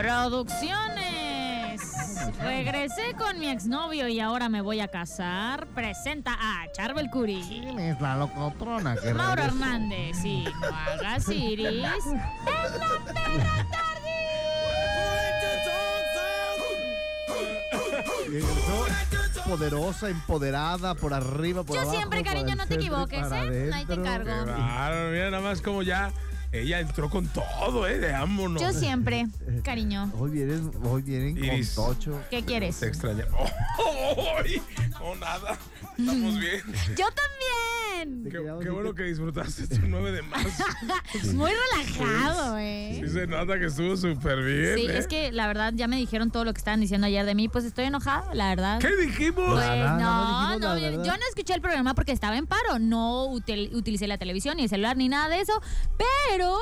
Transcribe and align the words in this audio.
Producciones. 0.00 1.82
Regresé 2.42 3.12
con 3.18 3.38
mi 3.38 3.50
exnovio 3.50 4.08
y 4.08 4.18
ahora 4.18 4.48
me 4.48 4.62
voy 4.62 4.80
a 4.80 4.88
casar. 4.88 5.66
Presenta 5.74 6.38
a 6.40 6.72
Charbel 6.72 7.10
Curi. 7.10 7.44
¿Quién 7.46 7.78
es 7.78 8.00
la 8.00 8.16
locotrona 8.16 8.96
que 8.96 9.12
Mauro? 9.12 9.42
Hernández 9.42 10.24
y 10.24 10.44
no 10.44 10.68
hagas 10.68 11.28
iris. 11.28 11.68
En 11.68 11.82
la 11.82 11.92
perra 12.46 12.88
poderosa, 19.46 20.08
empoderada, 20.08 20.94
por 20.94 21.12
arriba, 21.12 21.62
por 21.62 21.76
Yo 21.76 21.82
abajo. 21.82 21.96
siempre, 21.96 22.20
por 22.20 22.28
cariño, 22.28 22.56
no 22.56 22.66
te 22.66 22.76
equivoques, 22.76 23.26
¿eh? 23.32 23.70
Ahí 23.74 23.84
te 23.84 23.94
encargo. 23.94 24.44
Claro, 24.44 25.10
mira 25.10 25.30
nada 25.30 25.42
más 25.42 25.60
como 25.60 25.82
ya 25.82 26.10
ella 26.52 26.80
entró 26.80 27.08
con 27.08 27.28
todo, 27.28 27.86
¿eh? 27.86 27.98
De 27.98 28.12
vámonos. 28.12 28.60
Yo 28.60 28.72
siempre, 28.72 29.26
cariño. 29.62 30.10
Hoy 30.18 30.30
vienen, 30.30 30.70
hoy 30.84 31.02
vienen 31.02 31.36
Iris. 31.38 31.70
con 31.70 31.94
tocho. 31.94 32.20
¿Qué 32.30 32.44
quieres? 32.44 32.78
Te 32.80 32.88
extraña. 32.88 33.24
¡Ay! 34.44 34.60
No, 34.90 35.14
nada. 35.14 35.58
Estamos 36.00 36.38
bien. 36.40 36.62
Yo 36.96 37.06
también. 37.12 38.30
Qué, 38.30 38.70
bueno 38.70 38.94
que- 38.94 39.02
disfrutaste 39.04 39.66
tu 39.66 39.86
9 39.86 40.12
de 40.12 40.22
marzo. 40.22 40.64
Muy 41.34 41.50
relajado, 41.50 42.56
eh. 42.58 43.00
Sí 43.04 43.10
se 43.10 43.26
nota 43.26 43.58
que 43.58 43.66
estuvo 43.66 43.96
súper 43.96 44.42
bien, 44.42 44.74
Sí, 44.76 44.86
¿eh? 44.86 44.98
es 44.98 45.06
que 45.06 45.32
la 45.32 45.46
verdad 45.46 45.72
ya 45.76 45.86
me 45.88 45.96
dijeron 45.96 46.30
todo 46.30 46.44
lo 46.44 46.52
que 46.54 46.58
estaban 46.58 46.80
diciendo 46.80 47.06
ayer 47.06 47.26
de 47.26 47.34
mí, 47.34 47.48
pues 47.48 47.64
estoy 47.64 47.84
enojada, 47.86 48.32
la 48.34 48.48
verdad. 48.48 48.78
¿Qué 48.80 48.94
dijimos? 48.96 49.52
Pues 49.52 49.66
Nada, 49.66 49.98
no 49.98 50.58
no, 50.58 50.74
dijimos 50.76 50.96
no, 50.96 50.98
la 51.00 51.04
yo 51.04 51.12
no 51.12 51.22
escuché 51.28 51.54
el 51.54 51.60
programa 51.60 51.94
porque 51.94 52.12
estaba 52.12 52.36
en 52.38 52.46
paro, 52.46 52.78
no 52.78 53.26
util- 53.26 53.74
utilicé 53.74 54.06
la 54.06 54.16
televisión 54.18 54.56
ni 54.56 54.62
el 54.64 54.68
celular 54.70 54.96
ni 54.96 55.08
nada 55.08 55.28
de 55.28 55.40
eso, 55.40 55.60
pero 55.98 56.56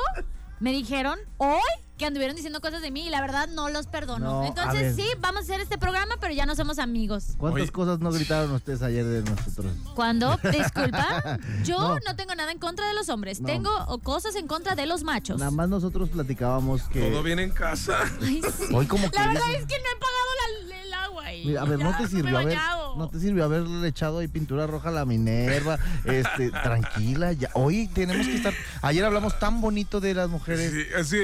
me 0.59 0.71
dijeron 0.71 1.17
hoy 1.37 1.61
que 1.99 2.05
anduvieron 2.05 2.35
diciendo 2.35 2.61
cosas 2.61 2.81
de 2.81 2.89
mí 2.91 3.05
y 3.05 3.09
la 3.09 3.21
verdad 3.21 3.47
no 3.49 3.69
los 3.69 3.85
perdono. 3.85 4.41
No, 4.41 4.45
Entonces 4.45 4.95
sí, 4.95 5.03
vamos 5.19 5.41
a 5.41 5.43
hacer 5.43 5.59
este 5.61 5.77
programa, 5.77 6.15
pero 6.19 6.33
ya 6.33 6.45
no 6.47 6.55
somos 6.55 6.79
amigos. 6.79 7.35
¿Cuántas 7.37 7.61
Oye. 7.63 7.71
cosas 7.71 7.99
no 7.99 8.09
gritaron 8.11 8.51
ustedes 8.53 8.81
ayer 8.81 9.05
de 9.05 9.21
nosotros? 9.29 9.71
Cuando, 9.93 10.39
disculpa, 10.51 11.37
yo 11.63 11.77
No. 11.77 11.95
no. 12.07 12.15
tengo 12.15 12.33
nada 12.35 12.51
en 12.51 12.57
contra 12.57 12.87
de 12.87 12.93
los 12.95 13.09
hombres, 13.09 13.41
No. 13.41 13.47
tengo 13.47 13.99
cosas 14.01 14.35
en 14.35 14.47
contra 14.47 14.75
de 14.75 14.85
los 14.85 15.03
machos. 15.03 15.37
Nada 15.39 15.51
más 15.51 15.67
nosotros 15.69 16.09
platicábamos 16.09 16.83
que. 16.83 17.01
Todo 17.11 17.21
bien 17.21 17.37
en 17.39 17.51
casa. 17.51 17.97
Ay, 18.21 18.41
sí. 18.57 18.63
Hoy 18.73 18.87
como 18.87 19.11
que. 19.11 19.19
La 19.19 19.27
verdad 19.27 19.51
es 19.53 19.65
que 19.65 19.75
no 19.75 19.85
he 19.85 19.99
pagado 19.99 20.69
la- 20.69 20.79
el 20.83 20.93
agua 20.93 21.33
y 21.33 21.45
Mira, 21.47 21.61
a 21.61 21.65
ver, 21.65 21.79
no 21.79 21.95
te 21.97 22.07
sirvió 22.07 22.37
haber, 22.37 22.57
no 22.97 23.09
te 23.09 23.19
sirvió 23.19 23.43
haberle 23.43 23.87
echado 23.87 24.19
ahí 24.19 24.27
pintura 24.29 24.65
roja 24.67 24.87
a 24.89 24.91
la 24.93 25.05
Minerva, 25.05 25.77
este, 26.05 26.49
tranquila, 26.51 27.33
ya. 27.33 27.49
Hoy 27.55 27.87
tenemos 27.89 28.25
que 28.25 28.35
estar. 28.37 28.53
Ayer 28.81 29.03
hablamos 29.03 29.37
tan 29.37 29.59
bonito 29.59 29.99
de 29.99 30.13
las 30.13 30.29
mujeres. 30.29 30.71
Sí, 30.71 30.83
así. 30.97 31.17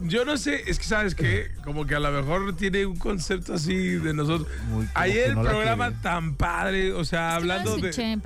Yo 0.00 0.24
no 0.24 0.36
sé, 0.36 0.62
es 0.70 0.78
que 0.78 0.84
sabes 0.84 1.14
que 1.14 1.50
como 1.64 1.86
que 1.86 1.94
a 1.94 2.00
lo 2.00 2.10
mejor 2.12 2.54
tiene 2.56 2.84
un 2.84 2.96
concepto 2.96 3.54
así 3.54 3.74
de 3.74 4.12
nosotros. 4.12 4.46
Muy 4.68 4.86
Ayer 4.94 5.30
el 5.30 5.34
programa 5.34 6.00
tan 6.02 6.34
padre, 6.34 6.92
o 6.92 7.04
sea, 7.04 7.30
Es 7.30 7.34
hablando 7.36 7.76
no 7.76 7.82
de, 7.82 7.90
escuché, 7.90 8.16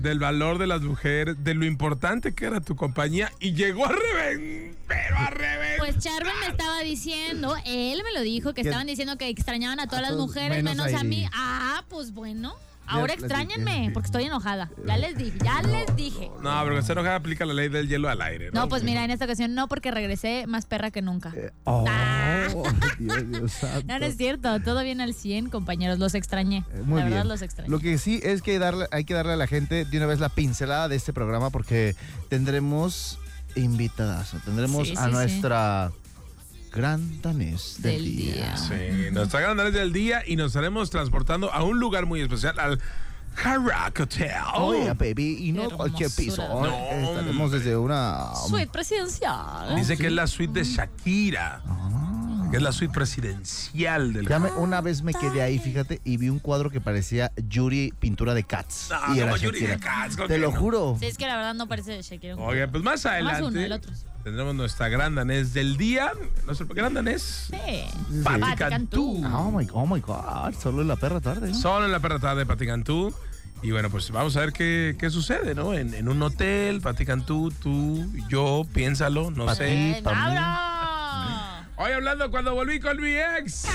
del 0.00 0.18
valor 0.18 0.58
de 0.58 0.66
las 0.66 0.80
mujeres, 0.82 1.36
de 1.44 1.54
lo 1.54 1.64
importante 1.66 2.34
que 2.34 2.46
era 2.46 2.60
tu 2.60 2.76
compañía 2.76 3.30
y 3.40 3.52
llegó 3.52 3.84
a 3.86 3.92
reventar, 3.92 4.78
pero 4.88 5.16
a 5.18 5.30
reventar. 5.30 5.78
Pues 5.78 5.98
Charbel 5.98 6.32
me 6.40 6.46
estaba 6.48 6.80
diciendo, 6.80 7.54
él 7.66 8.00
me 8.02 8.12
lo 8.12 8.22
dijo, 8.22 8.54
que 8.54 8.62
Que- 8.62 8.68
estaban 8.68 8.86
diciendo 8.86 9.18
que 9.18 9.28
extrañaban 9.28 9.80
a 9.80 9.86
todas 9.86 10.02
las 10.02 10.14
mujeres, 10.16 10.62
menos 10.64 10.86
menos, 10.86 11.00
a 11.00 11.04
mí. 11.04 11.26
Ah, 11.34 11.84
pues 11.88 12.12
bueno. 12.12 12.54
Ahora 12.88 13.14
extrañenme, 13.14 13.90
porque 13.92 14.06
estoy 14.06 14.24
enojada. 14.24 14.70
Ya 14.86 14.96
les 14.96 15.16
dije, 15.16 15.38
ya 15.44 15.62
les 15.62 15.94
dije. 15.96 16.30
No, 16.42 16.60
pero 16.64 16.76
que 16.76 16.82
se 16.82 16.92
enojada 16.92 17.16
aplica 17.16 17.44
la 17.44 17.54
ley 17.54 17.68
del 17.68 17.88
hielo 17.88 18.08
al 18.08 18.20
aire. 18.22 18.50
No, 18.52 18.62
No, 18.62 18.68
pues 18.68 18.82
mira, 18.82 19.04
en 19.04 19.10
esta 19.10 19.24
ocasión 19.26 19.54
no, 19.54 19.68
porque 19.68 19.90
regresé 19.90 20.46
más 20.46 20.66
perra 20.66 20.90
que 20.90 21.02
nunca. 21.02 21.32
Oh, 21.64 21.84
Ah. 22.20 22.46
Dios, 22.98 23.30
Dios 23.30 23.52
santo. 23.52 23.86
No, 23.86 23.98
no 23.98 24.06
es 24.06 24.16
cierto, 24.16 24.60
todo 24.60 24.82
bien 24.82 25.00
al 25.00 25.14
100, 25.14 25.50
compañeros, 25.50 25.98
los 25.98 26.14
extrañé. 26.14 26.64
Eh, 26.74 26.82
Muy 26.84 26.98
la 26.98 27.04
verdad 27.04 27.16
bien. 27.18 27.28
los 27.28 27.42
extrañé. 27.42 27.70
Lo 27.70 27.78
que 27.80 27.98
sí 27.98 28.20
es 28.22 28.42
que 28.42 28.58
darle, 28.58 28.86
hay 28.90 29.04
que 29.04 29.14
darle 29.14 29.32
a 29.32 29.36
la 29.36 29.46
gente 29.46 29.84
de 29.84 29.96
una 29.96 30.06
vez 30.06 30.18
la 30.20 30.28
pincelada 30.28 30.88
de 30.88 30.96
este 30.96 31.12
programa 31.12 31.50
porque 31.50 31.94
tendremos 32.28 33.18
invitadas. 33.56 34.34
Tendremos 34.44 34.86
Sí, 34.88 34.94
a 34.96 35.06
sí, 35.06 35.10
sí. 35.10 35.10
Nuestra 36.78 36.96
gran 36.96 37.22
danés 37.22 37.76
del, 37.82 37.92
Del 38.04 38.16
día. 38.16 38.34
día. 38.34 38.56
Sí, 38.56 39.10
nos 39.12 39.28
tragan 39.28 39.56
del 39.72 39.92
día 39.92 40.22
y 40.26 40.36
nos 40.36 40.48
estaremos 40.48 40.90
transportando 40.90 41.52
a 41.52 41.62
un 41.62 41.78
lugar 41.80 42.06
muy 42.06 42.20
especial, 42.20 42.58
al 42.58 42.80
Hard 43.42 43.62
Rock 43.62 44.00
Hotel. 44.00 44.30
Oye, 44.56 44.92
baby, 44.94 45.38
y 45.48 45.52
no 45.52 45.70
cualquier 45.70 46.10
piso. 46.10 46.42
No, 46.48 46.66
Estaremos 46.66 47.52
desde 47.52 47.76
una. 47.76 48.34
Suite 48.48 48.68
presidencial. 48.72 49.76
Dice 49.76 49.96
que 49.96 50.06
es 50.06 50.12
la 50.12 50.26
suite 50.26 50.60
de 50.60 50.64
Shakira, 50.64 51.62
que 52.50 52.56
es 52.56 52.62
la 52.62 52.72
suite 52.72 52.92
presidencial 52.94 54.12
del 54.12 54.26
Ya 54.28 54.38
me- 54.38 54.50
una 54.52 54.80
vez 54.80 55.02
me 55.02 55.12
quedé 55.14 55.42
ahí, 55.42 55.58
fíjate, 55.58 56.00
y 56.04 56.16
vi 56.16 56.28
un 56.28 56.38
cuadro 56.38 56.70
que 56.70 56.80
parecía 56.80 57.30
Yuri 57.48 57.92
pintura 57.98 58.34
de 58.34 58.44
Cats. 58.44 58.88
No, 58.90 59.14
y 59.14 59.18
era 59.18 59.26
como 59.30 59.36
Yuri 59.42 59.60
de. 59.60 59.78
Cats, 59.78 60.16
¿con 60.16 60.28
Te 60.28 60.38
lo 60.38 60.50
no? 60.52 60.58
juro. 60.58 60.96
Sí, 60.98 61.06
es 61.06 61.18
que 61.18 61.26
la 61.26 61.36
verdad 61.36 61.54
no 61.54 61.66
parece 61.68 61.92
de 61.92 62.02
Shakira. 62.02 62.36
Oye, 62.36 62.66
pues 62.68 62.82
más 62.82 63.04
adelante 63.06 63.44
uno, 63.44 63.60
el 63.60 63.72
otro. 63.72 63.92
tendremos 64.24 64.54
nuestra 64.54 64.88
gran 64.88 65.14
danés 65.14 65.52
del 65.54 65.76
día. 65.76 66.12
Nuestro 66.46 66.66
gran 66.68 66.94
danés. 66.94 67.48
Sí. 67.50 67.84
Pati 68.24 68.40
Pati 68.40 68.56
Cantú. 68.56 69.22
Cantú. 69.22 69.36
Oh 69.36 69.50
my, 69.50 69.66
oh 69.72 69.86
my 69.86 70.00
God, 70.00 70.54
solo 70.60 70.82
en 70.82 70.88
la 70.88 70.96
perra 70.96 71.20
tarde. 71.20 71.48
¿no? 71.48 71.54
Solo 71.54 71.84
en 71.86 71.92
la 71.92 72.00
perra 72.00 72.18
tarde 72.18 72.40
de 72.40 72.46
Pati 72.46 72.66
Cantú. 72.66 73.14
Y 73.60 73.72
bueno, 73.72 73.90
pues 73.90 74.08
vamos 74.12 74.36
a 74.36 74.40
ver 74.40 74.52
qué, 74.52 74.94
qué 75.00 75.10
sucede, 75.10 75.52
¿no? 75.52 75.74
En, 75.74 75.92
en 75.92 76.08
un 76.08 76.22
hotel, 76.22 76.80
Pati 76.80 77.04
Cantú, 77.04 77.50
tú, 77.60 78.08
yo, 78.28 78.64
piénsalo, 78.72 79.32
no 79.32 79.46
Pati. 79.46 79.58
sé. 79.58 79.90
Eh, 79.98 80.00
pa' 80.02 80.12
mí. 80.12 80.34
¡Mauro! 80.34 80.67
Hoy 81.80 81.92
hablando 81.92 82.28
cuando 82.32 82.54
volví 82.54 82.80
con 82.80 83.00
mi 83.00 83.14
ex. 83.14 83.66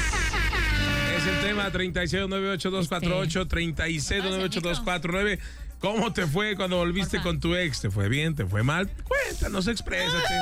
Es 1.15 1.25
el 1.25 1.39
tema 1.41 1.71
36982248, 1.71 3.47
36982249. 3.47 5.39
¿Cómo 5.79 6.11
te 6.11 6.27
fue 6.27 6.57
cuando 6.57 6.75
volviste 6.75 7.21
con 7.21 7.39
tu 7.39 7.55
ex? 7.55 7.79
¿Te 7.79 7.89
fue 7.89 8.09
bien? 8.09 8.35
¿Te 8.35 8.45
fue 8.45 8.61
mal? 8.61 8.89
Cuéntanos, 9.07 9.67
exprésate. 9.67 10.35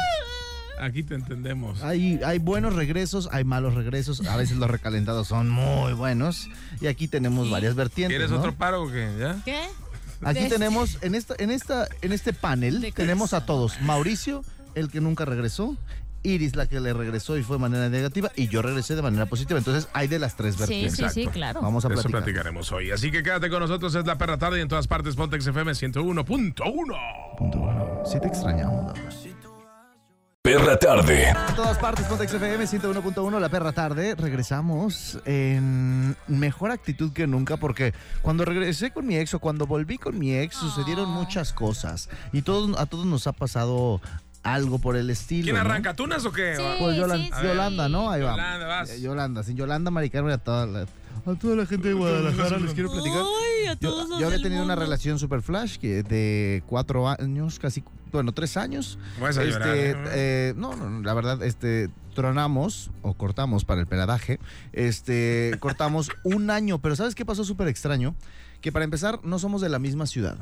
Aquí 0.79 1.03
te 1.03 1.13
entendemos. 1.13 1.83
Hay, 1.83 2.19
hay 2.25 2.39
buenos 2.39 2.73
regresos, 2.73 3.29
hay 3.31 3.43
malos 3.43 3.75
regresos. 3.75 4.25
A 4.25 4.37
veces 4.37 4.57
los 4.57 4.71
recalentados 4.71 5.27
son 5.27 5.47
muy 5.47 5.93
buenos. 5.93 6.49
Y 6.79 6.87
aquí 6.87 7.07
tenemos 7.07 7.51
varias 7.51 7.75
vertientes. 7.75 8.17
¿Quieres 8.17 8.31
¿no? 8.31 8.39
otro 8.39 8.55
paro 8.55 8.81
o 8.81 8.91
qué? 8.91 9.07
¿Ya? 9.19 9.39
¿Qué? 9.45 9.61
Aquí 10.23 10.49
tenemos, 10.49 10.97
en 11.01 11.13
esta, 11.13 11.35
en 11.37 11.51
esta, 11.51 11.87
en 12.01 12.11
este 12.11 12.33
panel, 12.33 12.91
tenemos 12.95 13.33
a 13.33 13.45
todos. 13.45 13.79
Mauricio, 13.81 14.43
el 14.73 14.89
que 14.89 14.99
nunca 14.99 15.25
regresó. 15.25 15.77
Iris, 16.23 16.55
la 16.55 16.67
que 16.67 16.79
le 16.79 16.93
regresó 16.93 17.37
y 17.37 17.43
fue 17.43 17.57
de 17.57 17.61
manera 17.61 17.89
negativa. 17.89 18.31
Y 18.35 18.47
yo 18.47 18.61
regresé 18.61 18.95
de 18.95 19.01
manera 19.01 19.25
positiva. 19.25 19.57
Entonces 19.57 19.87
hay 19.93 20.07
de 20.07 20.19
las 20.19 20.35
tres 20.35 20.55
Sí, 20.55 20.59
vertientes. 20.59 20.91
sí, 20.93 20.97
sí, 20.97 21.19
Exacto. 21.21 21.31
claro. 21.31 21.61
Vamos 21.61 21.85
a 21.85 21.87
De 21.89 21.93
eso 21.95 22.03
platicar. 22.03 22.23
platicaremos 22.23 22.71
hoy. 22.71 22.91
Así 22.91 23.11
que 23.11 23.23
quédate 23.23 23.49
con 23.49 23.59
nosotros, 23.59 23.93
es 23.95 24.05
la 24.05 24.17
perra 24.17 24.37
tarde 24.37 24.59
y 24.59 24.61
en 24.61 24.67
todas 24.67 24.87
partes 24.87 25.15
Pontex 25.15 25.47
FM 25.47 25.71
101.1. 25.73 26.25
Punto 26.25 26.63
uno. 27.59 28.01
Sí 28.05 28.19
te 28.19 28.27
extrañamos. 28.27 28.93
Perra 30.43 30.75
Tarde. 30.75 31.29
En 31.29 31.55
todas 31.55 31.77
partes, 31.77 32.03
Pontex 32.07 32.33
FM 32.33 32.65
101.1, 32.65 33.39
La 33.39 33.49
Perra 33.49 33.71
Tarde. 33.73 34.15
Regresamos 34.15 35.19
en 35.25 36.15
mejor 36.27 36.71
actitud 36.71 37.13
que 37.13 37.27
nunca 37.27 37.57
porque 37.57 37.93
cuando 38.23 38.43
regresé 38.43 38.89
con 38.89 39.05
mi 39.05 39.17
ex 39.17 39.35
o 39.35 39.39
cuando 39.39 39.67
volví 39.67 39.99
con 39.99 40.17
mi 40.17 40.33
ex 40.35 40.55
sucedieron 40.55 41.09
Ah. 41.09 41.13
muchas 41.13 41.53
cosas. 41.53 42.09
Y 42.33 42.41
todos, 42.41 42.75
a 42.79 42.87
todos 42.87 43.05
nos 43.05 43.27
ha 43.27 43.33
pasado 43.33 44.01
algo 44.43 44.79
por 44.79 44.95
el 44.95 45.09
estilo. 45.09 45.43
¿Quién 45.45 45.55
¿no? 45.55 45.61
arranca? 45.61 45.93
¿Tunas 45.95 46.25
o 46.25 46.31
qué? 46.31 46.55
Sí. 46.57 46.63
Pues 46.79 46.97
Yolan- 46.97 47.25
sí, 47.25 47.31
sí. 47.39 47.47
Yolanda, 47.47 47.89
¿no? 47.89 48.09
Ahí 48.09 48.21
va. 48.21 48.31
Yolanda, 48.31 48.67
vas. 48.67 49.01
Yolanda, 49.01 49.43
sin 49.43 49.55
Yolanda, 49.57 49.91
Maricarmen, 49.91 50.33
a 50.33 50.37
toda 50.37 50.65
la, 50.65 50.81
a 50.81 51.35
toda 51.39 51.55
la 51.55 51.65
gente 51.65 51.89
de 51.89 51.93
Guadalajara 51.93 52.57
les 52.59 52.73
quiero 52.73 52.91
platicar. 52.91 53.21
Ay, 53.21 53.67
a 53.67 53.73
Yo, 53.73 53.89
todos 53.91 54.09
los 54.09 54.19
yo 54.19 54.27
había 54.27 54.41
tenido 54.41 54.63
una 54.63 54.75
relación 54.75 55.19
super 55.19 55.41
flash 55.41 55.77
que 55.77 56.01
de 56.03 56.63
cuatro 56.65 57.07
años, 57.07 57.59
casi, 57.59 57.83
bueno, 58.11 58.31
tres 58.31 58.57
años. 58.57 58.97
Vas 59.19 59.37
a 59.37 59.43
llorar, 59.43 59.67
Este, 59.69 59.91
¿eh? 59.91 59.95
eh, 60.13 60.53
no, 60.57 60.75
no, 60.75 61.01
la 61.01 61.13
verdad, 61.13 61.43
este, 61.43 61.89
tronamos 62.15 62.89
o 63.03 63.13
cortamos 63.13 63.63
para 63.63 63.79
el 63.81 63.87
peladaje. 63.87 64.39
Este, 64.73 65.55
cortamos 65.59 66.09
un 66.23 66.49
año, 66.49 66.79
pero 66.79 66.95
¿sabes 66.95 67.13
qué 67.13 67.25
pasó 67.25 67.43
súper 67.43 67.67
extraño? 67.67 68.15
Que 68.61 68.71
para 68.71 68.85
empezar, 68.85 69.19
no 69.23 69.37
somos 69.39 69.61
de 69.61 69.69
la 69.69 69.79
misma 69.79 70.05
ciudad. 70.07 70.37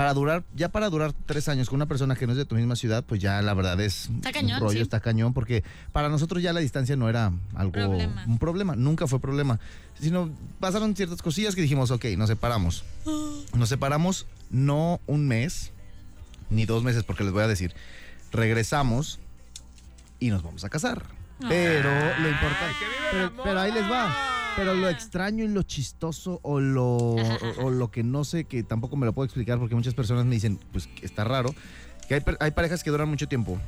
Para 0.00 0.14
durar, 0.14 0.44
ya 0.56 0.70
para 0.70 0.88
durar 0.88 1.12
tres 1.12 1.46
años 1.50 1.68
con 1.68 1.76
una 1.76 1.84
persona 1.84 2.16
que 2.16 2.26
no 2.26 2.32
es 2.32 2.38
de 2.38 2.46
tu 2.46 2.54
misma 2.54 2.74
ciudad, 2.74 3.04
pues 3.04 3.20
ya 3.20 3.42
la 3.42 3.52
verdad 3.52 3.78
es 3.82 4.08
Está 4.08 4.32
cañón, 4.32 4.54
un 4.54 4.60
rollo, 4.60 4.78
sí. 4.78 4.80
está 4.80 4.98
cañón, 5.00 5.34
porque 5.34 5.62
para 5.92 6.08
nosotros 6.08 6.42
ya 6.42 6.54
la 6.54 6.60
distancia 6.60 6.96
no 6.96 7.10
era 7.10 7.30
algo, 7.54 7.72
Problema. 7.72 8.24
un 8.26 8.38
problema, 8.38 8.76
nunca 8.76 9.06
fue 9.06 9.20
problema, 9.20 9.60
sino 10.00 10.30
pasaron 10.58 10.96
ciertas 10.96 11.20
cosillas 11.20 11.54
que 11.54 11.60
dijimos, 11.60 11.90
ok, 11.90 12.06
nos 12.16 12.30
separamos. 12.30 12.82
Nos 13.54 13.68
separamos 13.68 14.24
no 14.48 15.02
un 15.06 15.28
mes, 15.28 15.70
ni 16.48 16.64
dos 16.64 16.82
meses, 16.82 17.04
porque 17.04 17.22
les 17.22 17.34
voy 17.34 17.42
a 17.42 17.46
decir, 17.46 17.74
regresamos 18.32 19.18
y 20.18 20.30
nos 20.30 20.42
vamos 20.42 20.64
a 20.64 20.70
casar. 20.70 21.04
Pero 21.46 21.90
lo 22.22 22.30
importante, 22.30 22.86
pero, 23.12 23.32
pero 23.44 23.60
ahí 23.60 23.70
les 23.70 23.84
va. 23.84 24.29
Pero 24.56 24.74
lo 24.74 24.88
extraño 24.88 25.44
y 25.44 25.48
lo 25.48 25.62
chistoso 25.62 26.40
o 26.42 26.60
lo, 26.60 26.86
o, 26.86 27.16
o 27.62 27.70
lo 27.70 27.90
que 27.90 28.02
no 28.02 28.24
sé, 28.24 28.44
que 28.44 28.62
tampoco 28.62 28.96
me 28.96 29.06
lo 29.06 29.12
puedo 29.12 29.24
explicar 29.24 29.58
porque 29.58 29.74
muchas 29.74 29.94
personas 29.94 30.24
me 30.26 30.34
dicen, 30.34 30.58
pues 30.72 30.88
está 31.02 31.24
raro, 31.24 31.54
que 32.08 32.14
hay, 32.14 32.20
per- 32.20 32.36
hay 32.40 32.50
parejas 32.50 32.82
que 32.84 32.90
duran 32.90 33.08
mucho 33.08 33.26
tiempo, 33.28 33.58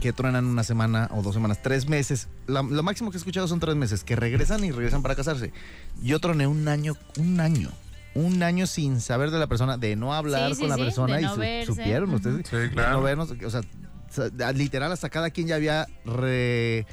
que 0.00 0.12
truenan 0.12 0.44
una 0.46 0.62
semana 0.64 1.08
o 1.12 1.22
dos 1.22 1.34
semanas, 1.34 1.62
tres 1.62 1.88
meses. 1.88 2.28
La- 2.46 2.62
lo 2.62 2.82
máximo 2.82 3.10
que 3.10 3.16
he 3.16 3.18
escuchado 3.18 3.48
son 3.48 3.60
tres 3.60 3.76
meses, 3.76 4.04
que 4.04 4.14
regresan 4.16 4.62
y 4.64 4.72
regresan 4.72 5.00
para 5.02 5.14
casarse. 5.14 5.52
Yo 6.02 6.18
troné 6.18 6.46
un 6.46 6.68
año, 6.68 6.96
un 7.18 7.40
año. 7.40 7.70
Un 8.12 8.42
año 8.42 8.66
sin 8.66 9.00
saber 9.00 9.30
de 9.30 9.38
la 9.38 9.46
persona, 9.46 9.78
de 9.78 9.94
no 9.94 10.12
hablar 10.12 10.48
Sí, 10.50 10.54
sí, 10.56 10.60
con 10.62 10.68
la 10.70 10.74
sí, 10.76 10.82
persona 10.82 11.14
de 11.16 11.22
y 11.22 11.24
no 11.24 11.34
su- 11.34 11.40
verse. 11.40 11.66
supieron 11.72 12.12
ustedes. 12.12 12.46
Sí, 12.48 12.56
de 12.56 12.70
claro. 12.70 12.92
no 12.98 13.02
vernos, 13.02 13.30
o 13.30 13.50
sea, 13.50 13.62
literal 14.52 14.90
hasta 14.90 15.08
cada 15.08 15.30
quien 15.30 15.46
ya 15.46 15.54
había 15.54 15.86
re- 16.04 16.84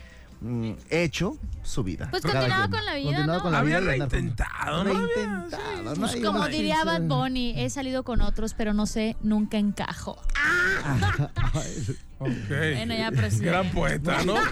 mm, 0.41 0.71
hecho 0.89 1.37
su 1.63 1.83
vida. 1.83 2.07
Pues 2.11 2.23
Cada 2.23 2.39
continuaba 2.41 2.67
quien. 2.67 2.71
con 2.79 2.85
la 2.85 2.95
vida, 2.95 3.05
Continuaba 3.07 3.37
¿no? 3.37 3.43
con 3.43 3.51
la 3.51 3.59
Había 3.59 3.79
vida 3.79 3.93
andar 3.93 4.09
con- 4.09 4.19
reintentado, 4.19 4.83
¿no? 4.83 4.93
Reintentado, 4.93 5.83
¿no? 5.83 5.93
Pues 5.95 6.13
Hay 6.13 6.21
como 6.21 6.39
una 6.39 6.47
diría 6.47 6.83
Bad 6.83 7.01
Bunny, 7.03 7.53
he 7.57 7.69
salido 7.69 8.03
con 8.03 8.21
otros, 8.21 8.53
pero 8.53 8.73
no 8.73 8.85
sé, 8.85 9.15
nunca 9.21 9.57
encajo. 9.57 10.17
Ok. 12.19 12.29
Bueno, 12.49 12.95
ya 12.95 13.11
prosigue. 13.11 13.45
Gran 13.45 13.69
poeta, 13.71 14.23
¿no? 14.23 14.35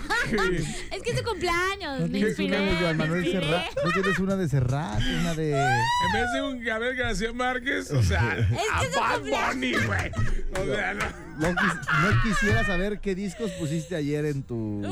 Es 0.92 1.02
que 1.04 1.12
es 1.12 1.18
tu 1.18 1.24
cumpleaños, 1.30 2.00
No 2.00 2.08
me 2.08 2.12
tienes 2.20 2.38
una 2.40 2.58
inspiré. 2.60 2.88
de 2.88 2.94
Manuel 2.94 3.26
inspiré. 3.26 3.46
Serrat, 3.48 3.66
no 3.84 3.92
tienes 3.92 4.20
una 4.20 4.36
de 4.36 4.50
Serrat, 4.50 5.02
una 5.22 5.34
de... 5.36 5.52
En 5.52 6.14
vez 6.14 6.34
de 6.34 6.42
un 6.44 6.64
Gabriel 6.64 6.96
García 6.96 7.34
Márquez, 7.34 7.92
o 7.92 8.02
sea, 8.04 8.32
a 8.74 8.80
que 8.82 8.92
su 8.92 9.00
Bad. 9.00 9.20
Bunny, 9.54 9.74
güey. 9.74 10.12
O 10.62 10.76
sea, 10.76 10.94
no. 10.94 11.06
No, 11.38 11.48
quis- 11.54 12.02
no 12.02 12.24
quisiera 12.24 12.66
saber 12.66 13.00
qué 13.02 13.14
discos 13.14 13.52
pusiste 13.52 13.96
ayer 13.96 14.26
en 14.26 14.42
tu, 14.44 14.82
en 14.86 14.92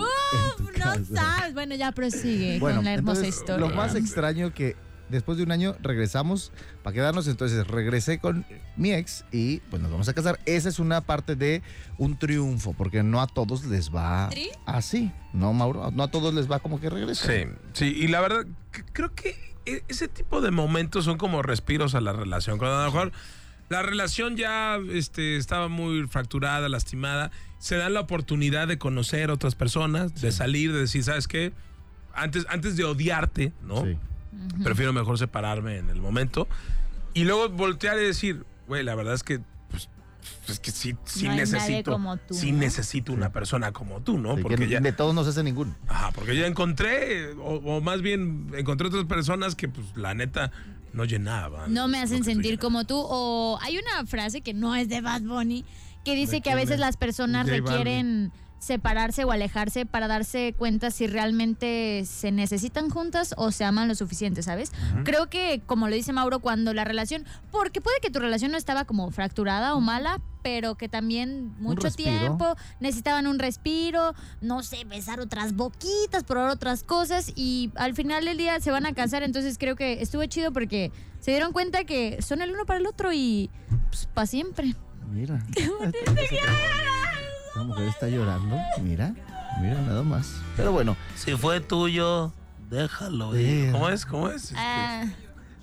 tu 0.58 0.64
Uf, 0.66 0.78
no 0.78 1.16
sabes. 1.16 1.54
Bueno, 1.54 1.74
ya 1.76 1.92
prosigue 1.94 2.60
Bueno, 2.60 2.78
con 2.78 2.86
la 2.86 2.94
hermosa 2.94 3.20
entonces, 3.22 3.40
historia. 3.40 3.66
Lo 3.68 3.74
más 3.74 3.96
extraño 3.96 4.54
que 4.54 4.76
después 5.14 5.38
de 5.38 5.44
un 5.44 5.52
año 5.52 5.76
regresamos 5.82 6.52
para 6.84 6.94
quedarnos, 6.94 7.28
entonces 7.28 7.66
regresé 7.68 8.20
con 8.20 8.46
mi 8.76 8.92
ex 8.92 9.24
y 9.32 9.60
pues 9.70 9.82
nos 9.82 9.92
vamos 9.92 10.10
a 10.10 10.14
casar. 10.14 10.40
Esa 10.46 10.70
es 10.70 10.80
una 10.80 11.02
parte 11.02 11.36
de 11.36 11.62
un 11.98 12.18
triunfo, 12.18 12.74
porque 12.74 13.04
no 13.04 13.22
a 13.22 13.28
todos 13.28 13.66
les 13.66 13.94
va 13.94 14.30
¿Tri? 14.30 14.50
así, 14.66 15.12
¿no, 15.32 15.54
Mauro? 15.54 15.92
No 15.92 16.04
a 16.04 16.12
todos 16.12 16.34
les 16.34 16.52
va 16.52 16.60
como 16.60 16.80
que 16.82 16.90
regresa. 16.90 17.28
Sí, 17.32 17.46
sí, 17.74 17.86
y 17.86 18.08
la 18.08 18.20
verdad, 18.22 18.46
creo 18.92 19.14
que 19.16 19.36
e- 19.66 19.84
ese 19.88 20.08
tipo 20.08 20.42
de 20.42 20.52
momentos 20.52 21.06
son 21.06 21.18
como 21.18 21.42
respiros 21.42 21.96
a 21.96 22.02
la 22.02 22.12
relación. 22.14 22.58
Cuando 22.58 22.78
a 22.78 22.86
lo 22.86 22.92
mejor 22.92 23.12
la 23.70 23.82
relación 23.82 24.36
ya 24.36 24.78
este, 24.92 25.38
estaba 25.38 25.68
muy 25.68 26.06
fracturada, 26.08 26.68
lastimada, 26.70 27.32
se 27.60 27.78
dan 27.78 27.94
la 27.94 28.02
oportunidad 28.02 28.68
de 28.68 28.78
conocer 28.78 29.32
otras 29.32 29.56
personas, 29.56 30.14
de 30.22 30.32
salir, 30.32 30.74
de 30.74 30.80
decir, 30.82 31.04
¿sabes 31.04 31.28
qué? 31.28 31.54
Antes, 32.14 32.46
antes 32.50 32.76
de 32.76 32.84
odiarte, 32.84 33.54
¿no? 33.64 33.84
Sí. 33.86 33.98
Prefiero 34.64 34.94
mejor 34.94 35.18
separarme 35.18 35.78
en 35.78 35.90
el 35.90 36.02
momento. 36.02 36.48
Y 37.14 37.24
luego 37.24 37.50
voltear 37.50 37.98
y 37.98 38.04
decir, 38.06 38.46
güey, 38.68 38.84
la 38.84 38.96
verdad 38.96 39.14
es 39.14 39.24
que, 39.24 39.40
pues, 39.70 39.90
es 40.48 40.60
que 40.60 40.72
sí, 40.72 40.96
sí 41.06 41.28
No 41.28 41.36
necesito, 41.36 41.92
como 41.92 42.18
tú, 42.18 42.34
sí 42.34 42.52
¿no? 42.52 42.60
necesito 42.60 43.14
una 43.14 43.32
persona 43.32 43.72
como 43.72 44.02
tú, 44.02 44.18
¿no? 44.18 44.36
Sí, 44.36 44.42
Porque 44.42 44.58
que 44.58 44.68
ya, 44.68 44.80
de 44.80 44.92
todos 44.92 45.14
no 45.14 45.24
se 45.24 45.30
hace 45.32 45.44
ninguno. 45.44 45.76
Ajá, 45.88 46.12
porque 46.12 46.36
ya 46.36 46.48
encontré, 46.48 47.34
o, 47.34 47.56
o 47.56 47.82
más 47.82 48.02
bien 48.02 48.52
encontré 48.56 48.88
otras 48.88 49.06
personas 49.06 49.56
que, 49.56 49.68
pues, 49.70 49.96
la 49.96 50.14
neta, 50.14 50.52
no 50.94 51.06
llenaban. 51.06 51.74
No 51.74 51.88
me 51.88 52.00
hacen 52.00 52.20
tú 52.20 52.26
sentir 52.26 52.60
como 52.60 52.86
tú. 52.86 52.96
O 52.98 53.60
hay 53.62 53.78
una 53.78 54.06
frase 54.06 54.42
que 54.42 54.54
no 54.54 54.76
es 54.76 54.90
de 54.90 55.02
Bad 55.02 55.22
Bunny 55.22 55.66
que 56.06 56.16
dice 56.16 56.42
que 56.42 56.52
a 56.52 56.56
veces 56.56 56.80
las 56.80 56.98
personas 56.98 57.48
requieren 57.48 58.32
separarse 58.64 59.26
o 59.26 59.32
alejarse 59.32 59.86
para 59.86 60.08
darse 60.08 60.56
cuenta 60.58 60.90
si 60.90 61.06
realmente 61.06 62.04
se 62.06 62.32
necesitan 62.32 62.90
juntas 62.90 63.34
o 63.38 63.52
se 63.52 63.66
aman 63.66 63.88
lo 63.88 63.96
suficiente, 63.96 64.42
¿sabes? 64.42 64.72
Creo 65.04 65.30
que, 65.30 65.62
como 65.66 65.90
lo 65.90 65.96
dice 65.96 66.14
Mauro, 66.14 66.40
cuando 66.40 66.74
la 66.74 66.86
relación, 66.86 67.26
porque 67.52 67.82
puede 67.82 68.00
que 68.00 68.10
tu 68.10 68.20
relación 68.20 68.52
no 68.52 68.58
estaba 68.58 68.86
como 68.86 69.12
fracturada 69.12 69.76
o 69.76 69.82
mala, 69.82 70.22
pero 70.42 70.76
que 70.76 70.88
también 70.88 71.54
mucho 71.60 71.92
tiempo 71.92 72.56
necesitaban 72.80 73.28
un 73.28 73.38
respiro, 73.40 74.14
no 74.42 74.64
sé, 74.64 74.86
besar 74.86 75.20
otras 75.20 75.56
boquitas, 75.56 76.24
probar 76.24 76.50
otras 76.50 76.84
cosas 76.84 77.34
y 77.36 77.72
al 77.76 77.94
final 77.96 78.26
del 78.26 78.38
día 78.38 78.60
se 78.60 78.72
van 78.72 78.86
a 78.86 78.94
casar, 78.94 79.24
entonces 79.24 79.58
creo 79.58 79.76
que 79.76 80.02
estuvo 80.02 80.26
chido 80.26 80.54
porque 80.54 80.92
se 81.20 81.32
dieron 81.32 81.52
cuenta 81.52 81.84
que 81.84 82.22
son 82.22 82.42
el 82.42 82.52
uno 82.52 82.66
para 82.66 82.80
el 82.80 82.88
otro 82.88 83.12
y 83.12 83.50
pues, 83.90 84.08
para 84.14 84.28
siempre. 84.28 84.76
Mira. 85.12 85.44
La 87.56 87.64
mujer 87.64 87.88
está 87.88 88.08
llorando. 88.08 88.58
Mira, 88.82 89.14
mira, 89.62 89.80
nada 89.82 90.04
más. 90.04 90.36
Pero 90.58 90.72
bueno, 90.72 90.96
Si 91.16 91.36
fue 91.36 91.60
tuyo, 91.62 92.34
déjalo 92.70 93.38
ir. 93.38 93.72
¿Cómo 93.72 93.90
es? 93.90 94.06
¿Cómo 94.06 94.30
es? 94.30 94.54
Ah, 94.58 95.06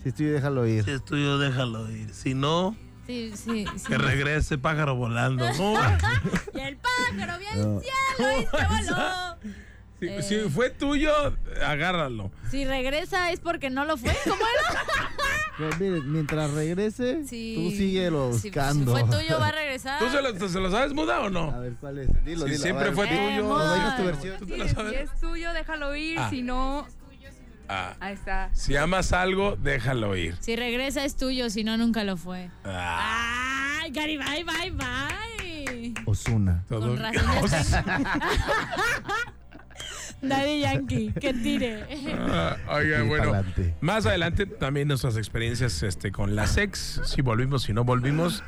si 0.03 0.11
estoy, 0.11 0.27
déjalo 0.27 0.67
ir. 0.67 0.89
es 0.89 1.05
tuyo, 1.05 1.39
déjalo 1.39 1.91
ir. 1.91 2.13
Si 2.15 2.35
no, 2.35 2.77
sí, 3.07 3.33
sí, 3.37 3.67
sí. 3.77 3.87
que 3.89 3.99
regrese 3.99 4.57
pájaro 4.59 4.95
volando. 4.97 5.45
Y 6.55 6.59
el 6.61 6.77
pájaro 6.79 7.39
bien 7.39 7.57
No. 7.75 7.81
cielo 7.81 8.41
y 8.41 8.85
se 8.85 8.91
voló. 8.93 9.37
Si, 10.00 10.06
Eh. 10.08 10.23
si 10.23 10.38
fue 10.50 10.70
tuyo, 10.70 11.12
agárralo. 11.64 12.31
Si 12.50 12.64
regresa 12.64 13.31
es 13.32 13.41
porque 13.41 13.69
no 13.70 13.85
lo 13.85 13.97
fue. 13.99 14.17
¿Cómo 14.25 14.41
era? 14.41 14.81
Pero 15.58 15.70
miren, 15.79 16.11
mientras 16.12 16.50
regrese, 16.52 17.25
Sí. 17.26 17.55
tú 17.55 17.70
síguelo 17.76 18.32
Si- 18.32 18.49
buscando. 18.49 18.97
Si, 18.97 19.02
fue 19.05 19.19
tuyo, 19.19 19.38
va 19.38 19.49
a 19.49 19.52
regresar. 19.52 19.99
¿Tú 19.99 20.08
se 20.08 20.23
lo, 20.23 20.49
se 20.49 20.58
lo 20.58 20.70
sabes 20.70 20.94
muda 20.94 21.20
o 21.20 21.26
A 21.26 21.31
no? 21.31 21.61
ver, 21.61 21.75
¿cuál 21.79 21.99
es? 21.99 22.08
Dilo, 22.25 22.47
Si 22.47 22.52
dilo. 22.52 22.62
siempre 22.62 22.85
a 22.85 22.87
ver. 22.87 22.94
fue 22.94 23.06
Eh, 23.06 23.31
tuyo. 23.31 23.44
moda. 23.47 23.67
¿Nos 23.67 23.75
dices 23.85 23.97
tu 23.97 24.05
versión? 24.05 24.38
¿Tú 24.38 24.47
te 24.47 24.56
lo 24.56 24.69
Si 24.69 24.75
sabes? 24.75 25.11
es 25.12 25.20
tuyo, 25.20 25.52
déjalo 25.52 25.94
ir. 25.97 26.19
Ah. 26.19 26.31
Si 26.31 26.41
no, 26.43 26.87
Ah, 27.69 27.94
ahí 28.00 28.14
está. 28.14 28.49
si 28.55 28.75
amas 28.76 29.12
algo, 29.12 29.56
déjalo 29.56 30.17
ir. 30.17 30.35
Si 30.41 30.56
regresa 30.56 31.05
es 31.05 31.14
tuyo, 31.17 31.50
si 31.50 31.62
no, 31.62 31.76
nunca 31.76 32.05
lo 32.05 32.17
fue. 32.17 32.49
Ah, 32.64 33.81
¡Ay, 33.82 33.91
Gary, 33.93 34.17
bye, 34.17 34.44
bye, 34.44 34.70
bye! 34.70 35.94
Osuna. 36.06 36.64
todo 36.69 36.81
Con 36.88 36.97
razón. 36.99 37.25
Daddy 40.23 40.61
Yankee, 40.61 41.13
que 41.19 41.33
tire. 41.33 41.85
Ah, 42.19 42.57
oiga, 42.71 43.00
Sí, 43.03 43.09
bueno. 43.09 43.25
pa'lante. 43.33 43.75
Más 43.81 44.07
adelante 44.07 44.47
también 44.47 44.89
nuestras 44.89 45.17
experiencias 45.17 45.83
este, 45.83 46.12
con 46.12 46.37
las 46.37 46.57
ex. 46.57 47.00
Si 47.05 47.23
volvimos, 47.23 47.62
si 47.62 47.73
no 47.73 47.85
volvimos, 47.85 48.43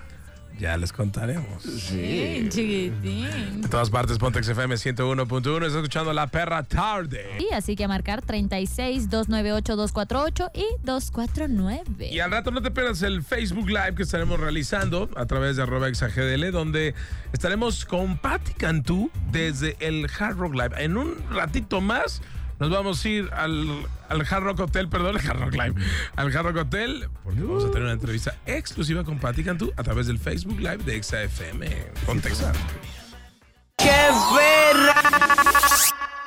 ya 0.59 0.76
les 0.76 0.92
contaremos. 0.92 1.62
Sí, 1.62 2.47
chiquitín. 2.49 3.26
En 3.26 3.71
todas 3.71 3.90
partes, 3.90 4.18
Pontex 4.18 4.49
FM 4.49 4.75
101.1. 4.75 5.66
Está 5.66 5.78
escuchando 5.78 6.12
La 6.12 6.26
Perra 6.26 6.62
Tarde. 6.62 7.38
Y 7.38 7.52
así 7.54 7.76
que 7.76 7.85
a 7.85 7.88
marcar 7.88 8.23
36 8.23 9.11
298 9.11 9.76
248 9.76 10.50
y 10.54 10.85
249. 10.85 12.09
Y 12.11 12.21
al 12.21 12.30
rato 12.30 12.50
no 12.50 12.62
te 12.62 12.71
pierdas 12.71 13.02
el 13.02 13.23
Facebook 13.23 13.68
Live 13.68 13.94
que 13.97 14.02
estaremos 14.02 14.38
realizando 14.38 15.09
a 15.16 15.26
través 15.26 15.56
de 15.56 15.62
arroba 15.62 15.88
exagdl, 15.88 16.50
donde 16.50 16.94
estaremos 17.32 17.85
con 17.85 18.18
Patti 18.18 18.52
Cantú 18.54 19.11
desde 19.30 19.76
el 19.80 20.09
Hard 20.18 20.37
Rock 20.37 20.54
Live. 20.54 20.82
En 20.82 20.97
un 20.97 21.16
ratito 21.30 21.80
más 21.80 22.23
nos 22.62 22.71
vamos 22.71 23.04
a 23.04 23.09
ir 23.09 23.28
al, 23.33 23.87
al 24.09 24.21
Hard 24.21 24.45
Rock 24.45 24.61
Hotel, 24.61 24.88
perdón, 24.88 25.16
el 25.21 25.28
Hard 25.28 25.40
Rock 25.40 25.54
Live, 25.54 25.75
al 26.14 26.37
Hard 26.37 26.47
Rock 26.47 26.57
Hotel, 26.59 27.09
porque 27.25 27.40
vamos 27.40 27.64
a 27.64 27.69
tener 27.69 27.83
una 27.83 27.92
entrevista 27.92 28.37
exclusiva 28.47 29.02
con 29.02 29.19
Patti 29.19 29.42
Cantú 29.42 29.73
a 29.76 29.83
través 29.83 30.07
del 30.07 30.21
Facebook 30.21 30.59
Live 30.59 30.78
de 30.78 30.97
ExaFM. 30.97 31.66
Contextar. 32.07 32.54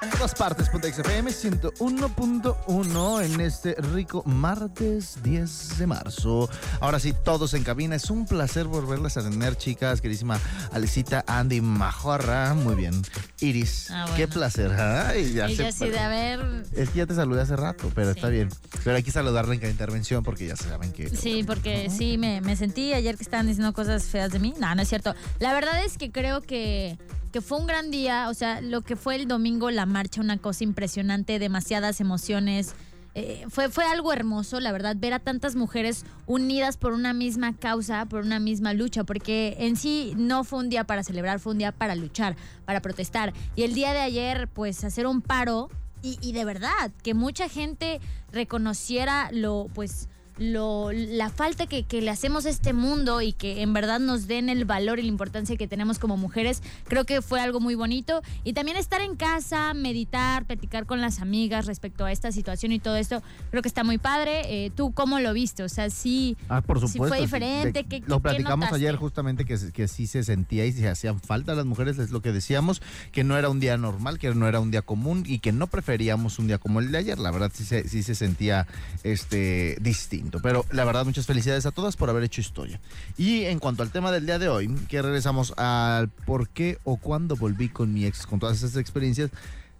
En 0.01 0.09
todas 0.11 0.35
partes, 0.35 0.69
Pontex 0.69 0.99
FM 0.99 1.31
101.1 1.31 3.23
en 3.23 3.39
este 3.41 3.75
rico 3.75 4.21
martes 4.25 5.17
10 5.23 5.79
de 5.79 5.87
marzo. 5.87 6.47
Ahora 6.79 6.99
sí, 6.99 7.13
todos 7.23 7.53
en 7.55 7.63
cabina. 7.63 7.95
Es 7.95 8.09
un 8.11 8.25
placer 8.27 8.65
volverlas 8.65 9.17
a 9.17 9.23
tener, 9.27 9.55
chicas. 9.57 10.01
Queridísima 10.01 10.39
Alicita, 10.71 11.23
Andy, 11.27 11.61
Majorra. 11.61 12.53
Muy 12.53 12.75
bien. 12.75 13.01
Iris, 13.39 13.89
Ah, 13.89 14.01
bueno. 14.03 14.17
qué 14.17 14.27
placer. 14.27 14.71
Ay, 14.73 15.33
ya 15.33 15.47
sí 15.71 15.89
de 15.89 15.99
haber. 15.99 16.65
Es 16.75 16.89
que 16.89 16.99
ya 16.99 17.05
te 17.07 17.15
saludé 17.15 17.41
hace 17.41 17.55
rato, 17.55 17.91
pero 17.95 18.11
Sí. 18.13 18.17
está 18.19 18.29
bien. 18.29 18.49
Pero 18.83 18.97
hay 18.97 19.03
que 19.03 19.11
saludarla 19.11 19.53
en 19.55 19.59
cada 19.59 19.71
intervención 19.71 20.23
porque 20.23 20.45
ya 20.47 20.55
saben 20.55 20.91
que. 20.91 21.09
Sí, 21.09 21.43
porque 21.43 21.89
sí, 21.89 22.17
me, 22.19 22.41
me 22.41 22.55
sentí 22.55 22.93
ayer 22.93 23.17
que 23.17 23.23
estaban 23.23 23.47
diciendo 23.47 23.73
cosas 23.73 24.03
feas 24.03 24.31
de 24.31 24.39
mí. 24.39 24.53
No, 24.59 24.75
no 24.75 24.81
es 24.83 24.89
cierto. 24.89 25.15
La 25.39 25.53
verdad 25.53 25.83
es 25.83 25.97
que 25.97 26.11
creo 26.11 26.41
que, 26.41 26.97
que 27.35 27.41
fue 27.41 27.57
un 27.57 27.67
gran 27.67 27.91
día. 27.91 28.29
O 28.29 28.33
sea, 28.33 28.61
lo 28.61 28.79
que 28.79 28.95
fue 28.95 29.17
el 29.17 29.27
domingo, 29.27 29.69
la 29.69 29.85
marcha, 29.85 30.21
una 30.21 30.37
cosa 30.37 30.63
impresionante, 30.63 31.37
demasiadas 31.37 31.99
emociones. 31.99 32.75
eh, 33.13 33.43
fue, 33.49 33.67
fue 33.67 33.83
algo 33.83 34.13
hermoso, 34.13 34.61
la 34.61 34.71
verdad, 34.71 34.95
ver 34.97 35.11
a 35.11 35.19
tantas 35.19 35.57
mujeres 35.57 36.05
unidas 36.27 36.77
por 36.77 36.93
una 36.93 37.11
misma 37.11 37.53
causa, 37.53 38.05
por 38.05 38.23
una 38.23 38.39
misma 38.39 38.73
lucha, 38.73 39.03
porque 39.03 39.57
en 39.59 39.75
sí 39.75 40.13
no 40.15 40.45
fue 40.45 40.59
un 40.59 40.69
día 40.69 40.85
para 40.85 41.03
celebrar, 41.03 41.41
fue 41.41 41.51
un 41.51 41.57
día 41.57 41.73
para 41.73 41.95
luchar, 41.95 42.37
para 42.63 42.81
protestar. 42.81 43.33
Y 43.57 43.63
el 43.63 43.73
día 43.73 43.91
de 43.91 43.99
ayer, 43.99 44.47
pues 44.47 44.85
hacer 44.85 45.05
un 45.05 45.21
paro 45.21 45.69
y, 46.01 46.17
y 46.21 46.31
de 46.31 46.45
verdad, 46.45 46.89
que 47.03 47.13
mucha 47.13 47.49
gente 47.49 47.99
reconociera 48.31 49.29
lo, 49.33 49.67
pues 49.73 50.07
lo, 50.37 50.91
la 50.91 51.29
falta 51.29 51.65
que, 51.67 51.83
que, 51.83 52.01
le 52.01 52.11
hacemos 52.11 52.45
a 52.45 52.49
este 52.49 52.73
mundo 52.73 53.21
y 53.21 53.33
que 53.33 53.61
en 53.61 53.73
verdad 53.73 53.99
nos 53.99 54.27
den 54.27 54.49
el 54.49 54.65
valor 54.65 54.99
y 54.99 55.03
la 55.03 55.07
importancia 55.07 55.55
que 55.55 55.67
tenemos 55.67 55.99
como 55.99 56.17
mujeres, 56.17 56.61
creo 56.87 57.05
que 57.05 57.21
fue 57.21 57.39
algo 57.39 57.59
muy 57.59 57.75
bonito. 57.75 58.21
Y 58.43 58.53
también 58.53 58.77
estar 58.77 59.01
en 59.01 59.15
casa, 59.15 59.73
meditar, 59.73 60.45
platicar 60.45 60.85
con 60.85 61.01
las 61.01 61.21
amigas 61.21 61.65
respecto 61.65 62.05
a 62.05 62.11
esta 62.11 62.31
situación 62.31 62.71
y 62.71 62.79
todo 62.79 62.95
esto, 62.95 63.23
creo 63.49 63.61
que 63.61 63.67
está 63.67 63.83
muy 63.83 63.97
padre. 63.97 64.65
Eh, 64.65 64.71
¿Tú 64.75 64.91
cómo 64.93 65.19
lo 65.19 65.33
viste? 65.33 65.63
O 65.63 65.69
sea, 65.69 65.89
sí, 65.89 66.37
ah, 66.49 66.61
por 66.61 66.79
supuesto, 66.79 67.07
fue 67.07 67.21
diferente. 67.21 67.83
De, 67.83 68.03
lo 68.07 68.19
platicamos 68.19 68.71
ayer 68.73 68.95
justamente 68.95 69.45
que, 69.45 69.57
que 69.73 69.87
sí 69.87 70.07
se 70.07 70.23
sentía 70.23 70.65
y 70.65 70.73
se 70.73 70.87
hacían 70.89 71.19
falta 71.19 71.55
las 71.55 71.65
mujeres, 71.65 71.97
es 71.97 72.11
lo 72.11 72.21
que 72.21 72.31
decíamos, 72.31 72.81
que 73.11 73.23
no 73.23 73.37
era 73.37 73.49
un 73.49 73.59
día 73.59 73.77
normal, 73.77 74.19
que 74.19 74.33
no 74.33 74.47
era 74.47 74.59
un 74.59 74.71
día 74.71 74.81
común 74.81 75.23
y 75.25 75.39
que 75.39 75.51
no 75.51 75.67
preferíamos 75.67 76.39
un 76.39 76.47
día 76.47 76.57
como 76.57 76.79
el 76.79 76.91
de 76.91 76.97
ayer. 76.97 77.19
La 77.19 77.31
verdad 77.31 77.51
sí 77.53 77.63
se, 77.63 77.87
sí 77.87 78.03
se 78.03 78.15
sentía 78.15 78.67
este 79.03 79.77
distinto. 79.81 80.24
Pero 80.41 80.65
la 80.71 80.85
verdad, 80.85 81.05
muchas 81.05 81.25
felicidades 81.25 81.65
a 81.65 81.71
todas 81.71 81.95
por 81.95 82.09
haber 82.09 82.23
hecho 82.23 82.41
historia. 82.41 82.79
Y 83.17 83.43
en 83.45 83.59
cuanto 83.59 83.83
al 83.83 83.91
tema 83.91 84.11
del 84.11 84.25
día 84.25 84.39
de 84.39 84.49
hoy, 84.49 84.67
que 84.87 85.01
regresamos 85.01 85.53
al 85.57 86.09
por 86.09 86.49
qué 86.49 86.77
o 86.83 86.97
cuándo 86.97 87.35
volví 87.35 87.69
con 87.69 87.93
mi 87.93 88.05
ex, 88.05 88.25
con 88.25 88.39
todas 88.39 88.57
esas 88.57 88.77
experiencias, 88.77 89.31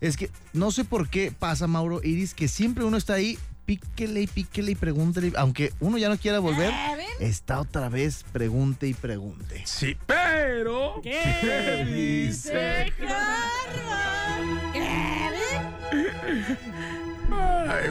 es 0.02 0.18
que 0.18 0.30
no 0.54 0.72
sé 0.72 0.86
por 0.86 1.10
qué 1.10 1.32
pasa, 1.38 1.68
Mauro 1.68 2.02
Iris, 2.04 2.34
que 2.34 2.48
siempre 2.48 2.84
uno 2.84 2.98
está 2.98 3.14
ahí 3.14 3.38
píquele 3.66 4.22
y 4.22 4.28
píquele 4.28 4.72
y 4.72 4.76
pregúntele. 4.76 5.34
Aunque 5.38 5.74
uno 5.80 5.98
ya 5.98 6.10
no 6.10 6.18
quiera 6.18 6.40
volver, 6.40 6.74
está 7.20 7.60
otra 7.60 7.90
vez 7.90 8.24
pregunte 8.32 8.88
y 8.88 8.94
pregunte. 8.94 9.64
Sí, 9.66 9.98
pero. 10.06 11.02
¿Qué, 11.02 11.86
dice 11.94 12.94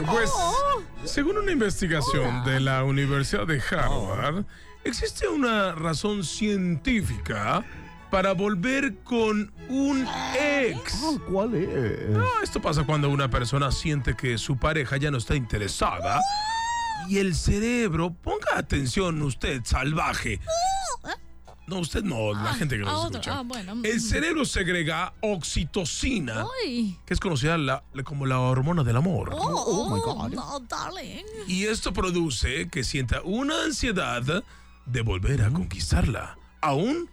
pues, 0.09 0.31
oh. 0.33 0.81
según 1.03 1.37
una 1.37 1.51
investigación 1.51 2.43
de 2.45 2.59
la 2.59 2.83
Universidad 2.83 3.47
de 3.47 3.61
Harvard, 3.71 4.45
existe 4.83 5.27
una 5.27 5.73
razón 5.73 6.23
científica 6.23 7.63
para 8.11 8.33
volver 8.33 8.95
con 9.03 9.51
un 9.67 10.07
ex. 10.39 10.93
Ah, 11.03 11.17
¿Cuál 11.29 11.55
es? 11.55 11.69
esto 12.43 12.61
pasa 12.61 12.83
cuando 12.83 13.09
una 13.09 13.29
persona 13.29 13.71
siente 13.71 14.15
que 14.15 14.37
su 14.37 14.57
pareja 14.57 14.97
ya 14.97 15.11
no 15.11 15.17
está 15.17 15.35
interesada 15.35 16.21
y 17.07 17.17
el 17.17 17.35
cerebro, 17.35 18.13
ponga 18.13 18.57
atención 18.57 19.21
usted, 19.21 19.61
salvaje, 19.63 20.39
no, 21.67 21.79
usted 21.79 22.03
no, 22.03 22.33
la 22.33 22.51
ah, 22.51 22.53
gente 22.53 22.77
que 22.77 22.83
nos 22.83 23.05
escucha. 23.05 23.39
Ah, 23.39 23.73
el 23.83 23.99
cerebro 23.99 24.45
segrega 24.45 25.13
oxitocina, 25.21 26.45
que 26.63 27.13
es 27.13 27.19
conocida 27.19 27.83
como 28.03 28.25
la 28.25 28.39
hormona 28.39 28.83
del 28.83 28.97
amor. 28.97 29.31
Oh, 29.33 29.37
oh, 29.37 29.87
oh 29.89 30.27
my 30.27 30.35
God. 30.35 30.61
darling. 30.69 31.23
Y 31.47 31.65
esto 31.65 31.91
produce 31.91 32.69
que 32.69 32.83
sienta 32.83 33.21
una 33.23 33.63
ansiedad 33.63 34.43
de 34.85 35.01
volver 35.01 35.41
a 35.41 35.49
conquistarla, 35.49 36.37
aún 36.61 37.09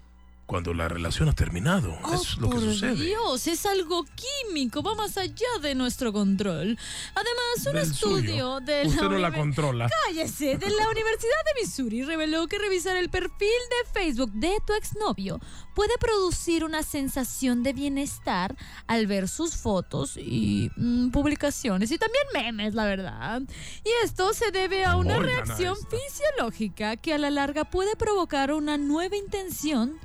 cuando 0.53 0.75
la 0.75 0.87
relación 0.87 1.31
ha 1.31 1.33
terminado. 1.33 1.97
Oh, 2.03 2.13
es 2.13 2.37
lo 2.37 2.51
que 2.51 2.59
sucede. 2.61 3.03
Dios, 3.03 3.47
es 3.47 3.65
algo 3.65 4.05
químico, 4.05 4.83
va 4.83 4.95
más 4.95 5.17
allá 5.17 5.47
de 5.63 5.75
nuestro 5.75 6.13
control. 6.13 6.79
Además, 7.15 7.67
un 7.71 7.79
estudio 7.79 8.61
de 8.61 8.87
Usted 8.87 9.01
la 9.01 9.09
no 9.09 9.19
la 9.19 9.33
controla. 9.33 9.89
Cállese, 10.05 10.59
de 10.59 10.69
la 10.69 10.89
Universidad 10.91 11.43
de 11.47 11.63
Missouri 11.63 12.03
reveló 12.03 12.49
que 12.49 12.59
revisar 12.59 12.99
el 12.99 13.09
perfil 13.09 13.33
de 13.39 13.93
Facebook 13.99 14.31
de 14.33 14.53
tu 14.67 14.75
exnovio 14.75 15.41
puede 15.75 15.97
producir 15.97 16.65
una 16.65 16.83
sensación 16.83 17.63
de 17.63 17.73
bienestar 17.73 18.55
al 18.87 19.07
ver 19.07 19.29
sus 19.29 19.57
fotos 19.57 20.19
y 20.19 20.71
mm, 20.77 21.13
publicaciones 21.13 21.91
y 21.93 21.97
también 21.97 22.25
memes, 22.35 22.75
la 22.75 22.85
verdad. 22.85 23.41
Y 23.87 24.05
esto 24.05 24.35
se 24.35 24.51
debe 24.51 24.85
a 24.85 24.97
una 24.97 25.19
reacción 25.19 25.79
fisiológica 25.89 26.99
que 26.99 27.15
a 27.15 27.19
la 27.19 27.31
larga 27.31 27.65
puede 27.65 27.97
provocar 27.97 28.53
una 28.53 28.77
nueva 28.77 29.17
intención 29.17 29.99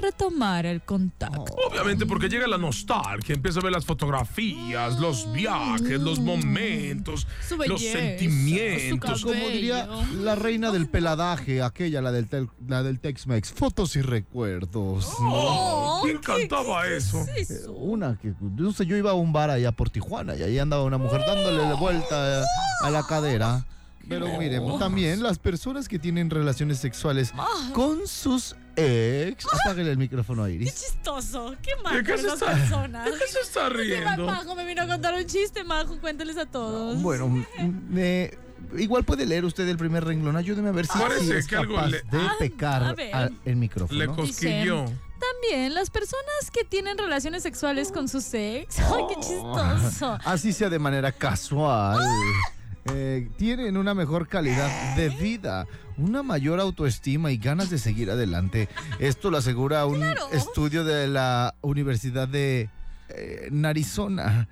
retomar 0.00 0.66
el 0.66 0.82
contacto. 0.82 1.54
Obviamente 1.68 2.06
porque 2.06 2.28
llega 2.28 2.46
la 2.46 2.58
nostalgia, 2.58 3.34
empieza 3.34 3.60
a 3.60 3.62
ver 3.62 3.72
las 3.72 3.84
fotografías, 3.84 4.98
los 4.98 5.32
viajes, 5.32 6.00
los 6.00 6.18
momentos, 6.20 7.26
los 7.66 7.80
sentimientos. 7.80 9.22
Como 9.22 9.48
diría 9.48 9.88
la 10.14 10.34
reina 10.34 10.70
del 10.70 10.88
peladaje, 10.88 11.62
aquella, 11.62 12.02
la 12.02 12.12
del, 12.12 12.28
la 12.66 12.82
del 12.82 13.00
Tex-Mex, 13.00 13.52
fotos 13.52 13.96
y 13.96 14.02
recuerdos. 14.02 15.08
Oh, 15.20 16.00
¿Quién 16.04 16.18
cantaba 16.18 16.86
eso? 16.88 17.24
Eh, 17.36 17.46
una 17.68 18.18
que, 18.20 18.34
no 18.40 18.72
sé, 18.72 18.86
yo 18.86 18.96
iba 18.96 19.12
a 19.12 19.14
un 19.14 19.32
bar 19.32 19.50
allá 19.50 19.72
por 19.72 19.90
Tijuana 19.90 20.34
y 20.36 20.42
ahí 20.42 20.58
andaba 20.58 20.84
una 20.84 20.98
mujer 20.98 21.22
dándole 21.26 21.58
la 21.58 21.74
vuelta 21.74 22.44
a 22.82 22.90
la 22.90 23.02
cadera. 23.06 23.64
Pero 24.08 24.26
miremos 24.38 24.78
también 24.78 25.22
las 25.22 25.38
personas 25.38 25.88
que 25.88 25.98
tienen 25.98 26.28
relaciones 26.28 26.78
sexuales 26.78 27.32
con 27.72 28.06
sus 28.06 28.56
ex. 28.76 29.46
Apáguele 29.52 29.92
el 29.92 29.98
micrófono 29.98 30.44
a 30.44 30.50
Iris. 30.50 30.72
Qué 30.72 30.78
chistoso. 30.86 31.54
Qué 31.62 31.70
mal 31.82 32.04
qué 32.04 32.18
se 32.18 32.28
está, 32.28 32.46
personas. 32.46 33.04
¿De 33.04 33.12
qué 33.12 33.26
se 33.26 33.40
está 33.40 33.68
riendo? 33.68 34.26
Majo 34.26 34.54
me 34.54 34.64
vino 34.64 34.82
a 34.82 34.86
contar 34.86 35.14
un 35.14 35.26
chiste, 35.26 35.64
Majo. 35.64 35.98
Cuéntales 36.00 36.36
a 36.36 36.46
todos. 36.46 37.00
Bueno, 37.02 37.28
me, 37.88 38.32
igual 38.76 39.04
puede 39.04 39.26
leer 39.26 39.44
usted 39.44 39.68
el 39.68 39.76
primer 39.76 40.04
renglón. 40.04 40.36
Ayúdeme 40.36 40.68
a 40.68 40.72
ver 40.72 40.86
si, 40.86 41.32
es 41.32 41.46
capaz 41.46 41.88
de 41.88 42.02
ah, 42.12 42.34
pecar 42.38 42.94
el 43.44 43.56
micrófono. 43.56 43.98
Le 43.98 44.06
cosquilló. 44.06 44.86
También 45.22 45.72
las 45.74 45.88
personas 45.88 46.50
que 46.52 46.64
tienen 46.64 46.98
relaciones 46.98 47.44
sexuales 47.44 47.92
con 47.92 48.08
sus 48.08 48.34
ex. 48.34 48.78
Ay, 48.80 49.04
qué 49.08 49.14
chistoso. 49.14 50.18
Así 50.24 50.52
sea 50.52 50.68
de 50.68 50.78
manera 50.78 51.12
casual. 51.12 52.00
Eh, 52.86 53.28
tienen 53.36 53.76
una 53.76 53.94
mejor 53.94 54.26
calidad 54.26 54.96
de 54.96 55.08
vida, 55.08 55.66
una 55.96 56.22
mayor 56.22 56.58
autoestima 56.58 57.30
y 57.30 57.36
ganas 57.36 57.70
de 57.70 57.78
seguir 57.78 58.10
adelante. 58.10 58.68
Esto 58.98 59.30
lo 59.30 59.38
asegura 59.38 59.86
un 59.86 60.02
estudio 60.32 60.82
de 60.82 61.06
la 61.06 61.54
Universidad 61.60 62.26
de 62.26 62.70
eh, 63.08 63.50
Arizona. 63.64 64.48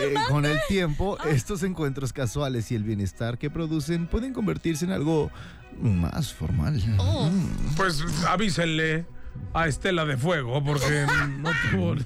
Eh, 0.00 0.14
con 0.28 0.44
el 0.44 0.58
tiempo, 0.68 1.18
ah. 1.20 1.28
estos 1.28 1.62
encuentros 1.64 2.12
casuales 2.12 2.70
y 2.70 2.76
el 2.76 2.84
bienestar 2.84 3.38
que 3.38 3.50
producen 3.50 4.06
pueden 4.06 4.32
convertirse 4.32 4.84
en 4.84 4.92
algo 4.92 5.30
más 5.80 6.32
formal. 6.32 6.80
Oh. 6.98 7.28
Mm. 7.28 7.74
Pues 7.76 8.04
avísenle 8.28 9.04
a 9.52 9.66
Estela 9.66 10.04
de 10.04 10.16
Fuego 10.16 10.62
porque 10.62 11.06
no 11.38 11.50
tuvo 11.70 11.96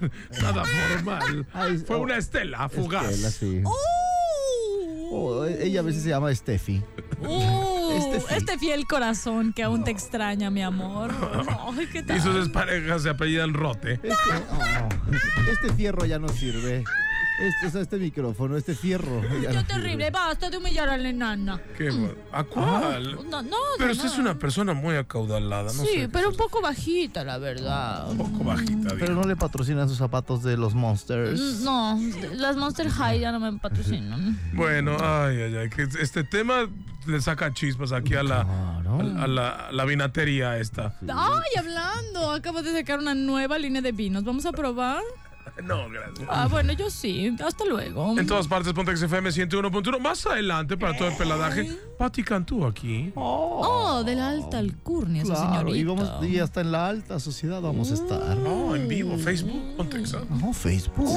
nada 0.40 0.64
formal. 0.64 1.46
Fue 1.86 1.96
oh, 1.96 2.00
una 2.00 2.16
Estela 2.16 2.68
fugaz. 2.70 3.42
Oh. 3.64 3.97
Oh, 5.10 5.44
ella 5.44 5.80
a 5.80 5.82
veces 5.82 6.02
se 6.02 6.10
llama 6.10 6.34
Steffi. 6.34 6.82
Uh, 7.20 8.12
este 8.30 8.58
fiel 8.58 8.86
corazón 8.86 9.52
que 9.52 9.62
aún 9.62 9.84
te 9.84 9.90
extraña, 9.90 10.50
mi 10.50 10.62
amor. 10.62 11.10
Y 12.14 12.20
sus 12.20 12.48
parejas 12.50 13.02
se 13.02 13.10
apellidan 13.10 13.54
Rote. 13.54 13.94
Este, 13.94 15.52
este 15.52 15.72
fierro 15.74 16.04
ya 16.04 16.18
no 16.18 16.28
sirve. 16.28 16.84
Este, 17.38 17.80
este 17.80 17.96
micrófono, 17.98 18.56
este 18.56 18.74
fierro. 18.74 19.22
Qué 19.22 19.62
terrible, 19.64 20.10
basta 20.10 20.50
de 20.50 20.56
humillar 20.56 20.88
a 20.88 20.96
la 20.96 21.08
enana. 21.08 21.60
¿Qué? 21.76 21.88
¿A 22.32 22.42
cuál? 22.42 23.16
No, 23.30 23.42
no. 23.42 23.56
Pero 23.78 23.92
usted 23.92 24.06
es 24.06 24.18
una 24.18 24.36
persona 24.38 24.74
muy 24.74 24.96
acaudalada, 24.96 25.72
¿no? 25.72 25.84
Sí, 25.84 26.08
pero 26.12 26.30
un 26.30 26.36
poco 26.36 26.60
bajita, 26.60 27.22
la 27.22 27.38
verdad. 27.38 28.10
Un 28.10 28.18
poco 28.18 28.44
bajita, 28.44 28.94
Pero 28.98 29.14
no 29.14 29.22
le 29.22 29.36
patrocinan 29.36 29.88
sus 29.88 29.98
zapatos 29.98 30.42
de 30.42 30.56
los 30.56 30.74
Monsters. 30.74 31.40
Mm, 31.40 31.64
no, 31.64 32.00
las 32.34 32.56
Monster 32.56 32.90
High 32.90 33.20
ya 33.20 33.30
no 33.30 33.38
me 33.38 33.56
patrocinan. 33.58 34.38
Bueno, 34.54 34.96
ay, 35.00 35.40
ay, 35.42 35.56
ay. 35.56 35.70
Que 35.70 35.82
este 36.00 36.24
tema 36.24 36.68
le 37.06 37.20
saca 37.20 37.52
chispas 37.52 37.92
aquí 37.92 38.14
a 38.14 38.22
la, 38.22 38.40
a, 38.40 39.26
la, 39.26 39.68
la, 39.70 39.84
vinatería 39.84 40.58
esta. 40.58 40.96
Ay, 41.02 41.50
hablando, 41.56 42.32
acabo 42.32 42.62
de 42.62 42.72
sacar 42.72 42.98
una 42.98 43.14
nueva 43.14 43.58
línea 43.58 43.80
de 43.80 43.92
vinos. 43.92 44.24
¿Vamos 44.24 44.44
a 44.44 44.52
probar? 44.52 45.02
No, 45.64 45.88
gracias. 45.88 46.28
Ah, 46.30 46.46
bueno, 46.50 46.72
yo 46.72 46.90
sí. 46.90 47.34
Hasta 47.44 47.64
luego. 47.64 48.18
En 48.18 48.26
todas 48.26 48.46
partes, 48.46 48.72
Pontex 48.72 49.02
FM 49.02 49.30
101.1. 49.30 49.98
Más 50.00 50.26
adelante, 50.26 50.76
para 50.76 50.96
todo 50.96 51.08
el 51.08 51.16
peladaje, 51.16 51.70
Pati 51.98 52.22
Cantú 52.22 52.64
aquí. 52.64 53.12
Oh, 53.14 54.02
de 54.04 54.14
la 54.14 54.28
alta 54.30 54.58
alcurnia, 54.58 55.22
esa 55.22 55.36
señorita. 55.36 55.76
Y, 55.76 55.84
vamos, 55.84 56.10
y 56.26 56.38
hasta 56.38 56.60
en 56.60 56.72
la 56.72 56.88
alta 56.88 57.18
sociedad 57.18 57.60
vamos 57.60 57.90
a 57.90 57.94
estar. 57.94 58.36
No, 58.36 58.74
en 58.74 58.88
vivo, 58.88 59.16
Facebook, 59.18 59.76
Pontex. 59.76 60.16
No, 60.30 60.52
Facebook. 60.52 61.08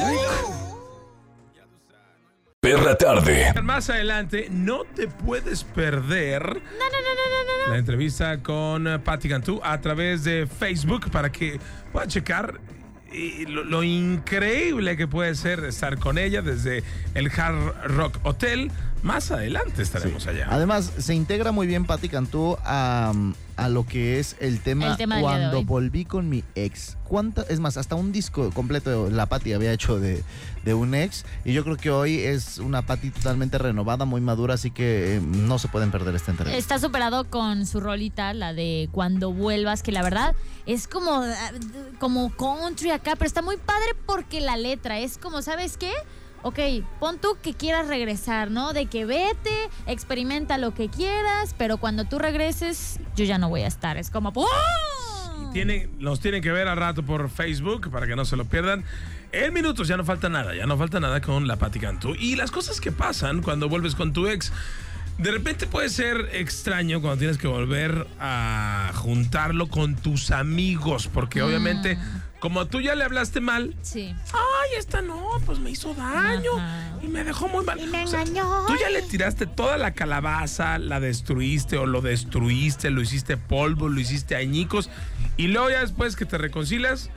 Perra 2.59 2.95
tarde. 2.95 3.53
Más 3.63 3.89
adelante, 3.89 4.47
no 4.51 4.83
te 4.83 5.07
puedes 5.07 5.63
perder 5.63 6.43
no, 6.43 6.53
no, 6.53 6.55
no, 6.57 7.21
la 7.71 7.77
entrevista 7.77 8.41
con 8.41 9.01
Patti 9.03 9.29
Cantú 9.29 9.61
a 9.63 9.79
través 9.79 10.23
de 10.23 10.47
Facebook 10.47 11.09
para 11.11 11.31
que 11.31 11.59
puedan 11.91 12.09
checar 12.09 12.59
y 13.11 13.45
lo, 13.45 13.63
lo 13.63 13.83
increíble 13.83 14.97
que 14.97 15.07
puede 15.07 15.35
ser 15.35 15.63
estar 15.65 15.97
con 15.97 16.17
ella 16.17 16.41
desde 16.41 16.83
el 17.13 17.31
Hard 17.31 17.95
Rock 17.95 18.19
Hotel. 18.23 18.71
Más 19.03 19.31
adelante 19.31 19.81
estaremos 19.81 20.27
allá. 20.27 20.47
Además, 20.49 20.91
se 20.97 21.15
integra 21.15 21.51
muy 21.51 21.65
bien 21.65 21.85
Patti 21.85 22.07
Cantú 22.07 22.57
a, 22.63 23.13
a 23.55 23.69
lo 23.69 23.85
que 23.85 24.19
es 24.19 24.35
el 24.39 24.61
tema, 24.61 24.95
El 24.97 25.09
cuando 25.21 25.63
volví 25.63 26.05
con 26.05 26.29
mi 26.29 26.43
ex. 26.55 26.97
¿Cuánta, 27.03 27.43
es 27.49 27.59
más, 27.59 27.77
hasta 27.77 27.95
un 27.95 28.11
disco 28.11 28.51
completo 28.51 29.09
la 29.09 29.25
Patti 29.25 29.53
había 29.53 29.73
hecho 29.73 29.99
de, 29.99 30.23
de 30.63 30.73
un 30.73 30.93
ex. 30.93 31.25
Y 31.45 31.53
yo 31.53 31.63
creo 31.63 31.77
que 31.77 31.89
hoy 31.89 32.19
es 32.19 32.59
una 32.59 32.83
Patti 32.83 33.09
totalmente 33.09 33.57
renovada, 33.57 34.05
muy 34.05 34.21
madura, 34.21 34.53
así 34.53 34.71
que 34.71 35.15
eh, 35.15 35.21
no 35.21 35.59
se 35.59 35.67
pueden 35.67 35.91
perder 35.91 36.15
esta 36.15 36.31
entrevista. 36.31 36.57
Está 36.57 36.79
superado 36.79 37.29
con 37.29 37.65
su 37.65 37.79
rolita, 37.79 38.33
la 38.33 38.53
de 38.53 38.89
Cuando 38.91 39.31
vuelvas, 39.31 39.83
que 39.83 39.91
la 39.91 40.03
verdad 40.03 40.35
es 40.65 40.87
como, 40.87 41.11
ah, 41.11 41.51
como 41.99 42.29
country 42.35 42.91
acá, 42.91 43.13
pero 43.15 43.25
está 43.25 43.41
muy 43.41 43.57
padre 43.57 43.95
porque 44.05 44.41
la 44.41 44.57
letra 44.57 44.99
es 44.99 45.17
como, 45.17 45.41
¿sabes 45.41 45.77
qué? 45.77 45.91
Ok, 46.43 46.59
pon 46.99 47.19
tú 47.19 47.37
que 47.41 47.53
quieras 47.53 47.87
regresar, 47.87 48.49
¿no? 48.49 48.73
De 48.73 48.87
que 48.87 49.05
vete, 49.05 49.69
experimenta 49.85 50.57
lo 50.57 50.73
que 50.73 50.89
quieras, 50.89 51.53
pero 51.57 51.77
cuando 51.77 52.05
tú 52.05 52.17
regreses, 52.17 52.99
yo 53.15 53.25
ya 53.25 53.37
no 53.37 53.49
voy 53.49 53.61
a 53.61 53.67
estar. 53.67 53.97
Es 53.97 54.09
como, 54.09 54.33
¡pum! 54.33 54.45
Tienen, 55.53 55.91
nos 55.99 56.19
tienen 56.19 56.41
que 56.41 56.51
ver 56.51 56.67
al 56.67 56.77
rato 56.77 57.03
por 57.03 57.29
Facebook 57.29 57.91
para 57.91 58.07
que 58.07 58.15
no 58.15 58.25
se 58.25 58.37
lo 58.37 58.45
pierdan. 58.45 58.83
En 59.31 59.53
minutos 59.53 59.87
ya 59.87 59.97
no 59.97 60.03
falta 60.03 60.29
nada, 60.29 60.55
ya 60.55 60.65
no 60.65 60.77
falta 60.77 60.99
nada 60.99 61.21
con 61.21 61.47
la 61.47 61.57
Pati 61.57 61.79
Cantú. 61.79 62.15
Y 62.17 62.35
las 62.35 62.51
cosas 62.51 62.81
que 62.81 62.91
pasan 62.91 63.41
cuando 63.41 63.69
vuelves 63.69 63.95
con 63.95 64.13
tu 64.13 64.27
ex. 64.27 64.51
De 65.17 65.29
repente 65.29 65.67
puede 65.67 65.89
ser 65.89 66.29
extraño 66.33 66.99
cuando 67.01 67.19
tienes 67.19 67.37
que 67.37 67.47
volver 67.47 68.07
a 68.19 68.91
juntarlo 68.95 69.67
con 69.67 69.95
tus 69.95 70.31
amigos, 70.31 71.09
porque 71.13 71.43
obviamente, 71.43 71.99
como 72.41 72.65
tú 72.65 72.81
ya 72.81 72.95
le 72.95 73.03
hablaste 73.05 73.39
mal, 73.39 73.73
Sí. 73.83 74.13
ay, 74.33 74.69
esta 74.77 75.01
no, 75.01 75.23
pues 75.45 75.59
me 75.59 75.69
hizo 75.69 75.93
daño 75.93 76.51
Ajá. 76.57 76.97
y 77.01 77.07
me 77.07 77.23
dejó 77.23 77.47
muy 77.47 77.63
mal. 77.63 77.79
Y 77.79 77.85
me 77.87 78.03
O 78.03 78.07
sea, 78.07 78.23
engañó. 78.23 78.65
Tú 78.65 78.73
ya 78.81 78.89
le 78.89 79.03
tiraste 79.03 79.45
toda 79.45 79.77
la 79.77 79.93
calabaza, 79.93 80.77
la 80.79 80.99
destruiste 80.99 81.77
o 81.77 81.85
lo 81.85 82.01
destruiste, 82.01 82.89
lo 82.89 83.01
hiciste 83.01 83.37
polvo, 83.37 83.87
lo 83.87 83.99
hiciste 84.01 84.35
añicos 84.35 84.89
y 85.37 85.47
luego 85.47 85.69
ya 85.69 85.81
después 85.81 86.15
que 86.15 86.25
te 86.25 86.37
reconcilias, 86.39 87.11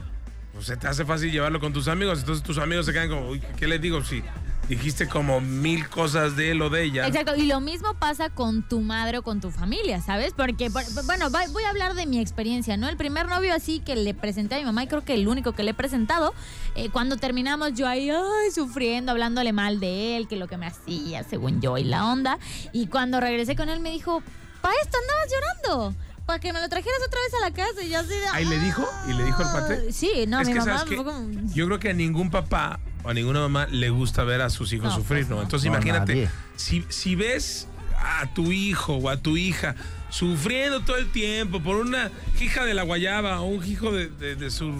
pues 0.53 0.67
se 0.67 0.77
te 0.77 0.87
hace 0.87 1.03
fácil 1.05 1.31
llevarlo 1.31 1.59
con 1.59 1.73
tus 1.73 1.87
amigos, 1.87 2.19
entonces 2.19 2.43
tus 2.43 2.59
amigos 2.59 2.85
se 2.85 2.93
quedan 2.93 3.09
como, 3.09 3.27
uy, 3.29 3.41
¿qué 3.57 3.67
le 3.67 3.79
digo? 3.79 4.01
Si 4.05 4.23
dijiste 4.69 5.07
como 5.07 5.41
mil 5.41 5.87
cosas 5.89 6.35
de 6.35 6.51
él 6.51 6.61
o 6.61 6.69
de 6.69 6.83
ella. 6.83 7.07
Exacto, 7.07 7.35
y 7.35 7.43
lo 7.43 7.61
mismo 7.61 7.93
pasa 7.95 8.29
con 8.29 8.67
tu 8.67 8.81
madre 8.81 9.19
o 9.19 9.23
con 9.23 9.39
tu 9.41 9.51
familia, 9.51 10.01
¿sabes? 10.01 10.33
Porque, 10.35 10.69
por- 10.71 10.83
bueno, 11.05 11.29
voy 11.29 11.63
a 11.63 11.69
hablar 11.69 11.93
de 11.93 12.05
mi 12.05 12.19
experiencia, 12.19 12.75
¿no? 12.77 12.89
El 12.89 12.97
primer 12.97 13.27
novio 13.27 13.53
así 13.53 13.79
que 13.79 13.95
le 13.95 14.13
presenté 14.13 14.55
a 14.55 14.59
mi 14.59 14.65
mamá, 14.65 14.83
y 14.83 14.87
creo 14.87 15.03
que 15.03 15.13
el 15.13 15.27
único 15.27 15.51
que 15.53 15.63
le 15.63 15.71
he 15.71 15.73
presentado, 15.75 16.33
eh, 16.75 16.89
cuando 16.89 17.17
terminamos 17.17 17.73
yo 17.73 17.87
ahí, 17.87 18.09
ay, 18.09 18.51
sufriendo, 18.53 19.11
hablándole 19.11 19.53
mal 19.53 19.79
de 19.79 20.17
él, 20.17 20.27
que 20.27 20.35
lo 20.35 20.47
que 20.47 20.57
me 20.57 20.65
hacía, 20.65 21.23
según 21.23 21.61
yo, 21.61 21.77
y 21.77 21.83
la 21.83 22.05
onda. 22.05 22.39
Y 22.73 22.87
cuando 22.87 23.19
regresé 23.19 23.55
con 23.55 23.69
él 23.69 23.79
me 23.79 23.91
dijo, 23.91 24.23
¿para 24.61 24.73
esto 24.83 24.97
andabas 24.99 25.31
llorando? 25.31 25.95
Para 26.25 26.39
que 26.39 26.51
me 26.51 26.59
lo 26.59 26.67
trajeras 26.69 26.97
otra 27.05 27.19
vez 27.19 27.33
a 27.35 27.49
la 27.49 27.53
casa 27.53 27.83
y 27.83 27.89
yo 27.89 27.99
así 27.99 28.09
de... 28.09 28.27
Ahí 28.33 28.45
le 28.45 28.57
dijo, 28.59 28.83
y 29.07 29.13
le 29.13 29.25
dijo 29.25 29.43
el 29.43 29.47
cuate. 29.49 29.73
"Ah". 29.87 29.91
Sí, 29.91 30.09
no, 30.27 30.39
Es 30.39 30.47
mi 30.47 30.53
que, 30.53 30.59
mamá 30.59 30.83
fue 30.87 30.95
como... 30.95 31.13
Yo 31.53 31.67
creo 31.67 31.77
que 31.79 31.91
a 31.91 31.93
ningún 31.93 32.31
papá 32.31 32.79
a 33.09 33.13
ninguna 33.13 33.39
mamá 33.39 33.67
le 33.71 33.89
gusta 33.89 34.23
ver 34.23 34.41
a 34.41 34.49
sus 34.49 34.71
hijos 34.73 34.89
No, 34.89 34.95
sufrir, 34.95 35.21
pues 35.25 35.29
¿no? 35.29 35.41
Entonces 35.41 35.69
No, 35.69 35.75
imagínate, 35.75 36.29
si, 36.55 36.83
si 36.89 37.15
ves 37.15 37.67
a 37.97 38.33
tu 38.33 38.51
hijo 38.51 38.95
o 38.95 39.09
a 39.09 39.17
tu 39.17 39.37
hija 39.37 39.75
sufriendo 40.09 40.81
todo 40.81 40.97
el 40.97 41.11
tiempo 41.11 41.61
por 41.61 41.75
una 41.77 42.11
hija 42.39 42.63
de 42.65 42.73
la 42.73 42.83
guayaba 42.83 43.41
o 43.41 43.45
un 43.47 43.65
hijo 43.65 43.91
de, 43.91 44.09
de- 44.09 44.35
de 44.35 44.49
su 44.51 44.73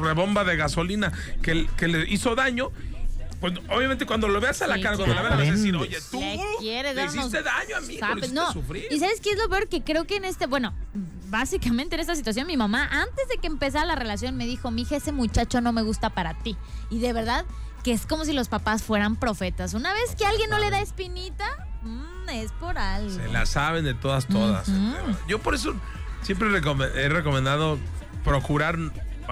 rebomba 0.00 0.44
de 0.44 0.56
gasolina 0.56 1.12
que, 1.42 1.66
que 1.76 1.88
le 1.88 2.08
hizo 2.08 2.34
daño, 2.34 2.70
pues 3.40 3.54
obviamente 3.68 4.06
cuando 4.06 4.28
lo 4.28 4.40
veas 4.40 4.60
a 4.62 4.66
la 4.66 4.76
Sí, 4.76 4.82
cara, 4.82 4.96
cuando 4.96 5.14
la 5.14 5.22
veas, 5.22 5.38
vas 5.38 5.48
a 5.48 5.52
decir, 5.52 5.76
oye, 5.76 5.98
tú 6.10 6.20
Le 6.20 6.40
quieres 6.58 6.94
le 6.94 7.04
hiciste 7.06 7.42
daño 7.42 7.76
a 7.76 7.80
mí, 7.80 7.98
No, 8.32 8.52
sufrir. 8.52 8.86
y 8.90 8.98
¿sabes 8.98 9.20
qué 9.20 9.30
es 9.32 9.38
lo 9.38 9.48
peor? 9.48 9.68
Que 9.68 9.82
creo 9.82 10.04
que 10.06 10.16
en 10.16 10.24
este, 10.24 10.46
bueno, 10.46 10.74
básicamente 11.30 11.94
en 11.94 12.00
esta 12.00 12.14
situación 12.16 12.46
mi 12.46 12.56
mamá, 12.56 12.88
antes 12.90 13.28
de 13.28 13.38
que 13.38 13.46
empezara 13.46 13.84
la 13.86 13.94
relación, 13.94 14.36
me 14.36 14.46
dijo, 14.46 14.70
mija, 14.70 14.96
ese 14.96 15.12
muchacho 15.12 15.60
no 15.60 15.72
me 15.72 15.82
gusta 15.82 16.10
para 16.10 16.34
ti. 16.34 16.56
Y 16.90 16.98
de 16.98 17.12
verdad 17.12 17.44
que 17.82 17.92
es 17.92 18.04
como 18.06 18.24
si 18.24 18.32
los 18.32 18.48
papás 18.48 18.82
fueran 18.82 19.16
profetas. 19.16 19.74
Una 19.74 19.92
vez 19.94 20.14
que 20.16 20.26
alguien 20.26 20.50
no 20.50 20.58
le 20.58 20.70
da 20.70 20.80
espinita, 20.80 21.46
mm, 21.82 22.28
es 22.30 22.52
por 22.52 22.76
algo. 22.78 23.10
Se 23.10 23.28
la 23.28 23.46
saben 23.46 23.84
de 23.84 23.94
todas, 23.94 24.26
todas. 24.26 24.68
Yo 25.28 25.38
por 25.38 25.54
eso 25.54 25.74
siempre 26.22 26.48
he 26.48 27.08
recomendado 27.08 27.78
procurar, 28.24 28.76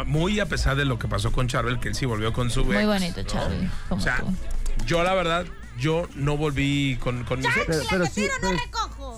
muy 0.06 0.40
a 0.40 0.46
pesar 0.46 0.76
de 0.76 0.84
lo 0.84 0.98
que 0.98 1.08
pasó 1.08 1.32
con 1.32 1.48
Charbel, 1.48 1.78
que 1.80 1.88
él 1.88 1.94
sí 1.94 2.06
volvió 2.06 2.32
con 2.32 2.50
su 2.50 2.64
Muy 2.64 2.76
ex, 2.76 2.86
bonito, 2.86 3.20
¿no? 3.34 3.96
O 3.96 4.00
sea, 4.00 4.18
tú. 4.20 4.34
yo 4.86 5.02
la 5.02 5.14
verdad, 5.14 5.44
yo 5.78 6.08
no 6.14 6.36
volví 6.36 6.96
con, 7.00 7.24
con 7.24 7.38
mis 7.38 7.48
ex. 7.48 7.86
Pero, 7.88 8.06
sí, 8.06 8.26
pero 8.40 8.56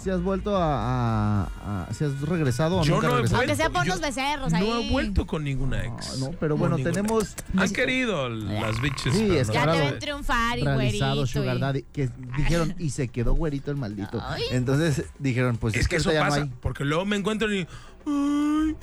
si 0.02 0.08
has 0.10 0.22
vuelto 0.22 0.56
a, 0.56 1.42
a- 1.44 1.86
a- 1.88 1.92
si 1.94 2.04
has 2.04 2.20
regresado 2.22 2.78
o 2.80 2.84
Yo 2.84 2.94
nunca 2.94 3.08
no 3.08 3.12
he 3.12 3.16
regresaste? 3.16 3.36
Aunque 3.44 3.56
sea 3.56 3.68
vuelto, 3.68 3.78
por 3.78 3.86
yo 3.86 3.92
unos 3.92 4.06
becerros 4.08 4.52
No 4.52 4.58
ahí. 4.58 4.88
he 4.88 4.90
vuelto 4.90 5.26
con 5.26 5.44
ninguna 5.44 5.78
Ah, 5.78 5.84
ex. 5.84 6.18
no, 6.18 6.30
pero 6.40 6.54
Con 6.54 6.60
bueno, 6.60 6.76
ninguna. 6.76 6.94
tenemos 6.94 7.34
Han 7.56 7.70
querido 7.72 8.28
las 8.30 8.80
bitches. 8.80 9.14
Sí, 9.14 9.24
pero 9.28 9.34
es 9.40 9.46
no. 9.48 9.52
que 9.52 9.58
Ya 9.58 9.72
te 9.72 9.78
ven 9.78 9.98
triunfar 9.98 10.58
y 10.58 10.62
realizado 10.64 11.14
güerito. 11.16 11.26
Sugar 11.26 11.56
y- 11.56 11.60
Daddy, 11.60 11.82
que 11.92 12.08
dijeron, 12.36 12.74
y 12.78 12.90
se 12.90 13.08
quedó 13.08 13.34
güerito 13.34 13.70
el 13.70 13.76
maldito. 13.76 14.22
Ay. 14.26 14.42
Entonces 14.52 15.04
dijeron, 15.18 15.56
pues 15.58 15.74
Es 15.74 15.86
que 15.88 15.96
eso 15.96 16.08
ahorita 16.10 16.20
ya 16.20 16.24
no 16.24 16.30
pasa, 16.30 16.42
hay. 16.44 16.58
porque 16.62 16.84
luego 16.84 17.04
me 17.04 17.16
encuentran 17.16 17.54
y. 17.54 17.66
Ay, 18.10 18.76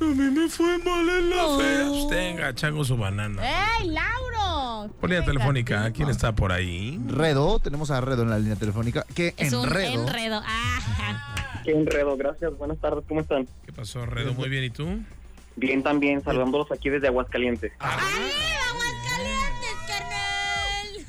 a 0.00 0.04
mí 0.04 0.30
me 0.30 0.48
fue 0.48 0.78
mal 0.78 1.08
en 1.08 1.30
la 1.30 1.46
Oh. 1.46 1.58
fea. 1.60 2.08
Tenga, 2.10 2.54
chango 2.54 2.84
su 2.84 2.96
banana. 2.96 3.42
¡Ey, 3.80 3.88
Lauro! 3.88 4.92
Por 5.00 5.08
línea 5.08 5.24
Qué 5.24 5.30
telefónica. 5.32 5.90
¿quién 5.92 6.08
está 6.10 6.34
por 6.34 6.52
ahí? 6.52 7.00
Redo, 7.06 7.58
tenemos 7.58 7.90
a 7.90 8.00
Redo 8.00 8.22
en 8.22 8.30
la 8.30 8.38
línea 8.38 8.56
telefónica. 8.56 9.06
Que 9.14 9.34
Es 9.36 9.52
un 9.52 9.64
enredo. 9.66 10.02
enredo. 10.02 10.42
Ah. 10.44 11.60
Qué 11.64 11.70
enredo, 11.72 12.16
gracias. 12.16 12.56
Buenas 12.58 12.78
tardes, 12.78 13.04
¿cómo 13.08 13.20
están? 13.20 13.46
¿Qué 13.64 13.72
pasó, 13.72 14.04
Redo? 14.04 14.34
Muy 14.34 14.48
bien, 14.50 14.64
¿y 14.64 14.70
tú? 14.70 14.86
Bien 15.56 15.82
también, 15.82 16.22
saludándolos 16.22 16.70
aquí 16.72 16.90
desde 16.90 17.06
Aguascalientes. 17.06 17.72
Ah, 17.80 17.96
¡Aguascalientes, 17.96 18.34
carnal! 18.58 18.83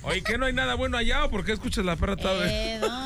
Oye, 0.05 0.21
¿que 0.21 0.37
no 0.37 0.45
hay 0.45 0.53
nada 0.53 0.75
bueno 0.75 0.97
allá 0.97 1.25
o 1.25 1.29
por 1.31 1.43
qué 1.43 1.51
escuchas 1.53 1.83
la 1.83 1.95
perra 1.95 2.15
tarde? 2.15 2.47
Eh, 2.49 2.79
no. 2.79 3.05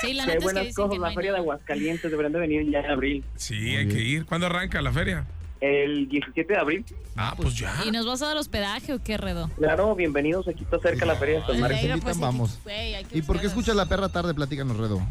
Sí, 0.00 0.14
la 0.14 0.24
Qué 0.24 0.32
neta 0.32 0.32
es 0.32 0.38
que 0.38 0.38
buenas 0.44 0.62
dicen 0.66 0.74
cosas, 0.74 0.90
que 0.92 0.98
no 0.98 1.06
la 1.06 1.12
feria 1.12 1.32
de. 1.32 1.38
Aguascalientes 1.38 2.10
deberían 2.10 2.32
de 2.32 2.38
venir 2.38 2.70
ya 2.70 2.78
en 2.80 2.90
abril. 2.90 3.24
Sí, 3.36 3.76
hay 3.76 3.88
que 3.88 4.00
ir. 4.00 4.24
¿Cuándo 4.26 4.46
arranca 4.46 4.80
la 4.82 4.92
feria? 4.92 5.26
El 5.60 6.08
17 6.08 6.52
de 6.54 6.58
abril. 6.58 6.84
Ah, 7.16 7.34
pues 7.36 7.54
ya. 7.58 7.74
¿Y 7.84 7.90
nos 7.90 8.06
vas 8.06 8.22
a 8.22 8.28
dar 8.28 8.36
hospedaje 8.36 8.94
o 8.94 9.02
qué, 9.02 9.18
Redo? 9.18 9.50
Claro, 9.58 9.94
bienvenidos, 9.94 10.48
aquí 10.48 10.62
está 10.64 10.78
cerca 10.78 11.04
la 11.04 11.16
feria 11.16 11.40
de 11.40 11.46
San 11.46 11.60
Marcos. 11.60 11.80
Hay 11.82 12.00
que- 12.00 12.12
vamos. 12.20 12.58
güey, 12.64 12.94
hay 12.94 13.04
que 13.04 13.18
¿Y 13.18 13.22
por 13.22 13.40
qué 13.40 13.46
escuchas 13.48 13.76
la 13.76 13.84
perra 13.86 14.08
tarde? 14.08 14.32
Platícanos, 14.32 14.76
Redo. 14.78 15.02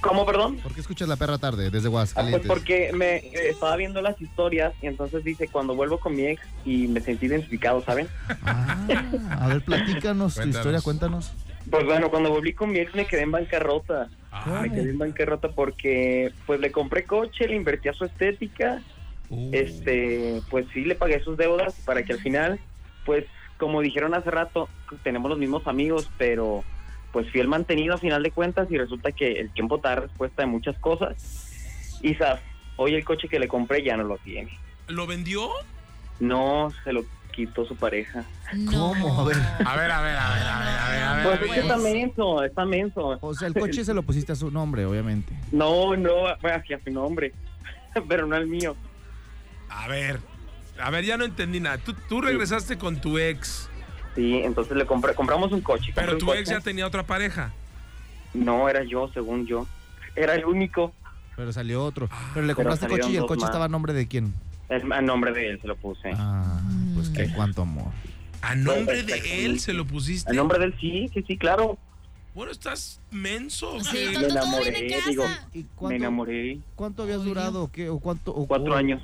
¿Cómo, 0.00 0.24
perdón? 0.24 0.56
¿Por 0.58 0.72
qué 0.74 0.80
escuchas 0.80 1.08
la 1.08 1.16
perra 1.16 1.38
tarde 1.38 1.70
desde 1.70 1.88
Ah, 1.88 1.90
pues 1.90 2.12
Aguascalientes? 2.16 2.46
porque 2.48 2.90
me 2.94 3.16
eh, 3.16 3.50
estaba 3.50 3.76
viendo 3.76 4.00
las 4.00 4.20
historias 4.20 4.72
y 4.80 4.86
entonces 4.86 5.24
dice 5.24 5.48
cuando 5.48 5.74
vuelvo 5.74 5.98
con 5.98 6.14
mi 6.14 6.26
ex 6.26 6.40
y 6.64 6.86
me 6.88 7.00
sentí 7.00 7.26
identificado, 7.26 7.82
¿saben? 7.82 8.06
Ah, 8.44 8.86
a 9.40 9.48
ver, 9.48 9.62
platícanos 9.62 10.36
tu 10.36 10.48
historia, 10.48 10.80
cuéntanos. 10.80 11.32
Pues 11.70 11.84
bueno, 11.84 12.10
cuando 12.10 12.30
volví 12.30 12.52
con 12.54 12.70
mi 12.70 12.78
ex 12.78 12.94
me 12.94 13.06
quedé 13.06 13.22
en 13.22 13.32
bancarrota. 13.32 14.08
Ay, 14.30 14.70
Me 14.70 14.76
quedé 14.76 14.90
en 14.90 14.98
bancarrota 14.98 15.48
porque 15.50 16.32
pues 16.46 16.60
le 16.60 16.70
compré 16.70 17.04
coche, 17.04 17.48
le 17.48 17.56
invertí 17.56 17.88
a 17.88 17.92
su 17.94 18.04
estética 18.04 18.80
uh, 19.30 19.50
este, 19.52 20.42
pues 20.50 20.66
sí 20.72 20.84
le 20.84 20.94
pagué 20.94 21.20
sus 21.24 21.36
deudas 21.36 21.74
para 21.84 22.02
que 22.04 22.12
al 22.12 22.20
final, 22.20 22.60
pues 23.04 23.24
como 23.58 23.80
dijeron 23.80 24.14
hace 24.14 24.30
rato, 24.30 24.68
tenemos 25.02 25.28
los 25.30 25.38
mismos 25.38 25.66
amigos, 25.66 26.08
pero 26.18 26.62
pues 27.12 27.30
fui 27.30 27.40
el 27.40 27.48
mantenido 27.48 27.94
a 27.94 27.98
final 27.98 28.22
de 28.22 28.30
cuentas 28.30 28.70
y 28.70 28.76
resulta 28.76 29.12
que 29.12 29.40
el 29.40 29.50
tiempo 29.50 29.78
da 29.78 29.96
respuesta 29.96 30.42
de 30.42 30.46
muchas 30.46 30.78
cosas. 30.78 31.16
Y 32.02 32.14
sabes, 32.14 32.42
hoy 32.76 32.94
el 32.94 33.04
coche 33.04 33.28
que 33.28 33.38
le 33.38 33.48
compré 33.48 33.82
ya 33.82 33.96
no 33.96 34.04
lo 34.04 34.18
tiene. 34.18 34.58
¿Lo 34.88 35.06
vendió? 35.06 35.48
No, 36.20 36.72
se 36.84 36.92
lo 36.92 37.04
quitó 37.32 37.64
su 37.64 37.76
pareja. 37.76 38.24
No. 38.54 38.72
¿Cómo? 38.72 39.20
A 39.20 39.24
ver. 39.24 39.36
A 39.36 39.76
ver, 39.76 39.90
a 39.90 40.00
ver, 40.02 40.16
a 40.16 40.34
ver, 40.34 40.42
a 40.42 40.58
ver, 40.58 40.68
a 40.68 40.90
ver, 40.90 41.02
a 41.02 41.14
ver. 41.14 41.24
Pues 41.24 41.42
es 41.42 41.54
que 41.54 41.60
está 41.60 41.76
menso, 41.76 42.44
está 42.44 42.64
menso. 42.64 43.18
O 43.20 43.34
sea, 43.34 43.48
el 43.48 43.54
coche 43.54 43.84
se 43.84 43.94
lo 43.94 44.02
pusiste 44.02 44.32
a 44.32 44.36
su 44.36 44.50
nombre, 44.50 44.84
obviamente. 44.84 45.32
No, 45.52 45.96
no, 45.96 46.36
fue 46.40 46.52
hacia 46.52 46.80
su 46.82 46.90
nombre, 46.90 47.32
pero 48.08 48.26
no 48.26 48.34
al 48.34 48.46
mío. 48.46 48.76
A 49.68 49.86
ver, 49.86 50.18
a 50.80 50.90
ver, 50.90 51.04
ya 51.04 51.16
no 51.16 51.24
entendí 51.24 51.60
nada. 51.60 51.78
Tú, 51.78 51.94
tú 52.08 52.20
regresaste 52.20 52.76
con 52.76 53.00
tu 53.00 53.18
ex, 53.18 53.68
Sí, 54.14 54.36
entonces 54.38 54.76
le 54.76 54.84
compré, 54.86 55.14
compramos 55.14 55.52
un 55.52 55.60
coche. 55.60 55.92
pero 55.94 56.18
tu 56.18 56.26
coche. 56.26 56.40
ex 56.40 56.50
ya 56.50 56.60
tenía 56.60 56.86
otra 56.86 57.04
pareja. 57.04 57.52
No, 58.34 58.68
era 58.68 58.82
yo, 58.84 59.10
según 59.14 59.46
yo. 59.46 59.66
Era 60.16 60.34
el 60.34 60.44
único. 60.44 60.92
Pero 61.36 61.52
salió 61.52 61.84
otro. 61.84 62.08
Pero 62.34 62.46
le 62.46 62.54
Pero 62.54 62.68
compraste 62.68 62.88
coche 62.88 63.12
y 63.12 63.16
el 63.16 63.26
coche 63.26 63.40
más. 63.42 63.50
estaba 63.50 63.66
a 63.66 63.68
nombre 63.68 63.92
de 63.92 64.08
quién. 64.08 64.34
El, 64.68 64.92
a 64.92 65.00
nombre 65.00 65.32
de 65.32 65.50
él 65.50 65.60
se 65.60 65.68
lo 65.68 65.76
puse. 65.76 66.10
Ah, 66.14 66.60
pues 66.94 67.08
qué 67.10 67.32
cuánto 67.34 67.62
amor. 67.62 67.92
A 68.42 68.54
nombre 68.54 69.02
Pues, 69.02 69.06
de 69.06 69.44
él 69.46 69.60
se 69.60 69.72
lo 69.72 69.84
pusiste. 69.86 70.30
A 70.30 70.34
nombre 70.34 70.58
de 70.58 70.66
él 70.66 70.74
sí, 70.80 71.08
sí, 71.14 71.24
sí, 71.26 71.38
claro. 71.38 71.78
Bueno, 72.34 72.52
estás 72.52 73.00
menso. 73.10 73.74
¿o 73.74 73.80
Sí, 73.82 74.10
todo 74.14 74.26
enamoré, 74.28 75.00
digo. 75.08 75.24
¿Y 75.54 75.58
Me 75.60 75.64
cuánto, 75.74 75.96
enamoré. 75.96 76.58
cuánto 76.76 77.02
habías 77.04 77.22
durado? 77.24 77.70
¿Qué? 77.72 77.88
¿O 77.88 77.98
cuánto? 77.98 78.32
o- 78.32 78.46
Cuatro 78.46 78.74
o- 78.74 78.76
años. 78.76 79.02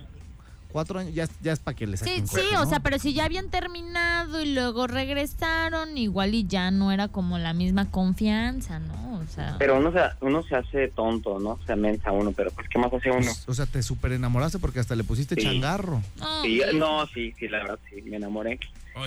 Cuatro 0.75 0.99
años 0.99 1.15
ya, 1.15 1.29
ya 1.41 1.53
es 1.53 1.61
para 1.61 1.77
que 1.77 1.87
les 1.87 2.01
Sí, 2.01 2.25
sí, 2.27 2.41
o 2.59 2.67
sea, 2.67 2.81
pero 2.81 2.99
si 2.99 3.15
ya 3.15 3.27
habían 3.27 3.49
terminado 3.49 4.41
y 4.43 4.53
luego 4.55 4.89
regresaron, 4.89 5.97
igual 5.97 6.35
y 6.35 6.49
ya 6.49 6.73
no 6.73 6.91
era 6.91 7.07
como 7.07 7.39
la 7.39 7.53
misma 7.53 7.89
confianza, 7.93 8.81
¿no? 8.81 9.21
O 9.21 9.25
sea. 9.33 9.55
Pero 9.61 9.79
uno 9.79 9.93
se, 9.93 10.01
uno 10.21 10.43
se 10.43 10.57
hace 10.57 10.89
tonto, 10.89 11.39
¿no? 11.39 11.61
Se 11.65 11.77
mensa 11.77 12.11
uno, 12.11 12.33
pero 12.33 12.51
pues, 12.51 12.69
¿qué 12.69 12.81
más 12.81 12.93
hace 12.93 13.09
uno? 13.13 13.21
Pues, 13.21 13.49
o 13.49 13.55
sea, 13.55 13.67
te 13.67 13.85
super 13.85 14.11
enamoraste 14.11 14.59
porque 14.59 14.81
hasta 14.81 14.97
le 14.97 15.05
pusiste 15.05 15.37
Sí. 15.37 15.43
changarro. 15.43 16.03
no, 16.19 16.43
Sí, 16.43 16.61
sí. 16.69 16.77
no, 16.77 17.07
sí, 17.07 17.33
sí, 17.39 17.47
la 17.47 17.59
verdad, 17.59 17.79
sí, 17.89 18.03
me 18.03 18.17
enamoré. 18.17 18.59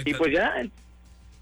Y 0.06 0.13
pues 0.13 0.32
ya, 0.32 0.53
el, 0.62 0.71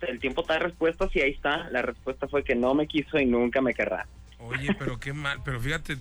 el 0.01 0.19
tiempo 0.19 0.41
da 0.41 0.57
respuestas 0.57 1.15
y 1.15 1.21
ahí 1.21 1.33
está. 1.33 1.69
La 1.69 1.83
respuesta 1.83 2.27
fue 2.27 2.43
que 2.43 2.55
no 2.55 2.73
me 2.73 2.87
quiso 2.87 3.19
y 3.19 3.27
nunca 3.27 3.61
me 3.61 3.75
querrá. 3.75 4.07
Oye, 4.39 4.73
pero 4.79 4.99
qué 4.99 5.13
mal, 5.13 5.41
pero 5.45 5.61
fíjate, 5.61 5.97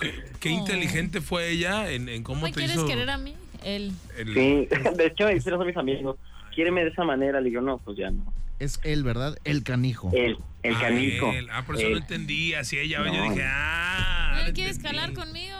qué, 0.00 0.14
qué 0.40 0.48
Oh. 0.48 0.52
inteligente 0.52 1.20
fue 1.20 1.50
ella 1.50 1.90
en, 1.90 2.08
en 2.08 2.22
cómo 2.22 2.40
¿Me 2.40 2.52
te 2.52 2.60
quieres 2.60 2.76
hizo 2.76 2.86
querer 2.86 3.10
a 3.10 3.18
mí? 3.18 3.34
Él. 3.64 3.92
el- 4.18 4.34
Sí, 4.34 4.68
de 4.96 5.06
hecho, 5.06 5.30
hicieron 5.30 5.62
a 5.62 5.64
mis 5.64 5.76
amigos. 5.76 6.16
Quiéreme 6.54 6.82
de 6.84 6.90
esa 6.90 7.04
manera. 7.04 7.40
Le 7.40 7.48
digo, 7.50 7.60
no, 7.62 7.78
pues 7.78 7.96
ya 7.96 8.10
no. 8.10 8.32
Es 8.58 8.78
él, 8.84 9.04
¿verdad? 9.04 9.36
El 9.44 9.62
canijo. 9.62 10.10
El, 10.14 10.36
el 10.62 10.74
Ah, 10.74 10.80
canijo. 10.80 11.32
él. 11.32 11.48
Ah, 11.50 11.64
por 11.64 11.76
eso 11.76 11.88
no 11.88 11.96
Él. 11.96 12.02
entendía. 12.02 12.62
Si 12.64 12.78
ella, 12.78 12.98
yo 12.98 13.12
No. 13.12 13.30
dije, 13.30 13.42
ah. 13.46 14.42
¿No 14.46 14.52
quieres 14.52 14.78
calar 14.78 15.12
conmigo? 15.14 15.56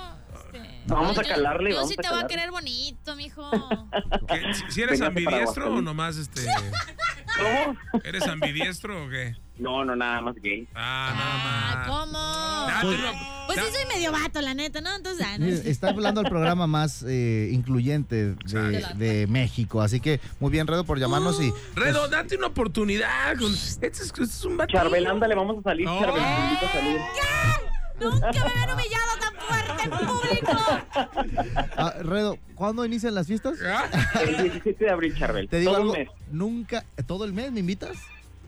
Este, 0.53 0.81
Vamos 0.87 1.15
no, 1.17 1.21
a 1.21 1.25
calarle, 1.25 1.71
Yo 1.71 1.77
vamos 1.77 1.91
sí 1.91 1.97
a 1.99 2.03
te 2.03 2.09
voy 2.09 2.19
a 2.19 2.21
calarle. 2.27 2.37
querer 2.37 2.51
bonito, 2.51 3.17
mijo. 3.17 3.51
¿Qué? 4.29 4.55
¿Si- 4.55 4.65
¿Si 4.73 4.83
eres 4.83 5.01
ambidiestro 5.01 5.75
o 5.75 5.81
nomás 5.83 6.17
este. 6.17 6.43
¿Cómo? 7.37 7.77
¿Eres 8.05 8.27
ambidiestro 8.27 9.07
o 9.07 9.09
qué? 9.09 9.37
No, 9.59 9.85
no, 9.85 9.95
nada 9.95 10.21
más 10.23 10.35
gay. 10.37 10.67
Ah, 10.75 11.13
nada 11.15 11.31
Ah, 11.35 11.75
más. 11.77 11.89
¿cómo? 11.89 12.19
Ah, 12.19 12.81
Pues- 12.83 12.99
Pues 13.47 13.67
sí 13.67 13.75
soy 13.83 13.87
medio 13.95 14.13
vato, 14.13 14.41
la 14.41 14.55
neta, 14.55 14.81
¿no? 14.81 14.95
Entonces, 14.95 15.27
ah, 15.29 15.37
no. 15.39 15.45
Está 15.47 15.91
hablando 15.91 16.21
al 16.21 16.29
programa 16.29 16.67
más 16.69 17.05
eh, 17.07 17.51
incluyente 17.53 18.35
de, 18.47 18.85
de 18.95 19.27
México. 19.27 19.83
Así 19.83 20.01
que 20.01 20.21
muy 20.39 20.51
bien, 20.53 20.67
Redo, 20.69 20.85
por 20.85 20.99
llamarnos 21.01 21.41
y 21.43 21.53
Redo, 21.75 22.09
date 22.09 22.37
una 22.37 22.47
oportunidad. 22.47 23.33
Este 23.33 23.87
es, 23.89 24.01
este 24.03 24.23
es 24.23 24.45
un 24.45 24.57
batito. 24.57 24.79
Charbel, 24.79 25.07
ándale, 25.07 25.35
vamos 25.35 25.59
a 25.59 25.63
salir. 25.63 25.85
No. 25.85 25.99
Charbel, 26.01 26.23
te 26.23 26.43
invito 26.45 26.67
a 26.67 26.73
salir. 26.73 26.99
Nunca 28.01 28.31
me 28.33 28.39
habían 28.39 28.71
humillado 28.73 29.11
tan 29.21 29.35
fuerte 29.35 29.85
en 29.85 29.91
público. 29.91 30.53
Ah, 31.77 31.95
Redo, 32.03 32.39
¿cuándo 32.55 32.85
inician 32.85 33.15
las 33.15 33.27
fiestas? 33.27 33.59
El 34.21 34.37
17 34.43 34.85
de 34.85 34.91
abril, 34.91 35.15
Charbel. 35.17 35.49
Te 35.49 35.59
digo 35.59 35.73
Todo 35.73 35.81
algo, 35.83 35.93
mes. 35.95 36.09
nunca, 36.31 36.85
todo 37.07 37.25
el 37.25 37.33
mes 37.33 37.53
me 37.53 37.61
invitas. 37.61 37.97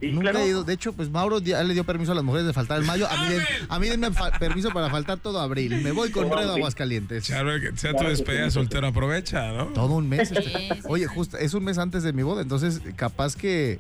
Sí, 0.02 0.10
Nunca 0.10 0.30
claro. 0.32 0.44
he 0.44 0.48
ido. 0.48 0.64
De 0.64 0.72
hecho, 0.72 0.92
pues 0.94 1.10
Mauro 1.10 1.38
ya 1.38 1.62
le 1.62 1.74
dio 1.74 1.84
permiso 1.84 2.10
a 2.10 2.16
las 2.16 2.24
mujeres 2.24 2.44
de 2.44 2.52
faltar 2.52 2.78
el 2.80 2.84
mayo. 2.84 3.06
A 3.08 3.22
mí, 3.22 3.28
den- 3.34 3.44
a 3.68 3.78
mí 3.78 3.88
denme 3.88 4.08
permiso 4.40 4.70
para 4.70 4.90
faltar 4.90 5.18
todo 5.18 5.38
abril. 5.40 5.80
Me 5.80 5.92
voy 5.92 6.10
con 6.10 6.28
Redo. 6.28 6.54
Aguascalientes. 6.54 7.22
Charbel, 7.24 7.60
que 7.60 7.76
sea 7.78 7.94
tu 7.94 8.02
despedida 8.04 8.50
soltero, 8.50 8.88
aprovecha, 8.88 9.52
¿no? 9.52 9.66
Todo 9.66 9.94
un 9.94 10.08
mes. 10.08 10.32
Este. 10.32 10.80
Oye, 10.88 11.06
justo, 11.06 11.36
es 11.38 11.54
un 11.54 11.62
mes 11.62 11.78
antes 11.78 12.02
de 12.02 12.12
mi 12.12 12.24
boda, 12.24 12.42
entonces 12.42 12.80
capaz 12.96 13.36
que 13.36 13.78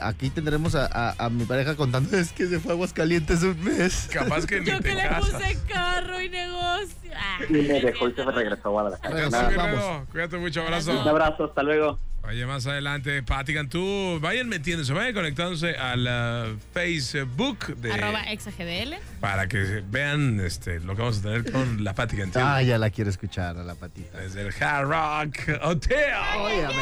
aquí 0.00 0.30
tendremos 0.30 0.76
a, 0.76 0.86
a- 0.86 1.26
a 1.26 1.28
mi 1.28 1.44
pareja 1.44 1.74
contando, 1.74 2.16
es 2.16 2.30
que 2.30 2.46
se 2.46 2.60
fue 2.60 2.70
a 2.70 2.74
Aguascalientes 2.74 3.42
un 3.42 3.60
mes. 3.64 4.08
Capaz 4.12 4.46
que 4.46 4.60
ni 4.60 4.66
Yo 4.66 4.76
te 4.78 4.90
que 4.90 4.94
le 4.94 5.02
casas. 5.08 5.30
puse 5.30 5.58
carro 5.66 6.20
y 6.22 6.28
negocio. 6.28 7.10
Y 7.48 7.52
me 7.52 7.80
dejó 7.80 8.08
y 8.08 8.12
se 8.14 8.22
regresó 8.24 8.68
a 8.68 8.70
Guadalajara. 8.70 10.04
Cuídate 10.12 10.36
mucho, 10.38 10.62
abrazo. 10.62 10.92
Un 11.00 11.08
abrazo, 11.08 11.44
hasta 11.46 11.62
luego. 11.64 11.98
Oye, 12.26 12.46
más 12.46 12.66
adelante, 12.66 13.22
Pati 13.22 13.52
Cantú, 13.52 14.18
vayan 14.20 14.48
metiéndose, 14.48 14.94
vayan 14.94 15.12
conectándose 15.12 15.76
al 15.76 16.06
uh, 16.06 16.58
Facebook 16.72 17.76
de, 17.76 17.92
Arroba 17.92 18.22
exagdl. 18.22 18.94
para 19.20 19.46
que 19.46 19.82
vean 19.90 20.40
este, 20.40 20.80
lo 20.80 20.96
que 20.96 21.02
vamos 21.02 21.18
a 21.18 21.22
tener 21.22 21.52
con 21.52 21.84
la 21.84 21.94
Pati 21.94 22.16
Cantú. 22.16 22.38
Ah, 22.42 22.62
ya 22.62 22.78
la 22.78 22.88
quiero 22.88 23.10
escuchar 23.10 23.58
a 23.58 23.62
la 23.62 23.74
patita. 23.74 24.18
Desde 24.18 24.40
el 24.40 24.54
Hard 24.62 24.88
Rock 24.88 25.60
Hotel. 25.62 26.14
Óyame. 26.38 26.74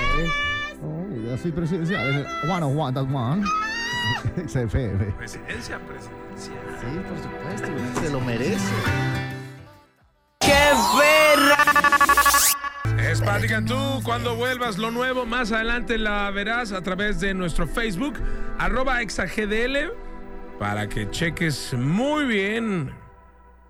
Oh, 0.80 1.08
ya 1.28 1.36
soy 1.36 1.50
presidencial. 1.50 2.24
One 2.48 2.64
on 2.64 2.78
one, 2.78 2.94
that 2.94 3.06
one. 3.12 3.44
XFM. 4.46 5.16
Presidencia, 5.16 5.78
presidencia. 5.80 6.54
Sí, 6.80 6.86
por 7.08 7.18
supuesto. 7.18 8.00
Se 8.00 8.10
lo 8.10 8.20
merece. 8.20 8.72
Es 10.40 10.78
Pati 13.20 13.46
Cantú. 13.46 14.00
Cuando 14.04 14.36
vuelvas 14.36 14.78
lo 14.78 14.90
nuevo, 14.90 15.26
más 15.26 15.52
adelante 15.52 15.98
la 15.98 16.30
verás 16.30 16.72
a 16.72 16.82
través 16.82 17.20
de 17.20 17.34
nuestro 17.34 17.66
Facebook, 17.66 18.14
arroba 18.58 19.02
exagdl, 19.02 19.92
para 20.58 20.88
que 20.88 21.10
cheques 21.10 21.74
muy 21.74 22.24
bien 22.26 22.90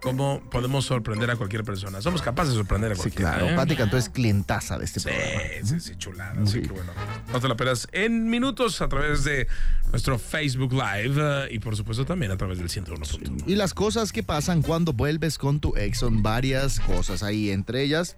cómo 0.00 0.42
podemos 0.50 0.84
sorprender 0.84 1.30
a 1.30 1.36
cualquier 1.36 1.62
persona. 1.64 2.00
Somos 2.02 2.22
capaces 2.22 2.52
de 2.54 2.58
sorprender 2.58 2.92
a 2.92 2.94
Sí, 2.96 3.02
cualquiera. 3.02 3.32
claro. 3.34 3.48
¿eh? 3.50 3.54
Pati 3.56 3.96
es 3.96 4.08
clientaza 4.08 4.78
de 4.78 4.84
este 4.84 5.00
Sí, 5.00 5.08
programa. 5.08 5.40
sí, 5.66 5.80
sí, 5.80 5.96
chulada. 5.96 6.42
Así 6.42 6.52
Sí. 6.54 6.62
que 6.62 6.72
bueno, 6.72 6.92
no 7.32 7.40
te 7.40 7.48
la 7.48 7.56
pierdas 7.56 7.88
en 7.92 8.28
minutos 8.28 8.80
a 8.82 8.88
través 8.88 9.22
de 9.24 9.46
nuestro 9.90 10.18
Facebook 10.18 10.72
Live 10.72 11.14
eh, 11.18 11.48
y 11.52 11.58
por 11.60 11.76
supuesto 11.76 12.04
también 12.04 12.32
a 12.32 12.36
través 12.36 12.58
del 12.58 12.68
101.1. 12.68 13.44
Y 13.46 13.54
las 13.54 13.74
cosas 13.74 14.12
que 14.12 14.22
pasan 14.22 14.62
cuando 14.62 14.92
vuelves 14.92 15.38
con 15.38 15.60
tu 15.60 15.76
ex 15.76 15.98
son 15.98 16.22
varias 16.22 16.80
cosas 16.80 17.22
ahí, 17.22 17.50
entre 17.50 17.82
ellas 17.82 18.16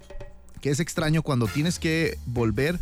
que 0.64 0.70
es 0.70 0.80
extraño 0.80 1.20
cuando 1.20 1.46
tienes 1.46 1.78
que 1.78 2.16
volver 2.24 2.80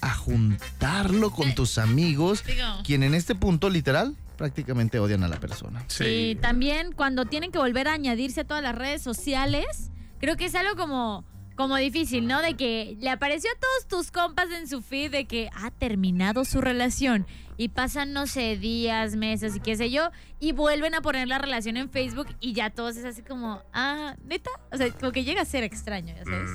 a 0.00 0.14
juntarlo 0.14 1.32
con 1.32 1.52
tus 1.56 1.78
amigos, 1.78 2.44
Digo. 2.46 2.64
quien 2.84 3.02
en 3.02 3.12
este 3.12 3.34
punto 3.34 3.70
literal 3.70 4.14
prácticamente 4.36 5.00
odian 5.00 5.24
a 5.24 5.28
la 5.28 5.40
persona. 5.40 5.84
Y 5.98 6.36
también 6.36 6.92
cuando 6.92 7.24
tienen 7.24 7.50
que 7.50 7.58
volver 7.58 7.88
a 7.88 7.94
añadirse 7.94 8.42
a 8.42 8.44
todas 8.44 8.62
las 8.62 8.76
redes 8.76 9.02
sociales, 9.02 9.90
creo 10.20 10.36
que 10.36 10.44
es 10.44 10.54
algo 10.54 10.76
como, 10.76 11.24
como 11.56 11.74
difícil, 11.74 12.28
¿no? 12.28 12.40
De 12.40 12.54
que 12.54 12.96
le 13.00 13.10
apareció 13.10 13.50
a 13.50 13.58
todos 13.58 13.88
tus 13.88 14.12
compas 14.12 14.52
en 14.52 14.68
su 14.68 14.80
feed 14.80 15.10
de 15.10 15.24
que 15.24 15.50
ha 15.56 15.72
terminado 15.72 16.44
su 16.44 16.60
relación 16.60 17.26
y 17.56 17.68
pasan, 17.68 18.12
no 18.12 18.26
sé, 18.26 18.56
días, 18.56 19.16
meses 19.16 19.56
y 19.56 19.60
qué 19.60 19.76
sé 19.76 19.90
yo, 19.90 20.10
y 20.40 20.52
vuelven 20.52 20.94
a 20.94 21.00
poner 21.00 21.28
la 21.28 21.38
relación 21.38 21.76
en 21.76 21.88
Facebook 21.90 22.28
y 22.40 22.52
ya 22.52 22.70
todos 22.70 22.96
es 22.96 23.04
así 23.04 23.22
como, 23.22 23.62
ah, 23.72 24.16
neta, 24.26 24.50
o 24.72 24.76
sea, 24.76 24.90
como 24.92 25.12
que 25.12 25.24
llega 25.24 25.42
a 25.42 25.44
ser 25.44 25.62
extraño, 25.64 26.14
ya 26.16 26.24
sabes. 26.24 26.50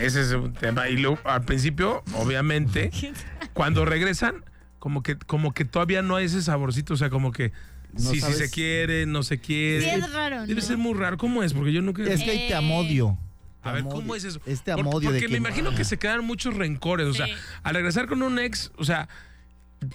Ese 0.00 0.20
es 0.22 0.32
un 0.32 0.52
tema. 0.52 0.88
Y 0.88 0.96
luego, 0.96 1.18
al 1.24 1.42
principio, 1.44 2.02
obviamente, 2.14 2.90
cuando 3.52 3.84
regresan, 3.84 4.44
como 4.78 5.02
que, 5.02 5.16
como 5.16 5.52
que 5.52 5.64
todavía 5.64 6.02
no 6.02 6.16
hay 6.16 6.26
ese 6.26 6.42
saborcito. 6.42 6.94
O 6.94 6.96
sea, 6.96 7.10
como 7.10 7.32
que 7.32 7.52
No 7.92 8.10
sí, 8.10 8.20
se 8.20 8.50
quiere, 8.50 9.06
no 9.06 9.22
se 9.22 9.38
quiere. 9.40 9.82
Sí, 9.84 9.90
es 9.90 10.12
raro, 10.12 10.46
Debe 10.46 10.60
ser 10.62 10.78
muy 10.78 10.94
raro. 10.94 11.16
¿Cómo 11.18 11.42
es? 11.42 11.52
Porque 11.52 11.72
yo 11.72 11.82
nunca. 11.82 12.02
Es 12.04 12.22
que 12.22 12.30
ahí 12.30 12.38
te 12.48 12.54
Eh. 12.54 12.56
amodio. 12.56 13.18
A 13.62 13.72
ver, 13.72 13.84
¿cómo 13.84 14.14
es 14.14 14.24
eso? 14.24 14.40
Este 14.46 14.72
amodio 14.72 15.10
porque 15.10 15.20
de 15.20 15.26
me 15.28 15.32
que 15.32 15.36
imagino 15.36 15.74
que 15.74 15.84
se 15.84 15.98
quedan 15.98 16.24
muchos 16.24 16.54
rencores. 16.54 17.06
O 17.08 17.12
sea, 17.12 17.26
Sí. 17.26 17.32
al 17.62 17.74
regresar 17.74 18.06
con 18.06 18.22
un 18.22 18.38
ex, 18.38 18.72
o 18.78 18.84
sea, 18.84 19.06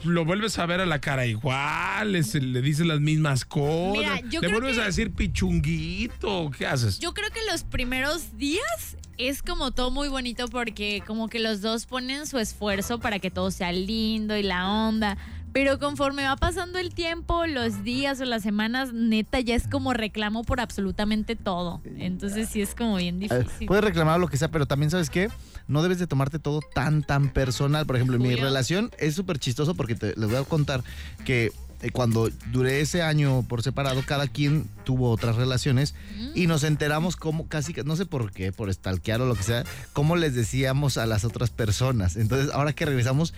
lo 0.03 0.25
vuelves 0.25 0.57
a 0.59 0.65
ver 0.65 0.81
a 0.81 0.85
la 0.85 0.99
cara 0.99 1.25
igual, 1.25 2.11
le, 2.11 2.21
le 2.21 2.61
dices 2.61 2.85
las 2.85 2.99
mismas 2.99 3.45
cosas. 3.45 3.91
Mira, 3.97 4.19
yo 4.29 4.41
le 4.41 4.47
creo 4.47 4.51
vuelves 4.59 4.77
que- 4.77 4.81
a 4.81 4.85
decir 4.85 5.11
pichunguito. 5.13 6.51
¿Qué 6.57 6.65
haces? 6.65 6.99
Yo 6.99 7.13
creo 7.13 7.29
que 7.31 7.39
los 7.51 7.63
primeros 7.63 8.37
días 8.37 8.97
es 9.17 9.41
como 9.41 9.71
todo 9.71 9.91
muy 9.91 10.07
bonito 10.09 10.47
porque 10.47 11.01
como 11.05 11.27
que 11.29 11.39
los 11.39 11.61
dos 11.61 11.85
ponen 11.85 12.27
su 12.27 12.37
esfuerzo 12.39 12.99
para 12.99 13.19
que 13.19 13.31
todo 13.31 13.51
sea 13.51 13.71
lindo 13.71 14.35
y 14.37 14.43
la 14.43 14.69
onda. 14.69 15.17
Pero 15.53 15.79
conforme 15.79 16.23
va 16.25 16.35
pasando 16.35 16.79
el 16.79 16.93
tiempo, 16.93 17.45
los 17.45 17.83
días 17.85 18.19
o 18.19 18.25
las 18.25 18.43
semanas, 18.43 18.91
neta, 18.91 19.39
ya 19.39 19.55
es 19.55 19.69
como 19.69 19.93
reclamo 19.93 20.43
por 20.43 20.59
absolutamente 20.59 21.37
todo. 21.37 21.81
Entonces 21.97 22.49
sí 22.49 22.61
es 22.61 22.75
como 22.75 22.97
bien 22.97 23.19
ver, 23.21 23.45
difícil. 23.45 23.67
Puedes 23.67 23.83
reclamar 23.85 24.19
lo 24.19 24.27
que 24.27 24.35
sea, 24.35 24.51
pero 24.51 24.65
también 24.65 24.91
sabes 24.91 25.09
qué, 25.09 25.29
no 25.67 25.81
debes 25.83 25.99
de 25.99 26.07
tomarte 26.07 26.39
todo 26.39 26.61
tan 26.73 27.03
tan 27.03 27.29
personal. 27.29 27.85
Por 27.85 27.95
ejemplo, 27.95 28.15
en 28.17 28.21
mi 28.23 28.35
relación 28.35 28.91
es 28.99 29.15
súper 29.15 29.39
chistoso 29.39 29.75
porque 29.75 29.95
te, 29.95 30.07
les 30.15 30.29
voy 30.29 30.35
a 30.37 30.43
contar 30.43 30.83
que 31.25 31.51
eh, 31.81 31.89
cuando 31.91 32.29
duré 32.51 32.79
ese 32.81 33.01
año 33.03 33.43
por 33.47 33.61
separado, 33.61 34.01
cada 34.05 34.27
quien 34.27 34.65
tuvo 34.85 35.09
otras 35.11 35.35
relaciones 35.35 35.93
y 36.33 36.47
nos 36.47 36.63
enteramos 36.63 37.15
cómo 37.17 37.47
casi, 37.47 37.73
que- 37.73 37.83
no 37.83 37.95
sé 37.95 38.05
por 38.05 38.31
qué, 38.31 38.51
por 38.53 38.73
stalkear 38.73 39.21
o 39.21 39.25
lo 39.27 39.35
que 39.35 39.43
sea, 39.43 39.63
cómo 39.91 40.15
les 40.15 40.33
decíamos 40.35 40.97
a 40.97 41.05
las 41.05 41.25
otras 41.25 41.49
personas. 41.49 42.15
Entonces, 42.15 42.51
ahora 42.53 42.71
que 42.73 42.85
regresamos, 42.85 43.33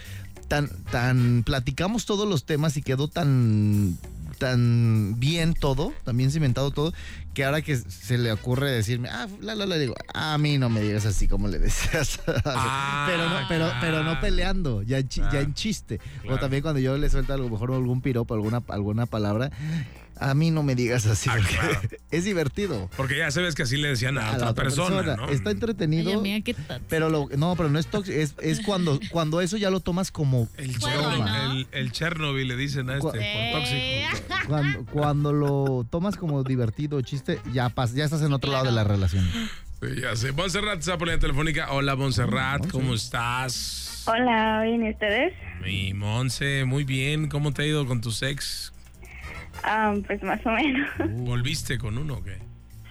tan, 0.47 0.69
tan, 0.91 1.43
platicamos 1.43 2.05
todos 2.05 2.27
los 2.29 2.45
temas 2.45 2.77
y 2.77 2.81
quedó 2.83 3.07
tan 3.07 3.97
tan 4.37 5.19
bien 5.19 5.53
todo, 5.53 5.93
tan 6.03 6.17
bien 6.17 6.31
cimentado 6.31 6.71
todo, 6.71 6.93
que 7.33 7.43
ahora 7.43 7.61
que 7.61 7.75
se 7.75 8.17
le 8.17 8.31
ocurre 8.31 8.71
decirme, 8.71 9.09
ah, 9.09 9.27
la, 9.41 9.55
la, 9.55 9.65
la, 9.65 9.77
digo, 9.77 9.95
a 10.13 10.37
mí 10.37 10.57
no 10.57 10.69
me 10.69 10.81
digas 10.81 11.05
así 11.05 11.27
como 11.27 11.47
le 11.47 11.59
decías. 11.59 12.19
Ah, 12.45 13.05
pero, 13.07 13.29
no, 13.29 13.47
pero, 13.47 13.71
pero 13.81 14.03
no 14.03 14.19
peleando, 14.19 14.81
ya, 14.83 14.99
en 14.99 15.09
ya 15.09 15.39
en 15.39 15.53
chiste. 15.53 15.99
Claro. 16.21 16.35
O 16.35 16.39
también 16.39 16.61
cuando 16.61 16.79
yo 16.79 16.97
le 16.97 17.09
suelto 17.09 17.33
a 17.33 17.37
lo 17.37 17.49
mejor 17.49 17.71
algún 17.71 18.01
piropo, 18.01 18.33
alguna, 18.33 18.63
alguna 18.69 19.05
palabra, 19.05 19.51
a 20.19 20.33
mí 20.33 20.51
no 20.51 20.63
me 20.63 20.75
digas 20.75 21.05
así, 21.05 21.29
Ah, 21.31 21.37
claro. 21.47 21.81
es 22.11 22.23
divertido. 22.25 22.89
Porque 22.97 23.17
ya 23.17 23.31
sabes 23.31 23.55
que 23.55 23.63
así 23.63 23.77
le 23.77 23.89
decían 23.89 24.17
a, 24.17 24.29
A 24.31 24.37
la 24.37 24.49
otra, 24.51 24.63
persona, 24.63 25.15
¿no? 25.15 25.29
Está 25.29 25.49
Ay, 25.49 25.53
entretenido. 25.55 26.19
amiga, 26.19 26.43
qué 26.43 26.55
tat- 26.55 26.81
Pero 26.89 27.09
lo, 27.09 27.29
no, 27.37 27.55
pero 27.55 27.69
no 27.69 27.79
es 27.79 27.87
tóxico, 27.87 28.17
es, 28.17 28.35
es 28.41 28.61
cuando, 28.61 28.99
cuando 29.11 29.41
eso 29.41 29.57
ya 29.57 29.69
lo 29.69 29.79
tomas 29.79 30.11
como 30.11 30.47
El, 30.57 30.77
Chernobyl, 30.77 31.19
¿no? 31.25 31.51
el, 31.53 31.67
el 31.71 31.91
Chernobyl 31.91 32.47
le 32.47 32.55
dicen 32.55 32.89
a 32.89 32.95
este, 32.97 33.01
Cu- 33.01 33.11
por 33.11 33.21
Eh. 33.21 34.07
tóxico. 34.09 34.47
cuando, 34.47 34.85
cuando 34.91 35.33
lo 35.33 35.85
tomas 35.89 36.15
como 36.17 36.43
divertido, 36.43 37.01
chiste, 37.01 37.39
ya 37.53 37.69
pas, 37.69 37.93
ya 37.93 38.05
estás 38.05 38.21
en 38.21 38.33
otro 38.33 38.51
lado 38.51 38.65
de 38.65 38.71
la 38.71 38.83
relación. 38.83 39.27
Sí, 39.81 40.01
ya 40.01 40.15
sé. 40.15 40.31
Montserrat 40.31 40.79
está 40.79 40.97
por 40.97 41.07
la 41.07 41.19
telefónica. 41.19 41.71
Hola, 41.71 41.95
Montserrat, 41.95 42.67
¿cómo 42.71 42.95
estás? 42.95 44.03
Hola, 44.07 44.61
¿bien 44.63 44.83
y 44.85 44.89
ustedes? 44.91 45.33
Mi 45.63 45.93
Monse, 45.93 46.63
muy 46.65 46.83
bien. 46.83 47.27
¿Cómo 47.29 47.51
te 47.53 47.61
ha 47.61 47.65
ido 47.65 47.85
con 47.85 48.01
tus 48.01 48.23
ex? 48.23 48.73
Ah, 49.63 49.93
pues 50.05 50.21
más 50.23 50.45
o 50.45 50.51
menos. 50.51 50.89
¿Volviste 51.09 51.77
con 51.77 51.97
uno 51.97 52.15
o 52.15 52.23
qué? 52.23 52.39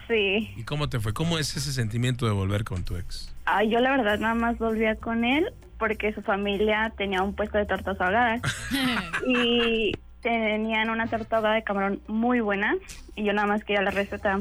Sí. 0.09 0.53
¿Y 0.57 0.63
cómo 0.65 0.89
te 0.89 1.01
fue? 1.01 1.13
¿Cómo 1.13 1.39
es 1.39 1.57
ese 1.57 1.73
sentimiento 1.73 2.27
de 2.27 2.33
volver 2.33 2.65
con 2.65 2.85
tu 2.85 2.97
ex? 2.97 3.35
Ah, 3.45 3.65
yo 3.65 3.81
la 3.81 3.91
verdad 3.91 4.19
nada 4.19 4.35
más 4.35 4.59
volvía 4.59 4.97
con 4.97 5.25
él 5.25 5.53
porque 5.79 6.13
su 6.13 6.23
familia 6.23 6.93
tenía 6.97 7.23
un 7.23 7.35
puesto 7.35 7.59
de 7.59 7.67
tortas 7.67 8.01
ahogadas 8.01 8.41
y 9.27 9.93
tenían 10.23 10.91
una 10.91 11.07
torta 11.07 11.37
ahogada 11.37 11.55
de 11.57 11.65
camarón 11.65 12.01
muy 12.07 12.41
buena 12.41 12.75
y 13.15 13.25
yo 13.25 13.33
nada 13.33 13.47
más 13.47 13.65
quería 13.65 13.83
la 13.83 13.91
receta 13.91 14.41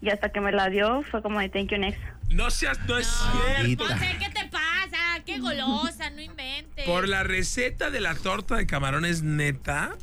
y 0.00 0.10
hasta 0.10 0.30
que 0.30 0.40
me 0.40 0.52
la 0.52 0.68
dio 0.68 1.02
fue 1.02 1.22
como 1.22 1.40
de 1.40 1.48
thank 1.48 1.70
you 1.70 1.78
next. 1.78 2.00
No 2.30 2.50
seas, 2.50 2.78
no 2.86 2.98
es 2.98 3.06
cierto. 3.06 3.88
No 3.88 3.98
sé 3.98 4.16
qué 4.18 4.28
te 4.28 4.48
pasa, 4.48 5.22
qué 5.24 5.38
golosa, 5.38 6.10
no 6.10 6.20
inventes. 6.20 6.84
Por 6.84 7.08
la 7.08 7.22
receta 7.22 7.90
de 7.90 8.00
la 8.00 8.14
torta 8.14 8.56
de 8.56 8.66
camarones 8.66 9.22
neta. 9.22 9.96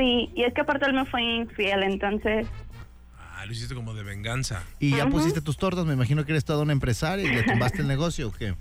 Sí, 0.00 0.30
y 0.34 0.44
es 0.44 0.54
que 0.54 0.62
aparte 0.62 0.86
él 0.86 0.94
me 0.94 1.04
fue 1.04 1.22
infiel, 1.22 1.82
entonces 1.82 2.46
Ah, 3.36 3.44
lo 3.46 3.52
hiciste 3.52 3.74
como 3.74 3.92
de 3.94 4.02
venganza. 4.02 4.64
Y 4.78 4.96
ya 4.96 5.06
pusiste 5.08 5.40
tus 5.40 5.56
tortas, 5.58 5.84
me 5.86 5.92
imagino 5.94 6.24
que 6.24 6.32
eres 6.32 6.44
toda 6.44 6.62
una 6.62 6.72
empresaria 6.72 7.24
y 7.30 7.34
le 7.34 7.42
tumbaste 7.42 7.82
el 7.82 7.88
negocio 7.88 8.28
o 8.28 8.32
qué. 8.32 8.54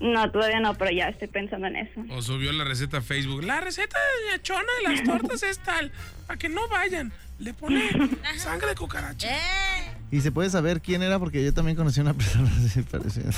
no, 0.00 0.30
todavía 0.30 0.60
no, 0.60 0.74
pero 0.74 0.90
ya 0.92 1.08
estoy 1.08 1.28
pensando 1.28 1.66
en 1.68 1.76
eso. 1.76 2.00
O 2.10 2.22
subió 2.22 2.52
la 2.52 2.64
receta 2.64 2.98
a 2.98 3.02
Facebook. 3.02 3.42
La 3.44 3.60
receta 3.60 3.96
de 3.98 4.30
Doña 4.30 4.42
Chona 4.42 4.68
de 4.82 4.88
las 4.94 5.02
tortas 5.04 5.42
es 5.42 5.58
tal. 5.60 5.92
Para 6.26 6.38
que 6.38 6.48
no 6.48 6.66
vayan. 6.68 7.12
Le 7.40 7.54
pone 7.54 7.82
sangre 8.36 8.68
de 8.68 8.74
cucaracha. 8.76 9.28
Eh, 9.28 9.92
Y 10.12 10.20
se 10.20 10.30
puede 10.32 10.48
saber 10.50 10.80
quién 10.80 11.02
era 11.02 11.18
porque 11.18 11.42
yo 11.44 11.52
también 11.54 11.76
conocí 11.76 12.00
a 12.00 12.02
una 12.04 12.14
persona 12.20 12.50
así 12.64 12.82
parecida. 12.82 13.30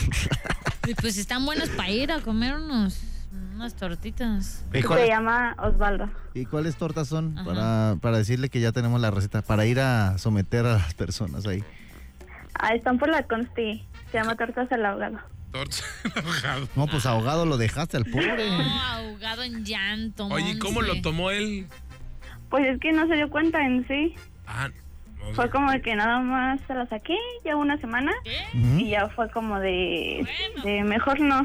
y 0.87 0.95
pues 0.95 1.17
están 1.19 1.45
buenos 1.47 1.69
para 1.71 1.91
ir 1.91 2.13
a 2.13 2.21
comer 2.21 2.55
unos, 2.57 3.01
unas 3.55 3.75
tortitas. 3.75 4.65
¿Y, 4.73 4.83
Se 4.83 5.07
llama 5.07 5.55
Osvaldo. 5.59 6.09
y 6.35 6.45
cuáles 6.47 6.77
tortas 6.77 7.09
son? 7.09 7.37
Ajá. 7.39 7.45
Para, 7.47 7.97
para 8.01 8.19
decirle 8.19 8.49
que 8.49 8.61
ya 8.61 8.73
tenemos 8.73 9.01
la 9.01 9.11
receta, 9.11 9.43
para 9.43 9.67
ir 9.67 9.81
a 9.81 10.19
someter 10.19 10.65
a 10.67 10.75
las 10.75 10.95
personas 10.95 11.47
ahí. 11.47 11.63
Ah, 12.55 12.75
están 12.75 12.99
por 12.99 13.09
la 13.09 13.23
Consti. 13.25 13.87
Se 14.11 14.19
llama 14.19 14.37
tortas 14.37 14.71
al 14.73 14.85
ahogado. 14.85 15.19
Torta 15.53 15.77
ahogado. 16.17 16.69
No, 16.77 16.87
pues 16.87 17.07
ahogado 17.07 17.47
lo 17.47 17.57
dejaste 17.57 17.97
al 17.97 18.05
pobre. 18.05 18.49
No, 18.51 18.81
ahogado 18.83 19.43
en 19.43 19.65
llanto. 19.65 20.27
Oye, 20.27 20.53
¿y 20.53 20.59
¿cómo 20.59 20.83
lo 20.83 21.01
tomó 21.03 21.31
él? 21.31 21.67
Pues 22.51 22.67
es 22.67 22.81
que 22.81 22.93
no 22.93 23.07
se 23.07 23.15
dio 23.15 23.31
cuenta 23.31 23.65
en 23.65 23.87
sí. 23.89 24.15
Ah, 24.47 24.69
o 25.25 25.35
Fue 25.35 25.49
como 25.51 25.71
de 25.71 25.81
que 25.81 25.95
nada 25.95 26.21
más 26.21 26.61
se 26.67 26.75
la 26.75 26.87
saqué 26.89 27.17
ya 27.45 27.55
una 27.57 27.79
semana 27.79 28.13
¿Qué? 28.25 28.59
Y 28.79 28.91
ya 28.91 29.09
fue 29.11 29.31
como 29.31 29.59
de, 29.61 30.27
Bueno. 30.55 30.65
de 30.65 30.85
mejor 30.85 31.21
no. 31.21 31.43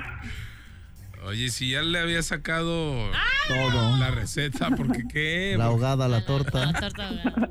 Oye, 1.28 1.50
si 1.50 1.70
ya 1.72 1.82
le 1.84 2.00
había 2.00 2.22
sacado 2.24 3.10
Todo. 3.48 3.98
la 3.98 4.12
receta, 4.12 4.70
¿por 4.72 4.92
qué 4.92 5.04
qué? 5.12 5.56
La 5.58 5.66
¿Por, 5.66 5.74
ahogada, 5.74 6.08
la 6.08 6.20
La 6.20 6.26
torta. 6.26 6.74
torta 6.74 7.08
ahogada. 7.08 7.50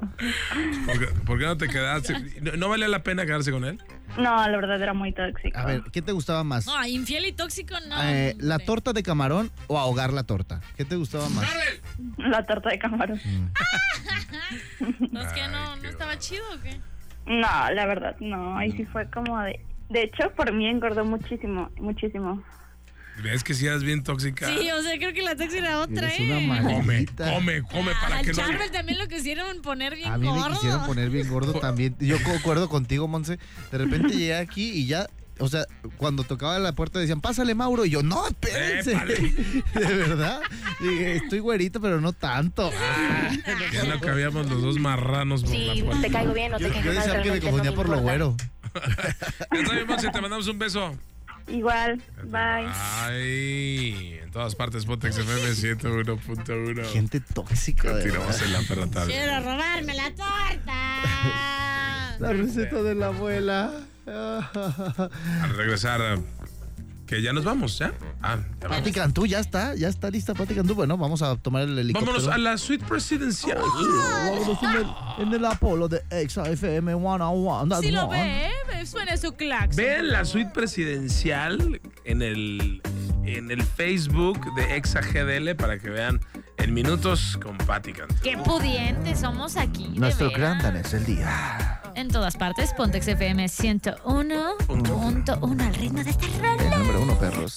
por 0.86 0.98
qué- 0.98 1.20
por 1.24 1.38
qué 1.38 1.44
no 1.46 1.56
te 1.56 1.68
quedaste? 1.68 2.14
¿No, 2.42 2.52
no 2.56 2.68
valía 2.68 2.88
la 2.88 3.02
pena 3.02 3.24
quedarse 3.26 3.50
con 3.52 3.64
él? 3.64 3.80
No, 4.16 4.48
la 4.48 4.56
verdad 4.56 4.80
era 4.82 4.94
muy 4.94 5.12
tóxico. 5.12 5.58
A 5.58 5.64
ver, 5.66 5.82
¿qué 5.92 6.00
te 6.02 6.12
gustaba 6.12 6.42
más? 6.42 6.66
No, 6.66 6.86
infiel 6.86 7.26
y 7.26 7.32
tóxico 7.32 7.74
no. 7.88 8.02
Eh, 8.02 8.34
¿La 8.38 8.58
torta 8.58 8.92
de 8.92 9.02
camarón 9.02 9.50
o 9.66 9.78
ahogar 9.78 10.12
la 10.12 10.24
torta? 10.24 10.60
¿Qué 10.76 10.84
te 10.84 10.96
gustaba 10.96 11.28
más? 11.28 11.46
La 12.18 12.44
torta 12.46 12.70
de 12.70 12.78
camarón. 12.78 13.20
No, 15.10 15.20
es 15.22 15.32
que 15.32 15.40
Ay, 15.42 15.50
no, 15.50 15.74
qué 15.76 15.82
no 15.82 15.88
estaba 15.88 16.18
chido 16.18 16.42
o 16.54 16.62
qué. 16.62 16.78
No, 17.26 17.70
la 17.72 17.86
verdad 17.86 18.16
no. 18.20 18.56
Ahí 18.56 18.72
sí 18.72 18.84
fue 18.84 19.08
como 19.10 19.40
de... 19.40 19.60
De 19.88 20.02
hecho, 20.02 20.30
por 20.36 20.52
mí 20.52 20.66
engordó 20.66 21.04
muchísimo, 21.04 21.70
muchísimo. 21.76 22.42
¿Ves 23.22 23.42
que 23.44 23.54
si 23.54 23.66
eras 23.66 23.82
bien 23.82 24.02
tóxica? 24.02 24.46
Sí, 24.46 24.70
o 24.70 24.82
sea, 24.82 24.96
creo 24.98 25.12
que 25.14 25.22
la 25.22 25.34
tóxica 25.36 25.58
era 25.58 25.80
otra, 25.80 26.12
Eres 26.12 26.20
¿eh? 26.20 26.44
una 26.46 26.62
Come, 26.62 26.82
maldita. 26.82 27.32
come, 27.32 27.62
come 27.62 27.92
para 28.00 28.18
Al 28.18 28.24
que 28.24 28.32
no... 28.32 28.36
Charbel 28.36 28.70
también 28.70 28.98
lo 28.98 29.08
quisieron 29.08 29.62
poner 29.62 29.96
bien 29.96 30.12
A 30.12 30.18
mí 30.18 30.26
me 30.26 30.32
gordo. 30.38 30.54
quisieron 30.54 30.86
poner 30.86 31.10
bien 31.10 31.28
gordo 31.28 31.54
también. 31.60 31.96
Yo 31.98 32.22
concuerdo 32.22 32.68
contigo, 32.68 33.08
Monse. 33.08 33.38
De 33.72 33.78
repente 33.78 34.08
llegué 34.14 34.36
aquí 34.36 34.70
y 34.70 34.86
ya, 34.86 35.06
o 35.38 35.48
sea, 35.48 35.64
cuando 35.96 36.24
tocaba 36.24 36.58
la 36.58 36.72
puerta 36.72 36.98
decían, 36.98 37.20
pásale, 37.22 37.54
Mauro. 37.54 37.84
Y 37.86 37.90
yo, 37.90 38.02
no, 38.02 38.26
espérense. 38.28 38.92
Épale. 38.92 39.14
De 39.74 39.94
verdad. 39.94 40.40
Dije, 40.80 41.16
estoy 41.16 41.38
güerito, 41.38 41.80
pero 41.80 42.00
no 42.00 42.12
tanto. 42.12 42.70
Ya 43.72 43.84
no 43.84 43.98
cabíamos 44.00 44.48
los 44.50 44.62
dos 44.62 44.78
marranos 44.78 45.42
por 45.42 45.54
la 45.54 45.84
puerta. 45.84 46.08
caigo 46.10 46.32
bien 46.34 46.54
o 46.54 46.58
Yo, 46.58 46.68
yo 46.68 46.92
decía 46.92 47.22
que 47.22 47.30
me 47.30 47.40
confundía 47.40 47.74
por 47.74 47.88
lo 47.88 47.98
güero. 48.00 48.36
Ya 49.52 49.60
está 49.60 49.72
bien, 49.74 49.86
Monse, 49.86 50.10
te 50.10 50.20
mandamos 50.20 50.46
un 50.48 50.58
beso. 50.58 50.96
Igual, 51.48 52.02
bye. 52.24 52.66
Ay, 52.74 54.18
en 54.22 54.30
todas 54.32 54.54
partes, 54.56 54.84
Potex 54.84 55.16
FM 55.18 55.50
101.1. 55.52 56.84
Gente 56.92 57.20
tóxica. 57.20 57.94
de 57.94 58.02
Tiramos 58.04 58.26
verdad. 58.28 58.44
en 58.46 58.52
la 58.52 58.60
perra 58.62 58.86
tarde. 58.88 59.12
Quiero 59.12 59.40
robarme 59.40 59.94
la 59.94 60.10
torta. 60.10 61.02
La 62.18 62.32
receta 62.32 62.82
de 62.82 62.94
la 62.94 63.06
abuela. 63.08 63.70
Al 64.06 65.56
regresar, 65.56 66.18
que 67.06 67.22
ya 67.22 67.32
nos 67.32 67.44
vamos, 67.44 67.78
¿ya? 67.78 67.92
Ah, 68.20 68.36
ya 68.60 68.68
Pati 68.68 68.80
vamos. 68.80 68.92
Cantú, 68.92 69.26
ya 69.26 69.38
está, 69.38 69.74
ya 69.74 69.88
está 69.88 70.10
lista 70.10 70.34
Pati 70.34 70.54
Cantú. 70.54 70.74
Bueno, 70.74 70.96
vamos 70.98 71.22
a 71.22 71.36
tomar 71.36 71.62
el 71.62 71.78
helicóptero. 71.78 72.12
Vámonos 72.12 72.34
a 72.34 72.38
la 72.38 72.58
suite 72.58 72.84
presidencial. 72.84 73.58
Vámonos 73.58 74.62
en 74.62 74.70
el, 74.70 74.86
en 75.26 75.34
el 75.34 75.44
Apolo 75.44 75.88
de 75.88 76.02
Exa 76.10 76.48
FM 76.50 76.94
101. 76.94 77.80
Si 77.80 77.90
lo 77.90 78.08
ve, 78.08 78.48
¿eh? 78.48 78.86
suena 78.86 79.16
su 79.16 79.32
claxon. 79.32 79.76
Vean 79.76 80.08
la 80.08 80.24
suite 80.24 80.50
presidencial 80.52 81.80
en 82.04 82.22
el, 82.22 82.82
en 83.24 83.50
el 83.50 83.62
Facebook 83.62 84.54
de 84.54 84.76
Exa 84.76 85.00
GDL 85.00 85.54
para 85.56 85.78
que 85.78 85.90
vean 85.90 86.20
en 86.58 86.74
minutos 86.74 87.38
con 87.42 87.56
Patti 87.58 87.92
Cantú. 87.92 88.14
Qué 88.22 88.36
pudientes 88.38 89.20
somos 89.20 89.56
aquí. 89.56 89.88
Nuestro 89.94 90.30
gran 90.30 90.58
danés 90.58 90.90
del 90.90 91.04
día. 91.04 91.82
En 91.96 92.08
todas 92.08 92.36
partes, 92.36 92.72
Pontex 92.74 93.08
FM 93.08 93.46
101.1 93.46 95.66
al 95.66 95.74
ritmo 95.74 96.04
de 96.04 96.10
esta 96.10 96.26
rola. 96.38 96.76
Número 96.76 97.00
uno, 97.00 97.18
perros. 97.18 97.56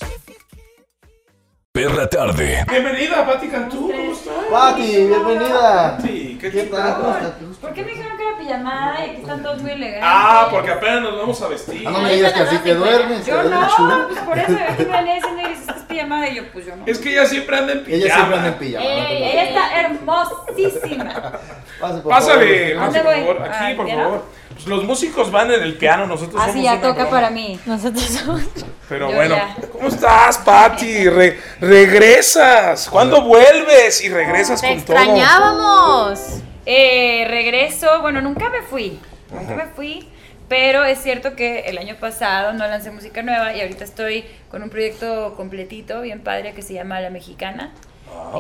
Perra 1.74 2.10
tarde. 2.10 2.64
Bienvenida, 2.70 3.26
Patti 3.26 3.50
Cantú. 3.50 3.92
¿Cómo 3.92 4.14
estás? 4.14 4.34
Pati, 4.50 5.08
bienvenida. 5.08 5.98
Sí, 6.02 6.38
¿qué, 6.40 6.52
¿Qué 6.52 6.64
tal? 6.64 6.96
¿Cómo 6.96 7.18
estás? 7.18 7.34
¿Por 7.60 7.74
qué 7.74 7.84
me 7.84 7.92
dijeron 7.92 8.18
que 8.18 8.24
era 8.30 8.38
pijamada 8.40 9.06
y 9.06 9.10
aquí 9.10 9.20
están 9.22 9.44
todos 9.44 9.62
muy 9.62 9.72
elegantes? 9.72 10.10
Ah, 10.10 10.48
porque 10.50 10.72
apenas 10.72 11.02
nos 11.04 11.18
vamos 11.18 11.42
a 11.42 11.48
vestir. 11.50 11.86
Ah, 11.86 11.92
no 11.92 12.00
me 12.00 12.14
digas 12.14 12.32
que 12.32 12.40
así 12.40 12.58
que 12.60 12.76
duermes. 12.76 13.26
Yo 13.26 13.44
que 13.44 13.50
no, 13.50 14.08
pues 14.08 14.20
por 14.22 14.40
eso 14.40 14.56
te 14.78 14.86
venía 14.86 15.16
diciendo 15.16 15.42
y 15.42 15.50
dices 15.50 15.66
que 15.66 15.79
es 15.79 15.79
pijamada 16.04 16.28
y 16.30 16.36
yo 16.36 16.44
pues 16.52 16.66
yo 16.66 16.76
no. 16.76 16.84
Es 16.86 16.98
que 17.00 17.12
ella 17.12 17.26
siempre 17.26 17.58
anda 17.58 17.74
en 17.74 17.84
pijama. 17.84 18.04
Ella 18.04 18.14
siempre 18.16 18.36
anda 18.38 18.48
en 18.50 18.54
pijama. 18.56 18.86
no 18.86 18.92
Ey, 18.92 19.24
ella 19.24 19.44
está 19.44 19.80
hermosísima. 19.82 21.04
preocupes. 21.14 21.40
Pase, 21.80 22.00
por 22.02 22.10
Pásale, 22.12 22.74
favor. 22.76 22.84
Monse, 22.86 23.00
¿Dónde 23.00 23.00
por 23.00 23.26
voy? 23.28 23.36
favor. 23.38 23.52
Aquí, 23.54 23.74
por 23.76 23.86
piano. 23.86 24.04
favor. 24.04 24.26
Pues 24.54 24.68
los 24.68 24.84
músicos 24.84 25.32
van 25.32 25.52
en 25.52 25.64
el 25.64 25.74
piano, 25.78 26.06
nosotros 26.08 26.42
Así 26.42 26.50
somos 26.52 26.64
ya 26.66 26.74
una 26.74 26.82
toca 26.82 26.94
broma. 27.04 27.10
para 27.12 27.30
mí. 27.30 27.60
Nosotros 27.66 28.04
somos. 28.26 28.42
Pero 28.90 29.10
Yo 29.10 29.16
bueno, 29.16 29.36
ya. 29.36 29.56
¿cómo 29.72 29.88
estás, 29.88 30.38
Patti? 30.40 31.08
Re- 31.08 31.40
regresas. 31.62 32.90
¿Cuándo 32.90 33.22
vuelves? 33.22 34.04
Y 34.04 34.10
regresas 34.10 34.60
Te 34.62 34.68
con 34.68 34.82
todo. 34.82 34.96
extrañábamos. 34.98 36.20
Eh, 36.66 37.26
regreso, 37.30 38.02
bueno, 38.02 38.22
nunca 38.22 38.50
me 38.50 38.62
fui. 38.64 39.00
Nunca 39.32 39.56
me 39.56 39.66
fui. 39.68 40.10
Pero 40.50 40.84
es 40.84 41.00
cierto 41.00 41.36
que 41.36 41.62
el 41.62 41.78
año 41.78 41.96
pasado 41.96 42.54
no 42.54 42.68
lancé 42.68 42.92
música 42.92 43.22
nueva 43.22 43.56
y 43.56 43.62
ahorita 43.62 43.84
estoy 43.84 44.26
con 44.50 44.64
un 44.64 44.70
proyecto 44.70 45.36
completito, 45.36 46.02
bien 46.02 46.22
padre, 46.22 46.54
que 46.54 46.64
se 46.64 46.74
llama 46.74 47.00
La 47.00 47.12
Mexicana. 47.12 47.72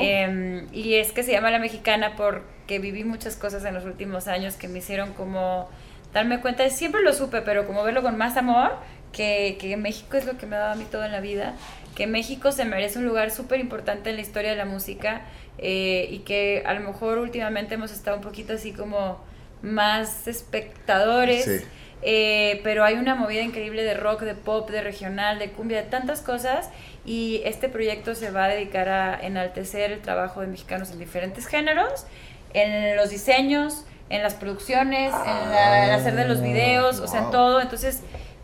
Eh, 0.01 0.65
y 0.73 0.95
es 0.95 1.11
que 1.11 1.21
se 1.21 1.31
llama 1.31 1.51
La 1.51 1.59
Mexicana 1.59 2.15
porque 2.17 2.79
viví 2.79 3.03
muchas 3.03 3.35
cosas 3.35 3.63
en 3.65 3.75
los 3.75 3.85
últimos 3.85 4.27
años 4.27 4.55
que 4.55 4.67
me 4.67 4.79
hicieron 4.79 5.13
como 5.13 5.69
darme 6.11 6.41
cuenta, 6.41 6.67
siempre 6.69 7.03
lo 7.03 7.13
supe, 7.13 7.41
pero 7.41 7.67
como 7.67 7.83
verlo 7.83 8.01
con 8.01 8.17
más 8.17 8.35
amor, 8.35 8.71
que, 9.11 9.57
que 9.59 9.77
México 9.77 10.17
es 10.17 10.25
lo 10.25 10.37
que 10.37 10.47
me 10.47 10.55
ha 10.55 10.59
dado 10.59 10.73
a 10.73 10.75
mí 10.75 10.85
todo 10.89 11.05
en 11.05 11.11
la 11.11 11.19
vida, 11.19 11.53
que 11.95 12.07
México 12.07 12.51
se 12.51 12.65
merece 12.65 12.99
un 12.99 13.05
lugar 13.05 13.29
súper 13.31 13.59
importante 13.59 14.09
en 14.09 14.15
la 14.15 14.21
historia 14.21 14.51
de 14.51 14.55
la 14.55 14.65
música 14.65 15.21
eh, 15.57 16.07
y 16.09 16.19
que 16.19 16.63
a 16.65 16.73
lo 16.73 16.79
mejor 16.79 17.19
últimamente 17.19 17.75
hemos 17.75 17.91
estado 17.91 18.17
un 18.17 18.23
poquito 18.23 18.53
así 18.53 18.71
como 18.71 19.19
más 19.61 20.27
espectadores. 20.27 21.45
Sí. 21.45 21.65
Eh, 22.01 22.61
pero 22.63 22.85
hay 22.85 22.93
una 22.95 23.15
movida 23.15 23.41
increíble 23.41 23.83
de 23.83 23.93
rock, 23.93 24.21
de 24.21 24.33
pop, 24.35 24.69
de 24.69 24.81
regional, 24.81 25.37
de 25.37 25.51
cumbia, 25.51 25.83
de 25.83 25.89
tantas 25.89 26.21
cosas 26.21 26.69
y 27.05 27.41
este 27.43 27.67
proyecto 27.67 28.15
se 28.15 28.31
va 28.31 28.45
a 28.45 28.47
dedicar 28.47 28.87
a 28.87 29.19
enaltecer 29.21 29.91
el 29.91 29.99
trabajo 29.99 30.39
de 30.41 30.47
mexicanos 30.47 30.91
en 30.91 30.99
diferentes 30.99 31.45
géneros, 31.45 32.05
en 32.53 32.95
los 32.95 33.09
diseños, 33.09 33.85
en 34.09 34.23
las 34.23 34.33
producciones, 34.35 35.13
en, 35.13 35.51
la- 35.51 35.85
en 35.85 35.91
hacer 35.91 36.15
de 36.15 36.25
los 36.25 36.41
videos, 36.41 36.99
o 36.99 37.07
sea, 37.07 37.19
en 37.19 37.31
todo. 37.31 37.59
Entonces, 37.61 38.01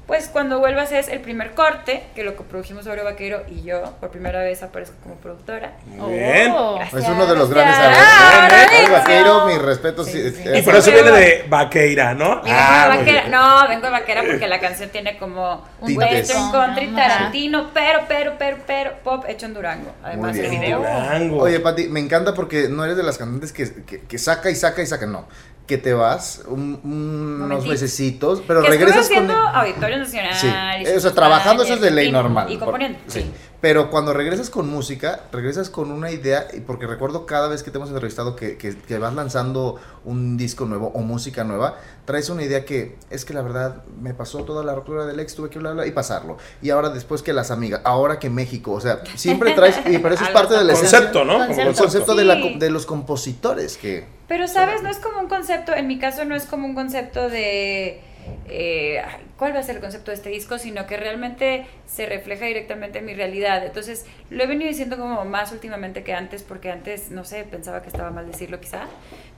pues 0.08 0.30
cuando 0.30 0.60
vuelvas 0.60 0.92
es 0.92 1.08
el 1.08 1.20
primer 1.20 1.52
corte, 1.56 2.04
que 2.14 2.24
lo 2.24 2.36
produjimos 2.36 2.86
Aureo 2.88 3.04
Vaquero 3.04 3.44
y 3.50 3.64
yo, 3.64 3.82
por 4.00 4.10
primera 4.12 4.40
vez 4.44 4.62
aparezco 4.64 4.96
como 5.02 5.16
productora. 5.16 5.74
bien. 5.86 6.52
Oh, 6.56 6.80
es 6.82 7.08
uno 7.08 7.26
de 7.26 7.36
los 7.36 7.50
grandes 7.50 7.76
Ah, 7.78 8.48
Aureo 8.72 8.92
Vaquero, 8.92 9.46
mi 9.48 9.58
respeto. 9.58 10.04
Sí, 10.04 10.32
sí. 10.32 10.44
Y 10.54 10.62
por 10.62 10.76
eso 10.76 10.92
viene 10.92 11.12
de 11.12 11.46
vaqueira, 11.50 12.14
¿no? 12.14 12.42
Y 12.44 12.46
vengo 12.46 12.58
Ah, 12.60 12.90
de 12.92 12.98
vaquera. 12.98 13.28
No, 13.30 13.68
vengo 13.68 13.86
de 13.86 13.92
vaquera 13.92 14.24
porque 14.24 14.48
la 14.48 14.60
canción 14.60 14.90
tiene 14.90 15.18
como 15.18 15.64
un 15.82 15.88
Tintes. 15.88 16.12
western 16.30 16.52
country 16.52 16.88
tarantino, 16.90 17.72
pero, 17.74 18.02
pero, 18.08 18.34
pero, 18.38 18.58
pero, 18.68 18.92
pop 19.04 19.26
hecho 19.28 19.46
en 19.48 19.54
Durango. 19.56 19.92
Además, 20.04 20.36
Muy 20.36 20.40
el 20.46 20.50
bien. 20.52 20.62
video. 20.62 20.78
Durango. 20.80 21.38
Oye, 21.42 21.60
Pati, 21.60 21.88
me 21.90 22.00
encanta 22.00 22.34
porque 22.34 22.70
no 22.70 22.84
eres 22.86 22.96
de 22.98 23.04
las 23.04 23.18
cantantes 23.18 23.52
que, 23.52 23.84
que, 23.86 24.02
que 24.02 24.18
saca 24.18 24.50
y 24.52 24.56
saca 24.56 24.82
y 24.82 24.86
saca, 24.86 25.06
no. 25.08 25.26
Que 25.68 25.80
te 25.80 25.94
vas 25.96 26.44
un- 26.48 26.80
un- 26.84 27.42
unos 27.44 27.66
mesecitos, 27.66 28.44
pero 28.46 28.62
que 28.62 28.70
regresas 28.70 29.08
con... 29.08 29.18
haciendo 29.18 29.34
Auditorio 29.34 29.98
Nacional. 29.98 30.34
Sí, 30.36 30.48
o 30.96 31.00
sea, 31.00 31.12
trabajando 31.12 31.64
eso 31.64 31.74
es 31.74 31.82
de 31.82 31.90
ley 31.92 32.10
y- 32.10 32.12
normal. 32.12 32.52
Y 32.52 32.58
por- 32.58 32.66
componiendo, 32.66 33.00
sí. 33.08 33.22
sí. 33.22 33.32
Pero 33.66 33.90
cuando 33.90 34.14
regresas 34.14 34.52
con 34.52 34.70
música, 34.70 35.22
regresas 35.32 35.72
con 35.72 35.90
una 35.90 36.12
idea, 36.12 36.46
y 36.54 36.60
porque 36.60 36.86
recuerdo 36.86 37.26
cada 37.26 37.48
vez 37.48 37.64
que 37.64 37.72
te 37.72 37.78
hemos 37.80 37.90
entrevistado 37.90 38.36
que, 38.36 38.58
que, 38.58 38.78
que 38.78 39.00
vas 39.00 39.16
lanzando 39.16 39.80
un 40.04 40.38
disco 40.38 40.66
nuevo 40.66 40.92
o 40.94 41.00
música 41.00 41.44
nueva, 41.44 41.74
traes 42.06 42.30
una 42.30 42.44
idea 42.44 42.64
que 42.64 42.96
es 43.10 43.26
que 43.26 43.34
la 43.34 43.42
verdad 43.42 43.82
me 44.00 44.14
pasó 44.14 44.44
toda 44.44 44.64
la 44.64 44.76
ruptura 44.76 45.08
del 45.08 45.20
ex, 45.20 45.34
tuve 45.34 45.50
que 45.50 45.58
hablarla 45.58 45.88
y 45.88 45.92
pasarlo. 45.94 46.38
Y 46.62 46.70
ahora 46.70 46.90
después 46.92 47.24
que 47.24 47.34
las 47.34 47.50
amigas, 47.50 47.82
ahora 47.86 48.20
que 48.20 48.30
México, 48.30 48.72
o 48.72 48.80
sea, 48.80 49.00
siempre 49.16 49.54
traes, 49.54 49.78
y 49.88 49.98
pero 49.98 50.14
eso 50.14 50.26
es 50.26 50.30
parte 50.32 50.54
de 50.56 50.64
la 50.64 50.74
esencia- 50.74 51.00
Concepto, 51.00 51.26
¿no? 51.26 51.40
Concepto. 51.40 51.70
el 51.72 51.76
concepto 51.76 52.14
de, 52.14 52.24
la, 52.24 52.36
de 52.36 52.70
los 52.70 52.86
compositores 52.86 53.78
que... 53.78 54.06
Pero, 54.28 54.48
¿sabes? 54.48 54.84
No 54.84 54.90
es 54.90 54.98
como 54.98 55.20
un 55.22 55.28
concepto, 55.28 55.74
en 55.74 55.88
mi 55.88 55.98
caso 55.98 56.24
no 56.26 56.36
es 56.36 56.46
como 56.46 56.68
un 56.68 56.76
concepto 56.76 57.30
de... 57.30 58.00
eh, 58.48 59.02
¿Cuál 59.38 59.56
va 59.56 59.60
a 59.60 59.64
ser 59.64 59.76
el 59.76 59.82
concepto 59.82 60.12
de 60.12 60.16
este 60.16 60.30
disco? 60.30 60.58
Sino 60.58 60.86
que 60.88 60.98
realmente 60.98 61.66
se 61.86 62.06
refleja 62.06 62.46
directamente 62.46 63.00
en 63.00 63.06
mi 63.06 63.14
realidad. 63.14 63.66
Entonces, 63.66 64.06
lo 64.30 64.44
he 64.44 64.48
venido 64.48 64.70
diciendo 64.70 64.98
como 64.98 65.26
más 65.26 65.52
últimamente 65.52 66.04
que 66.04 66.14
antes, 66.14 66.44
porque 66.44 66.72
antes, 66.72 67.12
no 67.12 67.24
sé, 67.24 67.44
pensaba 67.44 67.82
que 67.82 67.90
estaba 67.90 68.12
mal 68.12 68.28
decirlo 68.28 68.60
quizá. 68.60 68.88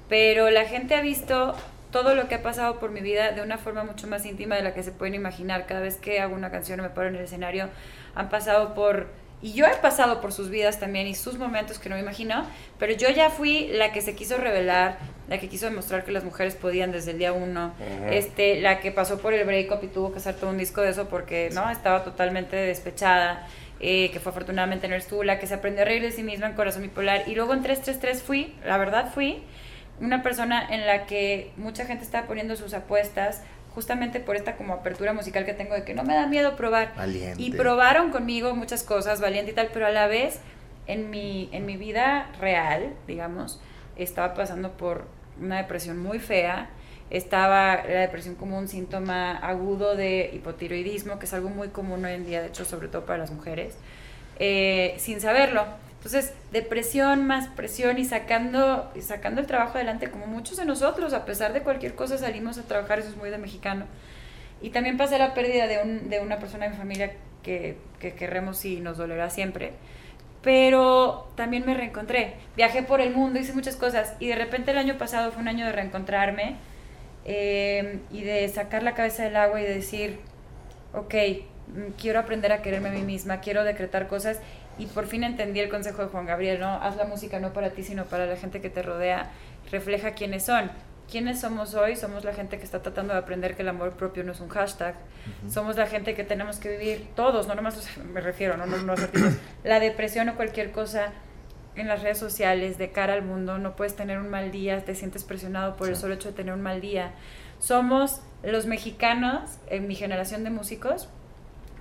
Pero 0.09 0.49
la 0.49 0.65
gente 0.65 0.95
ha 0.95 1.01
visto 1.01 1.55
todo 1.91 2.15
lo 2.15 2.27
que 2.27 2.35
ha 2.35 2.43
pasado 2.43 2.79
por 2.79 2.91
mi 2.91 3.01
vida 3.01 3.31
de 3.31 3.41
una 3.41 3.57
forma 3.57 3.83
mucho 3.83 4.07
más 4.07 4.25
íntima 4.25 4.55
de 4.55 4.61
la 4.61 4.73
que 4.73 4.83
se 4.83 4.91
pueden 4.91 5.15
imaginar. 5.15 5.65
Cada 5.65 5.81
vez 5.81 5.97
que 5.97 6.19
hago 6.19 6.35
una 6.35 6.51
canción 6.51 6.79
o 6.79 6.83
me 6.83 6.89
paro 6.89 7.07
en 7.07 7.15
el 7.15 7.23
escenario, 7.23 7.69
han 8.15 8.29
pasado 8.29 8.73
por... 8.73 9.07
Y 9.41 9.53
yo 9.53 9.67
he 9.67 9.75
pasado 9.75 10.19
por 10.19 10.33
sus 10.33 10.49
vidas 10.49 10.79
también 10.79 11.05
y 11.05 11.13
sus 11.13 11.37
momentos 11.37 11.77
que 11.77 11.89
no 11.89 11.95
me 11.95 12.01
imagino, 12.01 12.43
pero 12.79 12.93
yo 12.93 13.09
ya 13.09 13.29
fui 13.29 13.67
la 13.67 13.91
que 13.91 14.01
se 14.01 14.15
quiso 14.15 14.37
revelar, 14.37 14.97
la 15.29 15.37
que 15.37 15.47
quiso 15.47 15.67
demostrar 15.67 16.03
que 16.05 16.11
las 16.11 16.23
mujeres 16.23 16.55
podían 16.55 16.91
desde 16.91 17.11
el 17.11 17.19
día 17.19 17.33
uno, 17.33 17.73
este, 18.09 18.59
la 18.61 18.79
que 18.79 18.91
pasó 18.91 19.19
por 19.19 19.35
el 19.35 19.45
breakup 19.45 19.83
y 19.83 19.87
tuvo 19.87 20.11
que 20.11 20.17
hacer 20.17 20.35
todo 20.35 20.49
un 20.49 20.57
disco 20.57 20.81
de 20.81 20.89
eso 20.89 21.07
porque 21.07 21.49
no 21.53 21.69
estaba 21.69 22.03
totalmente 22.03 22.55
despechada, 22.55 23.47
eh, 23.79 24.09
que 24.11 24.19
fue 24.19 24.31
afortunadamente 24.31 24.87
no 24.87 24.95
eres 24.95 25.05
tú, 25.05 25.21
la 25.21 25.37
que 25.37 25.45
se 25.45 25.53
aprendió 25.53 25.83
a 25.83 25.85
reír 25.85 26.01
de 26.01 26.11
sí 26.11 26.23
misma 26.23 26.47
en 26.47 26.53
Corazón 26.53 26.81
Bipolar. 26.81 27.27
Y 27.27 27.35
luego 27.35 27.53
en 27.53 27.61
333 27.61 28.23
fui, 28.23 28.55
la 28.65 28.79
verdad 28.79 29.11
fui, 29.13 29.43
una 29.99 30.23
persona 30.23 30.65
en 30.67 30.87
la 30.87 31.05
que 31.05 31.51
mucha 31.57 31.85
gente 31.85 32.03
estaba 32.03 32.25
poniendo 32.25 32.55
sus 32.55 32.73
apuestas 32.73 33.43
justamente 33.77 34.19
por 34.19 34.35
esta 34.35 34.55
como 34.55 34.73
apertura 34.73 35.13
musical 35.13 35.45
que 35.45 35.53
tengo 35.53 35.75
de 35.75 35.83
que 35.83 35.93
no 35.93 36.03
me 36.03 36.15
da 36.15 36.25
miedo 36.25 36.55
probar. 36.55 36.95
Valiente. 36.95 37.39
Y 37.39 37.51
probaron 37.51 38.09
conmigo 38.09 38.55
muchas 38.55 38.81
cosas, 38.81 39.21
valiente 39.21 39.51
y 39.51 39.53
tal, 39.53 39.69
pero 39.71 39.85
a 39.85 39.91
la 39.91 40.07
vez 40.07 40.39
en 40.87 41.11
mi, 41.11 41.47
en 41.51 41.67
mi 41.67 41.77
vida 41.77 42.31
real, 42.41 42.95
digamos, 43.05 43.61
estaba 43.95 44.33
pasando 44.33 44.71
por 44.71 45.05
una 45.39 45.57
depresión 45.57 46.01
muy 46.01 46.17
fea. 46.17 46.71
Estaba 47.11 47.83
la 47.83 47.99
depresión 47.99 48.33
como 48.33 48.57
un 48.57 48.67
síntoma 48.67 49.37
agudo 49.37 49.95
de 49.95 50.31
hipotiroidismo, 50.33 51.19
que 51.19 51.27
es 51.27 51.33
algo 51.35 51.49
muy 51.49 51.67
común 51.67 52.03
hoy 52.03 52.13
en 52.13 52.25
día, 52.25 52.41
de 52.41 52.47
hecho, 52.47 52.65
sobre 52.65 52.87
todo 52.87 53.05
para 53.05 53.19
las 53.19 53.29
mujeres, 53.29 53.75
eh, 54.39 54.95
sin 54.97 55.21
saberlo. 55.21 55.67
Entonces, 56.07 56.33
depresión 56.53 57.27
más 57.27 57.49
presión 57.49 57.97
y 57.97 58.05
sacando, 58.05 58.89
sacando 59.01 59.41
el 59.41 59.47
trabajo 59.47 59.75
adelante, 59.75 60.09
como 60.09 60.25
muchos 60.25 60.55
de 60.55 60.63
nosotros, 60.63 61.11
a 61.11 61.25
pesar 61.25 61.51
de 61.51 61.63
cualquier 61.63 61.95
cosa, 61.95 62.17
salimos 62.17 62.57
a 62.57 62.63
trabajar, 62.63 62.99
eso 62.99 63.09
es 63.09 63.17
muy 63.17 63.29
de 63.29 63.37
mexicano. 63.37 63.83
Y 64.61 64.69
también 64.69 64.95
pasé 64.95 65.19
la 65.19 65.33
pérdida 65.33 65.67
de, 65.67 65.83
un, 65.83 66.09
de 66.09 66.21
una 66.21 66.39
persona 66.39 66.63
de 66.63 66.71
mi 66.71 66.77
familia 66.77 67.11
que, 67.43 67.75
que 67.99 68.13
querremos 68.13 68.63
y 68.63 68.79
nos 68.79 68.95
dolerá 68.95 69.29
siempre. 69.29 69.73
Pero 70.41 71.27
también 71.35 71.65
me 71.65 71.73
reencontré. 71.73 72.35
Viajé 72.55 72.83
por 72.83 73.01
el 73.01 73.13
mundo, 73.13 73.37
hice 73.37 73.51
muchas 73.51 73.75
cosas. 73.75 74.13
Y 74.21 74.27
de 74.27 74.37
repente 74.37 74.71
el 74.71 74.77
año 74.77 74.97
pasado 74.97 75.33
fue 75.33 75.41
un 75.41 75.49
año 75.49 75.65
de 75.65 75.73
reencontrarme 75.73 76.55
eh, 77.25 77.99
y 78.13 78.23
de 78.23 78.47
sacar 78.47 78.81
la 78.81 78.93
cabeza 78.93 79.23
del 79.23 79.35
agua 79.35 79.59
y 79.59 79.65
de 79.65 79.75
decir, 79.75 80.19
ok, 80.93 81.13
mm, 81.67 81.91
quiero 81.99 82.17
aprender 82.21 82.53
a 82.53 82.61
quererme 82.61 82.87
a 82.87 82.93
mí 82.93 83.01
misma, 83.01 83.41
quiero 83.41 83.65
decretar 83.65 84.07
cosas. 84.07 84.39
Y 84.77 84.85
por 84.87 85.07
fin 85.07 85.23
entendí 85.23 85.59
el 85.59 85.69
consejo 85.69 86.03
de 86.03 86.09
Juan 86.09 86.25
Gabriel, 86.25 86.59
¿no? 86.59 86.81
Haz 86.81 86.95
la 86.97 87.05
música 87.05 87.39
no 87.39 87.53
para 87.53 87.71
ti, 87.71 87.83
sino 87.83 88.05
para 88.05 88.25
la 88.25 88.35
gente 88.35 88.61
que 88.61 88.69
te 88.69 88.81
rodea. 88.81 89.31
Refleja 89.71 90.11
quiénes 90.11 90.43
son. 90.43 90.71
¿Quiénes 91.09 91.39
somos 91.39 91.73
hoy? 91.73 91.95
Somos 91.95 92.25
la 92.25 92.33
gente 92.33 92.57
que 92.57 92.65
está 92.65 92.81
tratando 92.81 93.13
de 93.13 93.19
aprender 93.19 93.55
que 93.55 93.61
el 93.61 93.69
amor 93.69 93.93
propio 93.93 94.23
no 94.23 94.33
es 94.33 94.41
un 94.41 94.49
hashtag. 94.49 94.95
Somos 95.49 95.77
la 95.77 95.87
gente 95.87 96.15
que 96.15 96.25
tenemos 96.25 96.57
que 96.57 96.77
vivir 96.77 97.07
todos, 97.15 97.47
no 97.47 97.55
nomás 97.55 97.97
me 98.13 98.19
refiero, 98.19 98.57
no, 98.57 98.65
no, 98.65 98.77
no. 98.77 98.93
La 99.63 99.79
depresión 99.79 100.27
o 100.29 100.35
cualquier 100.35 100.71
cosa 100.71 101.13
en 101.77 101.87
las 101.87 102.01
redes 102.01 102.17
sociales 102.17 102.77
de 102.77 102.91
cara 102.91 103.13
al 103.13 103.21
mundo, 103.21 103.57
no 103.57 103.75
puedes 103.75 103.95
tener 103.95 104.17
un 104.17 104.29
mal 104.29 104.51
día, 104.51 104.83
te 104.83 104.95
sientes 104.95 105.23
presionado 105.23 105.77
por 105.77 105.87
el 105.87 105.95
solo 105.95 106.15
hecho 106.15 106.29
de 106.29 106.35
tener 106.35 106.53
un 106.53 106.61
mal 106.61 106.81
día. 106.81 107.13
Somos 107.59 108.21
los 108.43 108.65
mexicanos, 108.65 109.59
en 109.67 109.87
mi 109.87 109.95
generación 109.95 110.43
de 110.43 110.49
músicos, 110.49 111.07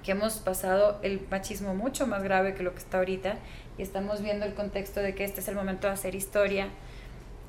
que 0.06 0.12
hemos 0.12 0.34
pasado 0.34 1.00
el 1.02 1.20
machismo 1.32 1.74
mucho 1.74 2.06
más 2.06 2.22
grave 2.22 2.54
que 2.54 2.62
lo 2.62 2.72
que 2.72 2.78
está 2.78 2.98
ahorita 2.98 3.34
y 3.76 3.82
estamos 3.82 4.22
viendo 4.22 4.46
el 4.46 4.54
contexto 4.54 5.00
de 5.00 5.16
que 5.16 5.24
este 5.24 5.40
es 5.40 5.48
el 5.48 5.56
momento 5.56 5.88
de 5.88 5.94
hacer 5.94 6.14
historia. 6.14 6.68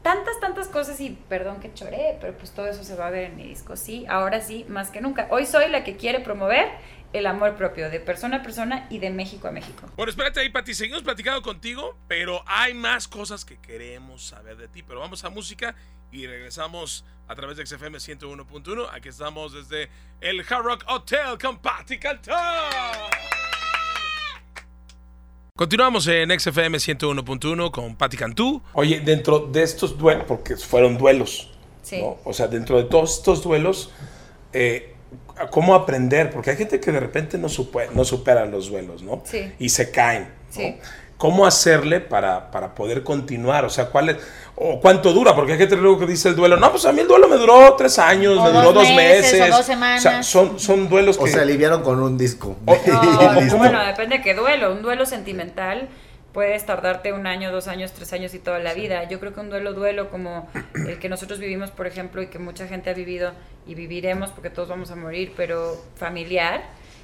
Tantas, 0.02 0.40
tantas 0.40 0.68
cosas 0.68 1.00
y 1.00 1.12
perdón 1.30 1.60
que 1.60 1.72
choré, 1.72 2.18
pero 2.20 2.34
pues 2.36 2.50
todo 2.52 2.66
eso 2.66 2.84
se 2.84 2.96
va 2.96 3.08
a 3.08 3.10
ver 3.12 3.26
en 3.26 3.36
mi 3.36 3.44
disco, 3.44 3.76
sí, 3.76 4.08
ahora 4.10 4.42
sí, 4.42 4.66
más 4.70 4.90
que 4.90 5.02
nunca. 5.02 5.28
Hoy 5.30 5.46
soy 5.46 5.70
la 5.70 5.84
que 5.84 5.98
quiere 5.98 6.20
promover 6.20 6.68
el 7.14 7.26
amor 7.26 7.56
propio 7.56 7.90
de 7.90 8.00
persona 8.00 8.38
a 8.38 8.44
persona 8.44 8.88
y 8.90 9.00
de 9.00 9.10
México 9.10 9.48
a 9.48 9.52
México. 9.52 9.88
Bueno, 9.96 10.10
espérate 10.10 10.40
ahí, 10.42 10.50
Pati. 10.50 10.74
Seguimos 10.74 11.04
platicando 11.04 11.42
contigo, 11.42 11.98
pero 12.08 12.44
hay 12.46 12.74
más 12.74 13.08
cosas 13.08 13.46
que 13.46 13.58
queremos 13.58 14.26
saber 14.26 14.58
de 14.58 14.68
ti. 14.68 14.84
Pero 14.84 15.00
vamos 15.00 15.24
a 15.24 15.30
música 15.30 15.76
y 16.12 16.28
regresamos 16.28 17.06
a 17.28 17.36
través 17.36 17.58
de 17.58 17.66
XFM 17.66 17.98
101.1. 17.98 18.88
Aquí 18.94 19.10
estamos 19.10 19.54
desde 19.54 19.90
el 20.22 20.42
Hard 20.42 20.64
Rock 20.64 20.84
Hotel 20.88 21.38
con 21.42 21.58
Pati 21.60 21.98
Cantó. 21.98 22.34
Continuamos 25.56 26.06
en 26.08 26.40
XFM 26.40 26.78
101.1 26.78 27.72
con 27.72 27.96
Pati 27.96 28.16
Cantú. 28.16 28.62
Oye, 28.74 29.00
dentro 29.00 29.40
de 29.40 29.64
estos 29.64 29.98
duelos, 29.98 30.26
porque 30.28 30.56
fueron 30.56 30.98
duelos, 31.00 31.50
Sí. 31.82 32.00
¿no? 32.00 32.20
O 32.26 32.34
sea, 32.34 32.48
dentro 32.48 32.78
de 32.78 32.84
todos 32.84 33.18
estos 33.18 33.42
duelos, 33.44 33.92
eh, 34.54 34.94
¿cómo 35.52 35.76
aprender? 35.76 36.30
Porque 36.32 36.52
hay 36.52 36.58
gente 36.58 36.80
que 36.80 36.92
de 36.92 37.00
repente 37.00 37.38
no, 37.38 37.48
supe- 37.50 37.90
no 37.94 38.04
supera 38.04 38.46
los 38.46 38.70
duelos, 38.70 39.04
¿no? 39.04 39.22
Sí. 39.26 39.52
Y 39.60 39.70
se 39.70 39.92
caen. 39.92 40.24
¿no? 40.24 40.30
Sí. 40.50 40.78
¿Cómo 41.18 41.48
hacerle 41.48 42.00
para, 42.00 42.52
para 42.52 42.76
poder 42.76 43.02
continuar? 43.04 43.66
O 43.66 43.72
sea, 43.72 43.86
¿cuál 43.86 44.10
es, 44.10 44.18
o 44.56 44.80
cuánto 44.80 45.14
dura? 45.14 45.34
Porque 45.36 45.54
hay 45.54 45.58
gente 45.58 45.76
luego 45.76 45.98
que 45.98 46.06
dice 46.06 46.30
el 46.30 46.36
duelo, 46.36 46.58
no, 46.58 46.70
pues 46.70 46.86
a 46.86 46.92
mí 46.92 47.02
el 47.02 47.08
duelo 47.08 47.28
me 47.28 47.38
duró 47.38 47.74
tres 47.76 47.98
años, 47.98 48.38
O 48.38 48.44
me 48.44 48.52
dos 48.52 48.64
duró 48.66 48.74
dos 48.82 48.90
meses, 48.92 49.34
meses. 49.34 49.52
o 49.54 49.58
dos 49.58 49.66
semanas. 49.66 50.00
O 50.00 50.04
sea, 50.04 50.22
son, 50.22 50.60
son 50.60 50.88
duelos 50.88 51.18
que... 51.18 51.24
O 51.24 51.28
se 51.28 51.40
aliviaron 51.40 51.82
con 51.82 52.00
un 52.04 52.20
disco. 52.20 52.56
O- 52.66 52.78
No, 52.86 53.42
bueno, 53.58 53.84
depende 53.84 54.18
de 54.18 54.22
qué 54.24 54.36
duelo. 54.36 54.74
Un 54.74 54.84
duelo 54.84 55.08
sentimental 55.08 55.90
puedes 56.34 56.66
tardarte 56.66 57.14
un 57.14 57.26
año, 57.28 57.52
dos 57.52 57.68
años, 57.68 57.94
tres 57.94 58.14
años 58.14 58.34
y 58.34 58.40
toda 58.40 58.60
la 58.60 58.74
vida. 58.74 59.08
Yo 59.10 59.20
creo 59.20 59.34
que 59.34 59.40
un 59.40 59.50
duelo, 59.50 59.74
duelo 59.74 60.10
como 60.10 60.48
el 60.88 61.00
que 61.00 61.10
nosotros 61.10 61.40
vivimos, 61.40 61.72
por 61.72 61.88
ejemplo, 61.88 62.22
y 62.22 62.28
que 62.28 62.40
mucha 62.40 62.68
gente 62.68 62.90
ha 62.90 62.94
vivido 62.94 63.32
y 63.66 63.76
viviremos 63.76 64.30
porque 64.32 64.50
todos 64.50 64.70
vamos 64.70 64.92
a 64.92 64.96
morir, 64.96 65.34
pero 65.36 65.84
familiar, 65.96 66.64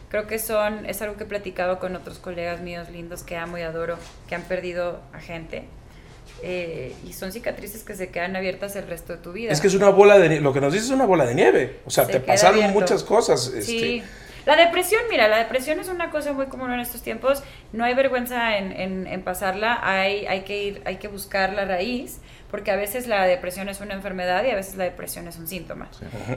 creo 0.10 0.28
que 0.28 0.38
son, 0.40 0.86
es 0.86 1.02
algo 1.02 1.16
que 1.18 1.24
he 1.24 1.28
platicado 1.28 1.80
con 1.80 1.96
otros 1.96 2.20
colegas 2.20 2.62
míos 2.62 2.90
lindos 2.92 3.24
que 3.24 3.36
amo 3.36 3.58
y 3.58 3.62
adoro, 3.64 3.98
que 4.30 4.36
han 4.36 4.44
perdido 4.44 5.00
a 5.14 5.20
gente. 5.20 5.64
eh, 6.42 6.94
y 7.08 7.14
son 7.14 7.32
cicatrices 7.32 7.84
que 7.84 7.96
se 7.96 8.10
quedan 8.10 8.36
abiertas 8.36 8.76
el 8.76 8.88
resto 8.88 9.14
de 9.14 9.20
tu 9.20 9.32
vida. 9.34 9.52
Es 9.52 9.62
que 9.62 9.68
es 9.68 9.76
una 9.76 9.90
bola 9.90 10.18
de 10.20 10.28
nieve. 10.30 10.44
Lo 10.44 10.52
que 10.54 10.60
nos 10.62 10.74
dices 10.74 10.90
es 10.90 10.94
una 10.96 11.06
bola 11.06 11.26
de 11.26 11.36
nieve. 11.36 11.80
O 11.86 11.90
sea, 11.90 12.06
Se 12.06 12.14
te 12.14 12.20
pasaron 12.20 12.56
abierto. 12.60 12.80
muchas 12.80 13.04
cosas. 13.04 13.48
Este, 13.48 13.62
Sí. 13.62 14.04
La 14.46 14.56
depresión, 14.56 15.02
mira, 15.10 15.28
la 15.28 15.38
depresión 15.38 15.80
es 15.80 15.88
una 15.88 16.10
cosa 16.10 16.34
muy 16.34 16.48
común 16.48 16.72
en 16.72 16.80
estos 16.80 17.02
tiempos. 17.02 17.44
No 17.72 17.86
hay 17.86 17.94
vergüenza 17.94 18.58
en, 18.58 18.72
en- 18.74 19.08
en 19.08 19.22
pasarla. 19.24 19.80
Hay, 19.82 20.26
hay 20.26 20.42
que 20.42 20.64
ir, 20.64 20.82
hay 20.86 20.98
que 20.98 21.08
buscar 21.08 21.54
la 21.54 21.66
raíz, 21.66 22.20
porque 22.52 22.72
a 22.72 22.76
veces 22.76 23.08
la 23.08 23.26
depresión 23.26 23.70
es 23.70 23.80
una 23.82 23.94
enfermedad 23.94 24.44
y 24.46 24.50
a 24.52 24.56
veces 24.56 24.76
la 24.76 24.84
depresión 24.84 25.28
es 25.28 25.38
un 25.38 25.48
síntoma. 25.48 25.90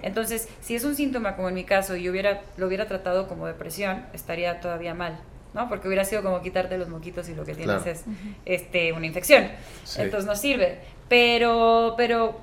Entonces, 0.02 0.48
si 0.60 0.74
es 0.76 0.84
un 0.84 0.94
síntoma, 0.94 1.34
como 1.36 1.48
en 1.48 1.54
mi 1.54 1.64
caso, 1.64 1.96
y 1.96 2.04
yo 2.04 2.10
hubiera, 2.12 2.42
lo 2.56 2.66
hubiera 2.68 2.86
tratado 2.86 3.26
como 3.28 3.46
depresión, 3.46 4.06
estaría 4.12 4.60
todavía 4.60 4.94
mal. 4.94 5.18
¿no? 5.54 5.68
Porque 5.70 5.88
hubiera 5.88 6.04
sido 6.04 6.22
como 6.22 6.42
quitarte 6.42 6.76
los 6.76 6.88
moquitos 6.90 7.28
y 7.30 7.34
lo 7.34 7.44
que 7.46 7.54
tienes 7.54 7.82
Claro. 7.82 7.90
es 7.90 8.04
este, 8.44 8.92
una 8.92 9.06
infección. 9.06 9.48
Sí. 9.84 10.02
Entonces 10.02 10.26
no 10.26 10.36
sirve. 10.36 10.80
Pero, 11.08 11.94
pero 11.96 12.40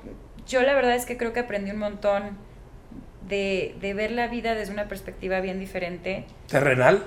yo 0.47 0.61
la 0.64 0.74
verdad 0.74 0.95
es 0.95 1.05
que 1.05 1.16
creo 1.16 1.32
que 1.32 1.41
aprendí 1.41 1.70
un 1.72 1.78
montón 1.78 2.38
de, 3.28 3.76
de 3.80 3.93
ver 3.93 4.11
la 4.11 4.28
vida 4.28 4.55
desde 4.55 4.74
una 4.74 4.88
perspectiva 4.88 5.39
bien 5.39 5.59
diferente. 5.59 6.26
¿Terrenal? 6.47 7.03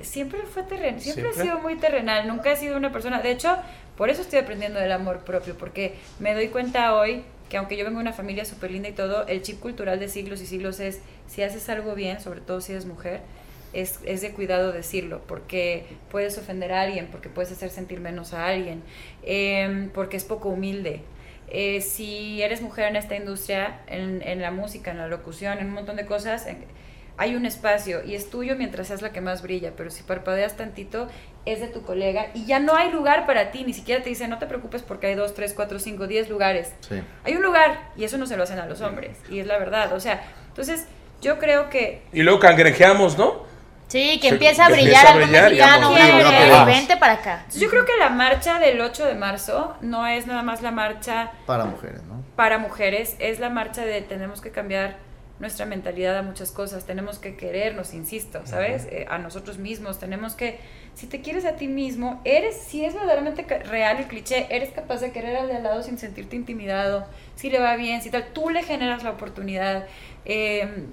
Siempre 0.00 0.40
fue 0.42 0.64
terrenal, 0.64 1.00
siempre, 1.00 1.30
he 1.30 1.34
sido 1.34 1.60
muy 1.60 1.76
terrenal, 1.76 2.26
nunca 2.26 2.52
he 2.52 2.56
sido 2.56 2.76
una 2.76 2.90
persona, 2.90 3.20
de 3.20 3.30
hecho, 3.30 3.56
por 3.96 4.10
eso 4.10 4.22
estoy 4.22 4.40
aprendiendo 4.40 4.80
del 4.80 4.90
amor 4.90 5.20
propio, 5.20 5.56
porque 5.56 5.94
me 6.18 6.34
doy 6.34 6.48
cuenta 6.48 6.96
hoy 6.96 7.22
que 7.48 7.58
aunque 7.58 7.76
yo 7.76 7.84
vengo 7.84 7.98
de 7.98 8.02
una 8.02 8.14
familia 8.14 8.46
súper 8.46 8.70
linda 8.70 8.88
y 8.88 8.92
todo, 8.92 9.26
el 9.26 9.42
chip 9.42 9.60
cultural 9.60 10.00
de 10.00 10.08
siglos 10.08 10.40
y 10.40 10.46
siglos 10.46 10.80
es, 10.80 11.02
si 11.28 11.42
haces 11.42 11.68
algo 11.68 11.94
bien, 11.94 12.18
sobre 12.20 12.40
todo 12.40 12.62
si 12.62 12.72
eres 12.72 12.86
mujer, 12.86 13.20
es, 13.74 14.00
es, 14.04 14.22
de 14.22 14.32
cuidado 14.32 14.72
decirlo, 14.72 15.20
porque 15.28 15.84
puedes 16.10 16.38
ofender 16.38 16.72
a 16.72 16.80
alguien, 16.80 17.08
porque 17.12 17.28
puedes 17.28 17.52
hacer 17.52 17.70
sentir 17.70 18.00
menos 18.00 18.32
a 18.32 18.46
alguien, 18.46 18.82
eh, 19.22 19.88
porque 19.94 20.16
es 20.16 20.24
poco 20.24 20.48
humilde. 20.48 21.02
Eh, 21.54 21.82
si 21.82 22.40
eres 22.40 22.62
mujer 22.62 22.86
en 22.86 22.96
esta 22.96 23.14
industria, 23.14 23.82
en, 23.86 24.22
en, 24.22 24.40
la 24.40 24.50
música, 24.50 24.90
en 24.90 24.96
la 24.96 25.06
locución, 25.06 25.58
en 25.58 25.66
un 25.66 25.74
montón 25.74 25.96
de 25.96 26.06
cosas, 26.06 26.46
hay 27.18 27.36
un 27.36 27.44
espacio 27.44 28.02
y 28.02 28.14
es 28.14 28.30
tuyo 28.30 28.56
mientras 28.56 28.86
seas 28.88 29.02
la 29.02 29.12
que 29.12 29.20
más 29.20 29.42
brilla, 29.42 29.74
pero 29.76 29.90
si 29.90 30.02
parpadeas 30.02 30.56
tantito, 30.56 31.08
es 31.44 31.60
de 31.60 31.66
tu 31.66 31.82
colega 31.82 32.28
y 32.32 32.46
ya 32.46 32.58
no 32.58 32.74
hay 32.74 32.90
lugar 32.90 33.26
para 33.26 33.50
ti, 33.50 33.64
ni 33.64 33.74
siquiera 33.74 34.02
te 34.02 34.08
dicen, 34.08 34.30
no 34.30 34.38
te 34.38 34.46
preocupes 34.46 34.80
porque 34.80 35.08
hay 35.08 35.14
dos, 35.14 35.34
tres, 35.34 35.52
cuatro, 35.52 35.78
cinco, 35.78 36.06
diez 36.06 36.30
lugares. 36.30 36.72
Sí. 36.88 37.02
Hay 37.24 37.34
un 37.34 37.42
lugar 37.42 37.90
y 37.96 38.04
eso 38.04 38.16
no 38.16 38.24
se 38.24 38.38
lo 38.38 38.44
hacen 38.44 38.58
a 38.58 38.64
los 38.64 38.80
hombres, 38.80 39.18
y 39.28 39.40
es 39.40 39.46
la 39.46 39.58
verdad. 39.58 39.92
O 39.92 40.00
sea, 40.00 40.24
entonces 40.48 40.86
yo 41.20 41.38
creo 41.38 41.68
que... 41.68 42.00
Y 42.14 42.22
luego 42.22 42.38
cangrejeamos, 42.38 43.18
¿no? 43.18 43.44
Sí, 43.92 44.18
que 44.20 44.28
empieza 44.28 44.64
a 44.64 44.68
brillar 44.70 45.06
algo 45.06 45.26
mexicano, 45.26 45.92
una 45.92 46.64
vente 46.64 46.96
para 46.96 47.12
acá. 47.12 47.44
Yo 47.54 47.68
creo 47.68 47.84
que 47.84 47.92
la 47.98 48.08
marcha 48.08 48.58
del 48.58 48.80
8 48.80 49.04
de 49.04 49.14
marzo 49.14 49.76
no 49.82 50.06
es 50.06 50.26
nada 50.26 50.42
más 50.42 50.62
la 50.62 50.70
marcha 50.70 51.32
para 51.44 51.66
mujeres, 51.66 52.02
¿no? 52.04 52.24
Para 52.34 52.56
mujeres, 52.56 53.16
es 53.18 53.38
la 53.38 53.50
marcha 53.50 53.84
de 53.84 54.00
tenemos 54.00 54.40
que 54.40 54.50
cambiar 54.50 54.96
nuestra 55.40 55.66
mentalidad 55.66 56.16
a 56.16 56.22
muchas 56.22 56.52
cosas, 56.52 56.86
tenemos 56.86 57.18
que 57.18 57.36
querernos, 57.36 57.92
insisto, 57.92 58.40
¿sabes? 58.46 58.86
Eh, 58.86 59.06
a 59.10 59.18
nosotros 59.18 59.58
mismos, 59.58 59.98
tenemos 59.98 60.34
que, 60.36 60.58
si 60.94 61.06
te 61.06 61.20
quieres 61.20 61.44
a 61.44 61.56
ti 61.56 61.68
mismo, 61.68 62.22
eres, 62.24 62.56
si 62.56 62.86
es 62.86 62.94
verdaderamente 62.94 63.44
real 63.64 63.98
el 63.98 64.06
cliché, 64.06 64.46
eres 64.48 64.70
capaz 64.70 65.00
de 65.00 65.12
querer 65.12 65.36
al 65.36 65.48
de 65.48 65.56
al 65.56 65.64
lado 65.64 65.82
sin 65.82 65.98
sentirte 65.98 66.36
intimidado, 66.36 67.06
si 67.34 67.50
le 67.50 67.58
va 67.58 67.76
bien, 67.76 68.00
si 68.00 68.10
tal, 68.10 68.24
tú 68.32 68.48
le 68.48 68.62
generas 68.62 69.02
la 69.02 69.10
oportunidad. 69.10 69.84
Eh, 70.24 70.86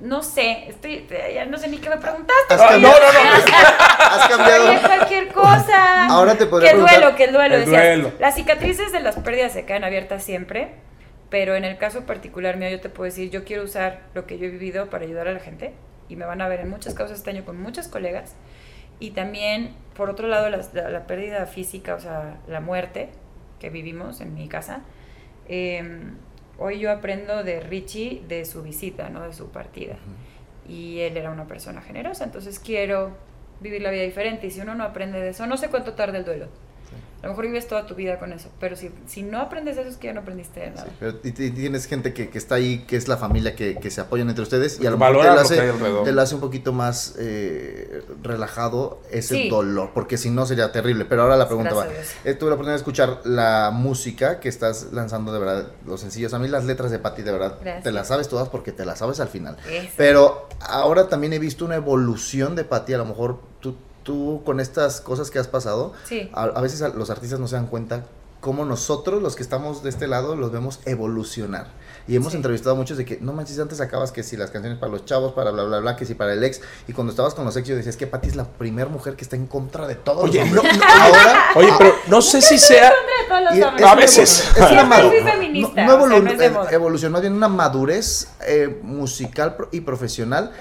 no 0.00 0.22
sé, 0.22 0.68
estoy, 0.68 1.06
ya 1.34 1.44
no 1.46 1.58
sé 1.58 1.68
ni 1.68 1.78
qué 1.78 1.88
me 1.88 1.96
preguntaste. 1.96 2.54
¿Has 2.54 2.60
cambiado? 2.60 2.94
No, 2.98 3.12
no, 3.12 3.24
no. 3.24 3.36
Has 3.98 4.28
cambiado. 4.28 4.80
cualquier 4.80 5.28
cosa. 5.28 6.06
Ahora 6.06 6.36
te 6.36 6.46
podría 6.46 6.72
Que 6.72 6.78
duelo, 6.78 7.14
que 7.16 7.24
el 7.24 7.32
duelo. 7.32 7.56
El 7.56 7.64
duelo. 7.64 8.12
Las 8.18 8.34
cicatrices 8.34 8.92
de 8.92 9.00
las 9.00 9.16
pérdidas 9.16 9.52
se 9.52 9.64
quedan 9.64 9.84
abiertas 9.84 10.22
siempre, 10.24 10.74
pero 11.30 11.54
en 11.54 11.64
el 11.64 11.78
caso 11.78 12.06
particular 12.06 12.56
mío 12.56 12.68
yo 12.70 12.80
te 12.80 12.88
puedo 12.88 13.04
decir, 13.04 13.30
yo 13.30 13.44
quiero 13.44 13.64
usar 13.64 14.02
lo 14.14 14.26
que 14.26 14.38
yo 14.38 14.46
he 14.46 14.50
vivido 14.50 14.90
para 14.90 15.04
ayudar 15.04 15.28
a 15.28 15.32
la 15.32 15.40
gente 15.40 15.74
y 16.08 16.16
me 16.16 16.26
van 16.26 16.40
a 16.40 16.48
ver 16.48 16.60
en 16.60 16.70
muchas 16.70 16.94
causas 16.94 17.18
este 17.18 17.30
año 17.30 17.44
con 17.44 17.60
muchas 17.60 17.88
colegas 17.88 18.34
y 19.00 19.10
también, 19.10 19.74
por 19.96 20.10
otro 20.10 20.28
lado, 20.28 20.48
la, 20.50 20.58
la, 20.72 21.06
pérdida 21.06 21.46
física, 21.46 21.94
o 21.94 22.00
sea, 22.00 22.38
la 22.48 22.60
muerte 22.60 23.10
que 23.58 23.70
vivimos 23.70 24.20
en 24.20 24.34
mi 24.34 24.48
casa. 24.48 24.80
Eh, 25.48 26.12
hoy 26.58 26.78
yo 26.78 26.90
aprendo 26.90 27.42
de 27.42 27.60
Richie 27.60 28.22
de 28.28 28.44
su 28.44 28.62
visita, 28.62 29.08
no 29.08 29.22
de 29.22 29.32
su 29.32 29.48
partida. 29.50 29.96
Y 30.68 31.00
él 31.00 31.16
era 31.16 31.30
una 31.30 31.46
persona 31.46 31.82
generosa, 31.82 32.24
entonces 32.24 32.58
quiero 32.58 33.16
vivir 33.60 33.82
la 33.82 33.90
vida 33.90 34.02
diferente. 34.02 34.46
Y 34.46 34.50
si 34.50 34.60
uno 34.60 34.74
no 34.74 34.84
aprende 34.84 35.20
de 35.20 35.30
eso, 35.30 35.46
no 35.46 35.56
sé 35.56 35.68
cuánto 35.68 35.94
tarda 35.94 36.18
el 36.18 36.24
duelo. 36.24 36.48
A 37.24 37.28
lo 37.28 37.32
mejor 37.32 37.46
vives 37.46 37.66
toda 37.66 37.86
tu 37.86 37.94
vida 37.94 38.18
con 38.18 38.34
eso, 38.34 38.50
pero 38.60 38.76
si, 38.76 38.90
si 39.06 39.22
no 39.22 39.40
aprendes 39.40 39.78
eso 39.78 39.88
es 39.88 39.96
que 39.96 40.08
ya 40.08 40.12
no 40.12 40.20
aprendiste 40.20 40.60
de 40.60 40.70
nada. 40.72 40.88
pero 41.00 41.16
y, 41.24 41.32
tienes 41.32 41.86
gente 41.86 42.12
que, 42.12 42.28
que, 42.28 42.36
está 42.36 42.56
ahí, 42.56 42.84
que 42.86 42.96
es 42.96 43.08
la 43.08 43.16
familia, 43.16 43.56
que, 43.56 43.76
que 43.76 43.90
se 43.90 44.02
apoyan 44.02 44.28
entre 44.28 44.42
ustedes 44.42 44.78
y 44.78 44.86
a 44.86 44.90
lo 44.90 44.98
mejor 44.98 45.22
te 45.22 45.24
lo, 45.24 45.40
hace, 45.40 45.72
te 46.04 46.12
lo 46.12 46.20
hace 46.20 46.34
un 46.34 46.42
poquito 46.42 46.74
más 46.74 47.14
eh, 47.18 48.02
relajado 48.22 49.00
ese 49.10 49.48
dolor, 49.48 49.92
porque 49.94 50.18
si 50.18 50.28
no 50.28 50.44
sería 50.44 50.70
terrible. 50.70 51.06
Pero 51.06 51.22
ahora 51.22 51.38
la 51.38 51.46
pregunta 51.46 51.72
va, 51.72 51.86
eh, 51.86 52.34
tuve 52.34 52.50
la 52.50 52.56
oportunidad 52.56 52.74
de 52.74 52.80
escuchar 52.80 53.20
la 53.24 53.70
música 53.72 54.38
que 54.38 54.50
estás 54.50 54.92
lanzando, 54.92 55.32
de 55.32 55.38
verdad, 55.38 55.68
los 55.86 56.02
sencillos. 56.02 56.34
A 56.34 56.38
mí 56.38 56.46
las 56.48 56.66
letras 56.66 56.90
de 56.90 56.98
Patti, 56.98 57.22
de 57.22 57.32
verdad, 57.32 57.58
te 57.82 57.90
las 57.90 58.08
sabes 58.08 58.28
todas 58.28 58.50
porque 58.50 58.70
te 58.70 58.84
las 58.84 58.98
sabes 58.98 59.18
al 59.20 59.28
final. 59.28 59.56
Pero 59.96 60.46
ahora 60.60 61.08
también 61.08 61.32
he 61.32 61.38
visto 61.38 61.64
una 61.64 61.76
evolución 61.76 62.54
de 62.54 62.64
Patti, 62.64 62.92
a 62.92 62.98
lo 62.98 63.06
mejor 63.06 63.40
tú 63.60 63.76
tú 64.04 64.42
con 64.44 64.60
estas 64.60 65.00
cosas 65.00 65.30
que 65.30 65.40
has 65.40 65.48
pasado, 65.48 65.92
a, 66.32 66.60
veces 66.60 66.80
los 66.94 67.10
artistas 67.10 67.40
no 67.40 67.48
se 67.48 67.56
dan 67.56 67.66
cuenta 67.66 68.04
cómo 68.44 68.66
nosotros, 68.66 69.22
los 69.22 69.36
que 69.36 69.42
estamos 69.42 69.82
de 69.82 69.88
este 69.88 70.06
lado, 70.06 70.36
los 70.36 70.52
vemos 70.52 70.80
evolucionar. 70.84 71.68
Y 72.06 72.14
hemos 72.14 72.34
entrevistado 72.34 72.74
a 72.74 72.78
muchos 72.78 72.98
de 72.98 73.06
que, 73.06 73.18
no 73.22 73.32
manches, 73.32 73.58
antes 73.58 73.80
acabas 73.80 74.12
que 74.12 74.22
si 74.22 74.36
las 74.36 74.50
canciones 74.50 74.78
para 74.78 74.92
los 74.92 75.06
chavos, 75.06 75.32
para 75.32 75.50
bla, 75.50 75.64
bla, 75.64 75.78
bla, 75.78 75.96
que 75.96 76.04
si 76.04 76.14
para 76.14 76.34
el 76.34 76.44
ex. 76.44 76.60
Y 76.86 76.92
cuando 76.92 77.10
estabas 77.10 77.32
con 77.32 77.46
los 77.46 77.56
ex, 77.56 77.66
yo 77.66 77.74
decías 77.74 77.96
que 77.96 78.06
Pati 78.06 78.28
es 78.28 78.36
la 78.36 78.44
primera 78.44 78.90
mujer 78.90 79.16
que 79.16 79.24
está 79.24 79.36
en 79.36 79.46
contra 79.46 79.86
de 79.86 79.94
todos 79.94 80.24
oye, 80.24 80.44
los 80.44 80.58
hombres. 80.58 80.78
ahora, 81.00 81.44
oye, 81.54 81.70
pero 81.78 81.94
no 82.08 82.20
sé 82.20 82.42
si 82.42 82.58
sea... 82.58 82.92
a 83.86 83.94
veces. 83.94 84.46
Es 84.54 84.70
una 84.70 84.84
madurez. 84.84 85.24
No, 85.74 86.68
evolución, 86.68 87.12
más 87.12 87.22
bien 87.22 87.32
una 87.32 87.48
madurez 87.48 88.28
eh, 88.46 88.78
musical 88.82 89.56
y 89.72 89.80
profesional 89.80 90.52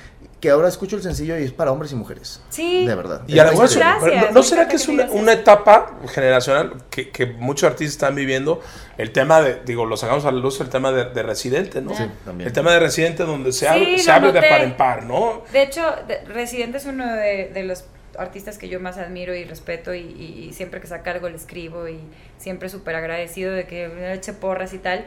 que 0.44 0.50
ahora 0.50 0.68
escucho 0.68 0.98
el 0.98 1.02
sencillo 1.02 1.40
y 1.40 1.44
es 1.44 1.54
para 1.54 1.72
hombres 1.72 1.94
y 1.94 1.96
mujeres. 1.96 2.42
Sí. 2.50 2.86
De 2.86 2.96
verdad. 2.96 3.22
Y 3.28 3.40
a 3.40 3.46
¿no, 3.46 3.52
¿no 3.54 4.44
será 4.44 4.68
que 4.68 4.76
es 4.76 4.90
una, 4.90 5.32
etapa 5.32 6.00
generacional 6.10 6.84
que, 6.90 7.12
que, 7.12 7.28
muchos 7.28 7.70
artistas 7.70 7.94
están 7.94 8.14
viviendo? 8.14 8.60
El 8.98 9.14
tema 9.14 9.42
de, 9.42 9.62
digo, 9.64 9.86
lo 9.86 9.96
sacamos 9.96 10.26
a 10.26 10.34
la 10.34 10.40
luz, 10.40 10.60
el 10.60 10.68
tema 10.68 10.92
de, 10.92 11.24
Residente, 11.24 11.82
¿no? 11.82 11.96
Sí, 11.96 12.04
también. 12.26 12.46
El 12.50 12.54
tema 12.54 12.74
de 12.74 12.82
Residente 12.82 13.24
donde 13.24 13.54
se, 13.54 13.70
abre, 13.70 13.98
se 13.98 14.12
abre 14.12 14.34
de 14.34 14.42
par 14.42 14.62
en 14.64 14.76
par, 14.76 15.04
¿no? 15.06 15.44
De 15.54 15.64
hecho, 15.64 15.82
Residente 16.28 16.78
es 16.78 16.88
uno 16.88 17.06
de, 17.16 17.64
los 17.64 17.86
artistas 18.18 18.58
que 18.58 18.68
yo 18.68 18.82
más 18.82 18.98
admiro 18.98 19.34
y 19.34 19.46
respeto 19.46 19.96
y, 19.96 20.52
siempre 20.52 20.82
que 20.82 20.88
saca 20.88 21.12
algo 21.12 21.30
le 21.30 21.38
escribo 21.38 21.88
y 21.88 22.02
siempre 22.38 22.68
súper 22.68 22.98
agradecido 22.98 23.54
de 23.54 23.66
que 23.66 23.88
me 23.88 24.12
eche 24.12 24.34
porras 24.34 24.74
y 24.74 24.80
tal. 24.80 25.06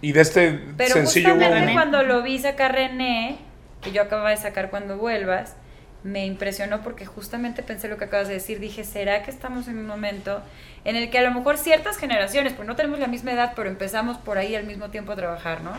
Y 0.00 0.12
de 0.12 0.22
este 0.22 0.58
Pero 0.78 0.94
sencillo... 0.94 1.36
Pero 1.38 1.72
cuando 1.74 2.02
lo 2.04 2.22
vi 2.22 2.38
sacar 2.38 2.72
René 2.72 3.47
que 3.80 3.92
yo 3.92 4.02
acababa 4.02 4.30
de 4.30 4.36
sacar 4.36 4.70
cuando 4.70 4.96
vuelvas, 4.96 5.56
me 6.04 6.26
impresionó 6.26 6.82
porque 6.82 7.06
justamente 7.06 7.62
pensé 7.62 7.88
lo 7.88 7.96
que 7.96 8.04
acabas 8.04 8.28
de 8.28 8.34
decir. 8.34 8.60
Dije, 8.60 8.84
¿será 8.84 9.22
que 9.22 9.30
estamos 9.30 9.68
en 9.68 9.78
un 9.78 9.86
momento 9.86 10.42
en 10.84 10.96
el 10.96 11.10
que 11.10 11.18
a 11.18 11.22
lo 11.22 11.32
mejor 11.32 11.58
ciertas 11.58 11.98
generaciones, 11.98 12.52
pues 12.52 12.66
no 12.66 12.76
tenemos 12.76 12.98
la 12.98 13.08
misma 13.08 13.32
edad, 13.32 13.52
pero 13.56 13.68
empezamos 13.68 14.16
por 14.18 14.38
ahí 14.38 14.54
al 14.54 14.64
mismo 14.64 14.90
tiempo 14.90 15.12
a 15.12 15.16
trabajar, 15.16 15.62
¿no? 15.62 15.72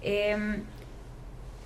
Em, 0.00 0.62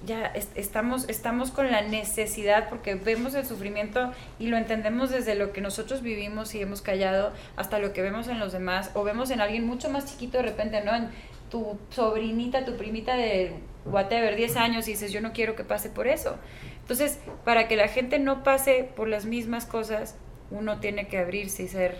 ya 0.04 0.32
estamos, 0.56 1.08
estamos 1.08 1.52
con 1.52 1.70
la 1.70 1.82
necesidad 1.82 2.68
porque 2.68 2.96
vemos 2.96 3.34
el 3.34 3.46
sufrimiento 3.46 4.12
y 4.38 4.48
lo 4.48 4.56
entendemos 4.56 5.10
desde 5.10 5.36
lo 5.36 5.52
que 5.52 5.60
nosotros 5.60 6.02
vivimos 6.02 6.54
y 6.54 6.62
hemos 6.62 6.82
callado 6.82 7.32
hasta 7.56 7.78
lo 7.78 7.92
que 7.92 8.02
vemos 8.02 8.26
en 8.26 8.40
los 8.40 8.52
demás 8.52 8.90
o 8.94 9.04
vemos 9.04 9.30
en 9.30 9.40
alguien 9.40 9.64
mucho 9.64 9.90
más 9.90 10.06
chiquito 10.06 10.38
de 10.38 10.44
repente, 10.44 10.82
¿no? 10.82 10.92
Tu 11.52 11.78
sobrinita, 11.90 12.64
tu 12.64 12.78
primita 12.78 13.14
de 13.14 13.52
whatever, 13.84 14.36
10 14.36 14.56
años 14.56 14.88
y 14.88 14.92
dices, 14.92 15.12
yo 15.12 15.20
no 15.20 15.34
quiero 15.34 15.54
que 15.54 15.64
pase 15.64 15.90
por 15.90 16.08
eso. 16.08 16.38
Entonces, 16.80 17.20
para 17.44 17.68
que 17.68 17.76
la 17.76 17.88
gente 17.88 18.18
no 18.18 18.42
pase 18.42 18.88
por 18.96 19.06
las 19.06 19.26
mismas 19.26 19.66
cosas, 19.66 20.16
uno 20.50 20.80
tiene 20.80 21.08
que 21.08 21.18
abrirse 21.18 21.64
y 21.64 21.68
ser 21.68 21.98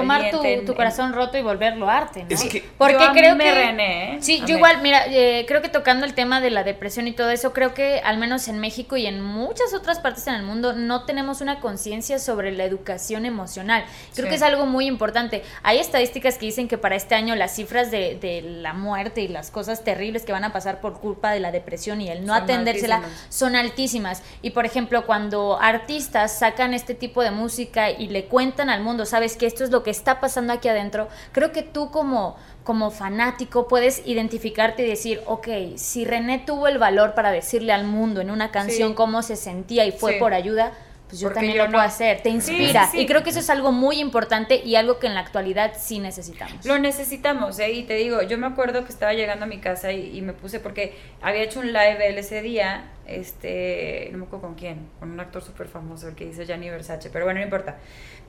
tomar 0.00 0.30
tu, 0.30 0.74
corazón 0.74 1.12
roto 1.12 1.38
y 1.38 1.42
volverlo 1.42 1.88
arte, 1.88 2.24
¿no? 2.28 2.36
Porque 2.78 3.08
creo 3.14 3.36
que 3.38 3.54
René, 3.54 4.14
¿eh? 4.14 4.18
Sí, 4.20 4.42
yo 4.46 4.56
igual, 4.56 4.82
mira, 4.82 5.06
eh, 5.06 5.44
creo 5.46 5.62
que 5.62 5.68
tocando 5.68 6.04
el 6.04 6.14
tema 6.14 6.40
de 6.40 6.50
la 6.50 6.64
depresión 6.64 7.08
y 7.08 7.12
todo 7.12 7.30
eso, 7.30 7.52
creo 7.52 7.74
que 7.74 8.00
al 8.00 8.18
menos 8.18 8.48
en 8.48 8.58
México 8.58 8.96
y 8.96 9.06
en 9.06 9.20
muchas 9.20 9.72
otras 9.74 10.00
partes 10.00 10.26
en 10.26 10.34
el 10.34 10.42
mundo 10.42 10.72
no 10.72 11.04
tenemos 11.04 11.40
una 11.40 11.60
conciencia 11.60 12.18
sobre 12.18 12.52
la 12.52 12.64
educación 12.64 13.24
emocional. 13.24 13.84
Creo 14.14 14.28
que 14.28 14.34
es 14.34 14.42
algo 14.42 14.66
muy 14.66 14.86
importante. 14.86 15.42
Hay 15.62 15.78
estadísticas 15.78 16.38
que 16.38 16.46
dicen 16.46 16.68
que 16.68 16.78
para 16.78 16.96
este 16.96 17.14
año 17.14 17.34
las 17.36 17.54
cifras 17.54 17.90
de, 17.90 18.18
de 18.20 18.42
la 18.42 18.74
muerte 18.74 19.22
y 19.22 19.28
las 19.28 19.50
cosas 19.50 19.84
terribles 19.84 20.24
que 20.24 20.32
van 20.32 20.44
a 20.44 20.52
pasar 20.52 20.80
por 20.80 21.00
culpa 21.00 21.30
de 21.30 21.40
la 21.40 21.52
depresión 21.52 22.00
y 22.00 22.08
el 22.08 22.24
no 22.26 22.34
atendérsela 22.34 23.02
son 23.28 23.56
altísimas. 23.56 24.22
Y 24.42 24.50
por 24.50 24.66
ejemplo, 24.66 25.06
cuando 25.06 25.58
artistas 25.60 26.38
sacan 26.38 26.74
este 26.74 26.94
tipo 26.94 27.22
de 27.22 27.30
música 27.30 27.90
y 27.90 28.08
le 28.08 28.26
cuentan 28.26 28.70
al 28.70 28.82
mundo, 28.82 29.06
sabes 29.06 29.36
que 29.36 29.46
esto 29.46 29.64
es 29.64 29.70
lo 29.70 29.82
que 29.84 29.90
está 29.90 30.18
pasando 30.18 30.52
aquí 30.52 30.68
adentro, 30.68 31.08
creo 31.30 31.52
que 31.52 31.62
tú 31.62 31.92
como, 31.92 32.36
como 32.64 32.90
fanático 32.90 33.68
puedes 33.68 34.02
identificarte 34.04 34.84
y 34.84 34.88
decir, 34.88 35.20
ok, 35.26 35.48
si 35.76 36.04
René 36.04 36.40
tuvo 36.40 36.66
el 36.66 36.78
valor 36.78 37.14
para 37.14 37.30
decirle 37.30 37.72
al 37.72 37.84
mundo 37.84 38.20
en 38.20 38.32
una 38.32 38.50
canción 38.50 38.94
cómo 38.94 39.22
se 39.22 39.36
sentía 39.36 39.86
y 39.86 39.92
fue 39.92 40.14
por 40.14 40.34
ayuda, 40.34 40.72
pues 41.08 41.20
yo 41.20 41.30
también 41.30 41.58
lo 41.58 41.66
puedo 41.66 41.80
hacer, 41.80 42.22
te 42.22 42.30
inspira. 42.30 42.90
Y 42.94 43.06
creo 43.06 43.22
que 43.22 43.30
eso 43.30 43.38
es 43.38 43.50
algo 43.50 43.72
muy 43.72 44.00
importante 44.00 44.56
y 44.64 44.74
algo 44.76 44.98
que 44.98 45.06
en 45.06 45.14
la 45.14 45.20
actualidad 45.20 45.74
sí 45.78 45.98
necesitamos. 45.98 46.64
Lo 46.64 46.78
necesitamos, 46.78 47.58
¿eh? 47.58 47.72
Y 47.72 47.82
te 47.84 47.94
digo, 47.94 48.22
yo 48.22 48.38
me 48.38 48.46
acuerdo 48.46 48.84
que 48.84 48.90
estaba 48.90 49.12
llegando 49.12 49.44
a 49.44 49.48
mi 49.48 49.58
casa 49.58 49.92
y, 49.92 50.20
me 50.22 50.32
puse, 50.32 50.60
porque 50.60 50.96
había 51.20 51.42
hecho 51.42 51.60
un 51.60 51.68
live 51.68 52.08
él 52.08 52.18
ese 52.18 52.40
día, 52.40 52.90
este, 53.06 54.08
no 54.12 54.18
me 54.18 54.24
acuerdo 54.24 54.46
con 54.46 54.54
quién, 54.54 54.88
con 54.98 55.10
un 55.10 55.20
actor 55.20 55.42
súper 55.42 55.68
famoso, 55.68 56.08
el 56.08 56.14
que 56.14 56.24
dice 56.24 56.46
Gianni 56.46 56.70
Versace, 56.70 57.10
pero 57.10 57.26
bueno, 57.26 57.40
no 57.40 57.44
importa 57.44 57.76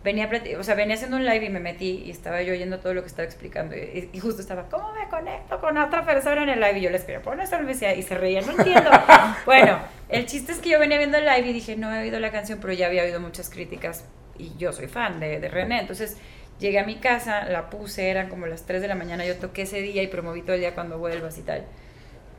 venía, 0.05 0.29
o 0.57 0.63
sea, 0.63 0.75
venía 0.75 0.95
haciendo 0.95 1.17
un 1.17 1.25
live 1.25 1.45
y 1.45 1.49
me 1.49 1.59
metí 1.59 2.03
y 2.05 2.11
estaba 2.11 2.41
yo 2.43 2.53
oyendo 2.53 2.79
todo 2.79 2.93
lo 2.93 3.01
que 3.01 3.07
estaba 3.07 3.25
explicando 3.25 3.75
y, 3.75 4.17
justo 4.19 4.41
estaba, 4.41 4.69
¿cómo 4.69 4.93
me 4.93 5.09
conecto 5.09 5.59
con 5.59 5.77
otra 5.77 6.05
persona 6.05 6.43
en 6.43 6.49
el 6.49 6.59
live? 6.61 6.77
Y 6.77 6.81
yo 6.83 6.89
le 6.91 6.97
escribía, 6.97 7.21
pon 7.21 7.41
esta 7.41 7.59
y 7.61 8.01
se 8.03 8.15
reía, 8.15 8.41
no 8.41 8.51
entiendo. 8.51 8.89
bueno, 9.45 9.79
el 10.07 10.27
chiste 10.27 10.51
es 10.51 10.59
que 10.59 10.69
yo 10.69 10.79
venía 10.79 10.99
viendo 10.99 11.17
el 11.17 11.25
live 11.25 11.49
y 11.49 11.53
dije, 11.53 11.75
no 11.75 11.93
he 11.93 12.03
oído 12.03 12.19
la 12.19 12.31
canción, 12.31 12.59
pero 12.61 12.71
ya 12.71 12.85
había 12.85 13.03
oído 13.03 13.19
muchas 13.19 13.49
críticas 13.49 14.05
y 14.37 14.55
yo 14.57 14.71
soy 14.71 14.87
fan 14.87 15.19
de, 15.19 15.39
de 15.39 15.49
René, 15.49 15.79
entonces 15.79 16.17
llegué 16.59 16.79
a 16.79 16.85
mi 16.85 16.95
casa, 16.95 17.45
la 17.45 17.69
puse, 17.69 18.09
eran 18.09 18.29
como 18.29 18.45
las 18.45 18.65
3 18.65 18.81
de 18.81 18.87
la 18.87 18.95
mañana, 18.95 19.25
yo 19.25 19.35
toqué 19.37 19.63
ese 19.63 19.81
día 19.81 20.03
y 20.03 20.07
promoví 20.07 20.43
todo 20.43 20.53
el 20.53 20.59
día 20.59 20.75
cuando 20.75 20.99
vuelvas 20.99 21.37
y 21.39 21.41
tal. 21.41 21.65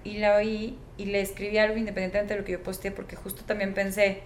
Y 0.05 0.19
la 0.19 0.37
oí 0.37 0.79
y 0.97 1.07
le 1.07 1.21
escribí 1.21 1.59
algo 1.59 1.77
independientemente 1.77 2.35
de 2.35 2.41
lo 2.41 2.47
que 2.47 2.53
yo 2.53 2.62
posteé 2.62 2.93
porque 2.93 3.17
justo 3.17 3.43
también 3.45 3.75
pensé, 3.75 4.23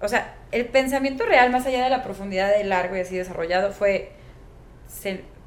o 0.00 0.08
sea, 0.08 0.34
el 0.52 0.66
pensamiento 0.66 1.24
real, 1.24 1.50
más 1.50 1.66
allá 1.66 1.84
de 1.84 1.90
la 1.90 2.02
profundidad 2.02 2.50
de 2.56 2.64
largo 2.64 2.96
y 2.96 3.00
así 3.00 3.16
desarrollado, 3.16 3.72
fue, 3.72 4.12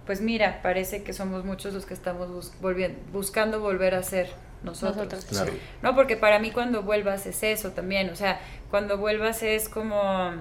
pues 0.05 0.21
mira, 0.21 0.61
parece 0.63 1.03
que 1.03 1.13
somos 1.13 1.45
muchos 1.45 1.73
los 1.73 1.85
que 1.85 1.93
estamos 1.93 2.51
buscando 3.11 3.59
volver 3.59 3.95
a 3.95 4.03
ser 4.03 4.29
nosotros. 4.63 5.07
No, 5.81 5.95
porque 5.95 6.17
para 6.17 6.39
mí 6.39 6.51
cuando 6.51 6.83
vuelvas 6.83 7.25
es 7.25 7.43
eso 7.43 7.71
también, 7.71 8.09
o 8.09 8.15
sea, 8.15 8.39
cuando 8.69 8.97
vuelvas 8.97 9.43
es 9.43 9.69
como, 9.69 10.31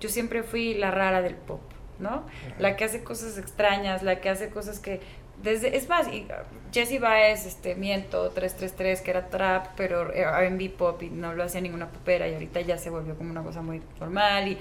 yo 0.00 0.08
siempre 0.08 0.42
fui 0.42 0.74
la 0.74 0.90
rara 0.90 1.20
del 1.20 1.34
pop, 1.34 1.60
¿no? 1.98 2.26
La 2.58 2.76
que 2.76 2.84
hace 2.84 3.02
cosas 3.02 3.38
extrañas, 3.38 4.02
la 4.02 4.20
que 4.20 4.28
hace 4.30 4.50
cosas 4.50 4.78
que 4.78 5.00
desde, 5.42 5.76
es 5.76 5.88
más, 5.88 6.08
y 6.08 6.26
Jesse 6.72 7.00
Baez, 7.00 7.46
este, 7.46 7.74
miento, 7.74 8.30
333, 8.30 9.00
que 9.00 9.10
era 9.10 9.28
trap, 9.28 9.68
pero 9.76 10.12
R&B 10.12 10.70
pop 10.70 11.02
y 11.02 11.10
no 11.10 11.32
lo 11.34 11.44
hacía 11.44 11.60
ninguna 11.60 11.88
popera 11.88 12.28
y 12.28 12.34
ahorita 12.34 12.60
ya 12.60 12.76
se 12.76 12.90
volvió 12.90 13.16
como 13.16 13.30
una 13.30 13.42
cosa 13.42 13.62
muy 13.62 13.80
normal 14.00 14.48
y 14.48 14.58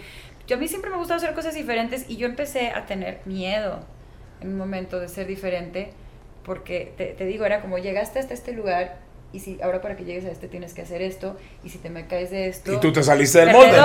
yo 0.47 0.55
a 0.55 0.59
mí 0.59 0.67
siempre 0.67 0.89
me 0.89 0.97
gusta 0.97 1.15
hacer 1.15 1.34
cosas 1.34 1.55
diferentes 1.55 2.09
y 2.09 2.15
yo 2.15 2.28
empecé 2.28 2.69
a 2.69 2.86
tener 2.86 3.19
miedo 3.25 3.80
en 4.39 4.49
un 4.49 4.57
momento 4.57 4.99
de 4.99 5.09
ser 5.09 5.28
diferente 5.28 5.91
porque 6.43 6.93
te, 6.95 7.25
digo, 7.25 7.45
era 7.45 7.61
como 7.61 7.78
llegaste 7.78 8.19
hasta 8.19 8.34
este 8.34 8.53
lugar 8.53 8.99
y 9.34 9.41
si 9.41 9.59
ahora 9.61 9.82
para 9.82 9.97
que 9.97 10.05
llegues 10.05 10.23
a 10.23 10.32
este 10.32 10.47
tienes 10.47 10.73
que 10.73 10.84
hacer 10.84 11.01
esto 11.01 11.36
y 11.63 11.69
si 11.69 11.80
te 11.80 11.89
me 11.89 12.07
caes 12.07 12.32
de 12.32 12.47
esto 12.47 12.71
y 12.71 12.80
tú 12.80 12.93
te 12.93 13.03
saliste 13.03 13.39
del 13.39 13.51
molde 13.51 13.78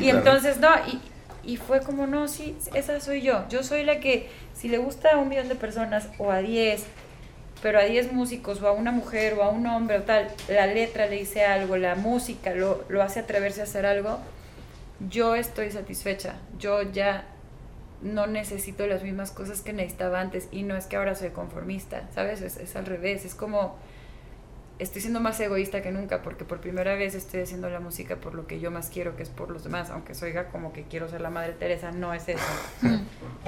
y 0.00 0.10
entonces 0.10 0.58
no 0.58 0.68
y, 0.86 1.00
y 1.44 1.56
fue 1.56 1.80
como, 1.80 2.06
no, 2.06 2.28
sí, 2.28 2.56
esa 2.74 3.00
soy 3.00 3.22
yo. 3.22 3.48
Yo 3.48 3.62
soy 3.62 3.84
la 3.84 4.00
que, 4.00 4.28
si 4.54 4.68
le 4.68 4.78
gusta 4.78 5.10
a 5.12 5.16
un 5.18 5.28
millón 5.28 5.48
de 5.48 5.54
personas 5.54 6.08
o 6.18 6.30
a 6.30 6.38
diez, 6.38 6.84
pero 7.62 7.78
a 7.78 7.82
diez 7.82 8.12
músicos 8.12 8.62
o 8.62 8.68
a 8.68 8.72
una 8.72 8.92
mujer 8.92 9.34
o 9.34 9.42
a 9.42 9.50
un 9.50 9.66
hombre 9.66 9.98
o 9.98 10.02
tal, 10.02 10.28
la 10.48 10.66
letra 10.66 11.06
le 11.06 11.16
dice 11.16 11.44
algo, 11.44 11.76
la 11.76 11.94
música 11.94 12.54
lo, 12.54 12.84
lo 12.88 13.02
hace 13.02 13.20
atreverse 13.20 13.60
a 13.60 13.64
hacer 13.64 13.86
algo, 13.86 14.18
yo 15.08 15.34
estoy 15.34 15.70
satisfecha. 15.70 16.34
Yo 16.58 16.82
ya 16.82 17.24
no 18.02 18.26
necesito 18.26 18.86
las 18.86 19.02
mismas 19.02 19.30
cosas 19.30 19.60
que 19.60 19.72
necesitaba 19.72 20.20
antes 20.20 20.48
y 20.50 20.62
no 20.62 20.76
es 20.76 20.86
que 20.86 20.96
ahora 20.96 21.14
soy 21.14 21.30
conformista, 21.30 22.08
¿sabes? 22.14 22.40
Es, 22.40 22.56
es 22.56 22.76
al 22.76 22.86
revés, 22.86 23.24
es 23.24 23.34
como 23.34 23.76
estoy 24.80 25.02
siendo 25.02 25.20
más 25.20 25.38
egoísta 25.40 25.82
que 25.82 25.92
nunca 25.92 26.22
porque 26.22 26.44
por 26.44 26.60
primera 26.60 26.94
vez 26.94 27.14
estoy 27.14 27.42
haciendo 27.42 27.68
la 27.68 27.80
música 27.80 28.16
por 28.16 28.34
lo 28.34 28.46
que 28.46 28.60
yo 28.60 28.70
más 28.70 28.88
quiero, 28.88 29.14
que 29.14 29.22
es 29.22 29.28
por 29.28 29.50
los 29.50 29.62
demás, 29.62 29.90
aunque 29.90 30.14
soiga 30.14 30.48
como 30.48 30.72
que 30.72 30.84
quiero 30.84 31.08
ser 31.08 31.20
la 31.20 31.30
Madre 31.30 31.52
Teresa, 31.52 31.92
no 31.92 32.14
es 32.14 32.28
eso. 32.28 32.42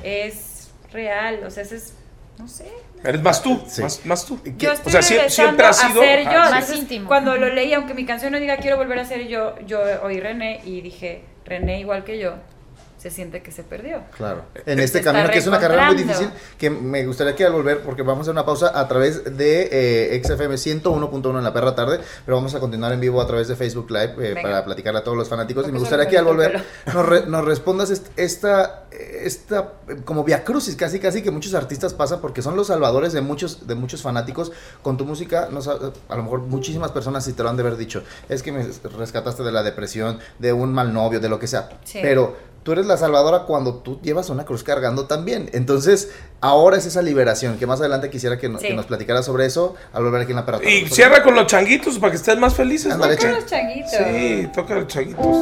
es 0.05 0.71
real, 0.93 1.43
o 1.45 1.51
sea, 1.51 1.63
es, 1.63 1.95
no 2.39 2.47
sé. 2.47 2.71
Eres 3.03 3.23
más 3.23 3.43
tú, 3.43 3.61
más, 4.05 4.27
tú. 4.27 4.39
Yo 4.59 4.73
estoy 4.73 4.95
o 4.95 5.03
sea, 5.03 5.29
siempre 5.29 5.67
has 5.67 5.79
sido 5.79 6.03
ser 6.03 6.25
yo, 6.25 6.31
más 6.31 6.77
íntimo. 6.77 7.09
Cuando 7.09 7.37
lo 7.37 7.49
leí, 7.49 7.73
aunque 7.73 7.95
mi 7.95 8.05
canción 8.05 8.33
no 8.33 8.39
diga 8.39 8.59
quiero 8.59 8.77
volver 8.77 8.99
a 8.99 9.05
ser 9.05 9.27
yo, 9.27 9.59
yo 9.67 9.81
oí 10.03 10.21
René 10.21 10.61
y 10.65 10.83
dije, 10.83 11.25
René 11.45 11.81
igual 11.81 12.05
que 12.05 12.19
yo, 12.19 12.35
se 13.03 13.11
siente 13.11 13.43
que 13.43 13.51
se 13.51 13.65
perdió. 13.65 14.01
Claro. 14.17 14.45
En 14.65 14.79
este 14.79 15.01
camino, 15.01 15.29
que 15.29 15.39
es 15.39 15.47
una 15.49 15.59
carrera 15.59 15.87
muy 15.87 15.97
difícil, 15.97 16.31
que 16.57 16.71
me 16.71 17.05
gustaría 17.05 17.35
que 17.35 17.45
al 17.45 17.53
volver, 17.53 17.81
porque 17.81 18.03
vamos 18.03 18.21
a 18.21 18.23
hacer 18.23 18.33
una 18.33 18.47
pausa 18.47 18.79
a 18.79 18.87
través 18.87 19.37
de 19.37 19.69
eh, 19.73 20.23
XFM 20.23 20.55
101.1 20.55 21.39
en 21.39 21.43
la 21.43 21.53
perra 21.53 21.75
tarde, 21.75 21.99
pero 22.25 22.37
vamos 22.37 22.55
a 22.55 22.61
continuar 22.61 22.93
en 22.93 23.01
vivo 23.01 23.21
a 23.21 23.27
través 23.27 23.49
de 23.49 23.57
Facebook 23.57 23.91
Live 23.91 24.15
eh, 24.21 24.37
para 24.41 24.65
platicarle 24.65 25.01
a 25.01 25.03
todos 25.03 25.19
los 25.19 25.29
fanáticos. 25.29 25.67
y 25.67 25.73
me 25.73 25.81
gustaría 25.81 26.07
que 26.07 26.17
al 26.17 26.25
volver 26.25 26.65
nos, 26.95 27.27
nos, 27.27 27.45
respondas 27.45 27.91
esta, 28.17 28.85
esta 28.93 29.73
como 30.05 30.23
via 30.23 30.45
crucis, 30.45 30.77
casi 30.77 31.01
casi 31.01 31.23
que 31.23 31.33
muchos 31.33 31.55
artistas 31.55 31.95
pasan 31.95 32.21
porque 32.21 32.41
son 32.41 32.55
los 32.55 32.69
salvadores 32.69 33.13
de 33.13 33.21
muchos, 33.21 33.67
de 33.67 33.75
muchos 33.75 34.01
fanáticos. 34.01 34.53
Con 34.81 34.97
tu 34.97 35.05
música, 35.05 35.49
no, 35.51 35.59
a 35.59 36.17
lo 36.17 36.23
mejor 36.23 36.43
muchísimas 36.43 36.93
personas 36.93 37.25
sí 37.25 37.33
te 37.33 37.43
lo 37.43 37.49
han 37.49 37.57
de 37.57 37.63
haber 37.63 37.77
dicho, 37.77 38.05
es 38.29 38.45
que 38.45 38.53
me 38.53 38.65
rescataste 38.97 39.43
de 39.43 39.51
la 39.51 39.65
depresión, 39.65 40.21
de 40.39 40.53
un 40.53 40.73
mal 40.73 40.95
novio, 40.95 41.19
de 41.19 41.29
lo 41.29 41.41
que 41.41 41.49
sea. 41.49 41.69
Pero 41.95 42.52
tú 42.63 42.73
eres 42.73 42.87
la 42.87 42.97
salvadora 42.97 43.45
cuando 43.45 43.77
tú 43.77 44.01
llevas 44.03 44.31
una 44.31 44.45
cruz 44.45 44.63
cargando 44.63 45.07
también. 45.07 45.51
Entonces, 45.53 46.11
ahora 46.41 46.77
es 46.77 46.87
esa 46.87 47.03
liberación, 47.03 47.59
que 47.59 47.67
más 47.67 47.81
adelante 47.81 48.11
quisiera 48.11 48.39
que, 48.39 48.49
nos 48.49 48.87
platicara 48.87 49.23
sobre 49.23 49.47
eso 49.47 49.75
al 49.93 50.05
volver 50.05 50.23
aquí 50.23 50.33
en 50.33 50.37
la 50.37 50.47
parada. 50.47 50.65
Y 50.69 50.89
cierra 50.89 51.23
con 51.23 51.35
los 51.35 51.47
changuitos 51.47 51.99
para 51.99 52.11
que 52.11 52.17
estén 52.17 52.41
más 52.41 52.55
felices. 52.55 52.97
Toca 52.97 53.09
los 53.09 53.47
changuitos. 53.47 53.91
Sí, 53.91 54.51
toca 54.55 54.75
los 54.75 54.87
changuitos. 54.87 55.37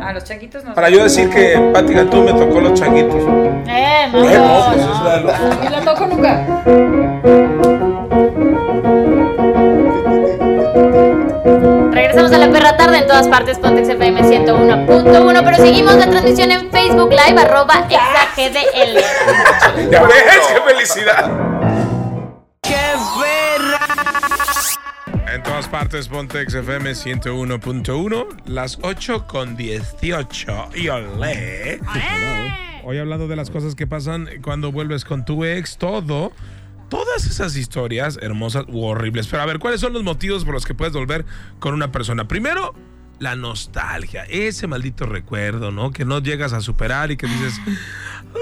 Ah, 0.00 0.12
los 0.12 0.24
changuitos 0.24 0.64
no. 0.64 0.74
Para 0.74 0.90
yo 0.90 1.02
decir 1.04 1.30
que 1.30 1.56
Pati 1.72 1.94
tú 2.10 2.22
me 2.22 2.32
tocó 2.32 2.60
los 2.60 2.78
changuitos. 2.78 3.22
Eh, 3.68 4.08
no, 4.12 4.18
no, 4.18 4.72
pues 4.72 4.80
es 4.80 5.02
la, 5.04 5.20
los... 5.20 5.70
la 5.70 5.84
toco 5.84 6.06
nunca. 6.06 7.21
Tarde 12.84 12.98
en 12.98 13.06
todas 13.06 13.28
partes, 13.28 13.58
Pontex 13.60 13.88
FM 13.90 14.22
101.1, 14.22 15.44
pero 15.44 15.56
seguimos 15.56 15.94
la 15.94 16.10
transmisión 16.10 16.50
en 16.50 16.68
Facebook 16.72 17.10
Live, 17.10 17.40
arroba 17.40 17.74
exagdl. 17.74 18.98
Ya 19.88 20.02
ves, 20.02 20.22
qué 20.48 20.60
felicidad. 20.66 21.30
¡Qué 22.60 22.94
perra! 23.20 23.86
En 25.32 25.42
todas 25.44 25.68
partes, 25.68 26.08
Pontex 26.08 26.54
FM 26.54 26.90
101.1, 26.90 28.26
las 28.46 28.80
8 28.82 29.28
con 29.28 29.54
18. 29.54 30.70
Y 30.74 30.88
olé. 30.88 31.78
Hoy 32.82 32.98
hablando 32.98 33.28
de 33.28 33.36
las 33.36 33.50
cosas 33.50 33.76
que 33.76 33.86
pasan 33.86 34.28
cuando 34.42 34.72
vuelves 34.72 35.04
con 35.04 35.24
tu 35.24 35.44
ex, 35.44 35.78
todo 35.78 36.32
todas 36.92 37.24
esas 37.24 37.56
historias 37.56 38.18
hermosas 38.20 38.66
u 38.68 38.84
horribles. 38.84 39.26
Pero 39.26 39.42
a 39.42 39.46
ver, 39.46 39.58
¿cuáles 39.58 39.80
son 39.80 39.94
los 39.94 40.02
motivos 40.02 40.44
por 40.44 40.52
los 40.52 40.66
que 40.66 40.74
puedes 40.74 40.92
volver 40.92 41.24
con 41.58 41.72
una 41.72 41.90
persona? 41.90 42.28
Primero, 42.28 42.74
la 43.18 43.34
nostalgia, 43.34 44.24
ese 44.28 44.66
maldito 44.66 45.06
recuerdo, 45.06 45.70
¿no? 45.70 45.90
Que 45.90 46.04
no 46.04 46.18
llegas 46.18 46.52
a 46.52 46.60
superar 46.60 47.10
y 47.10 47.16
que 47.16 47.26
dices, 47.26 47.54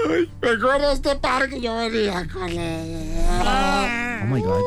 ay, 0.05 0.29
me 0.41 0.49
acuerdo 0.49 0.91
este 0.91 1.15
parque 1.15 1.61
yo 1.61 1.77
venía 1.77 2.27
con 2.27 2.49
él. 2.49 3.15
Oh 3.29 4.25
my 4.25 4.41
God. 4.41 4.59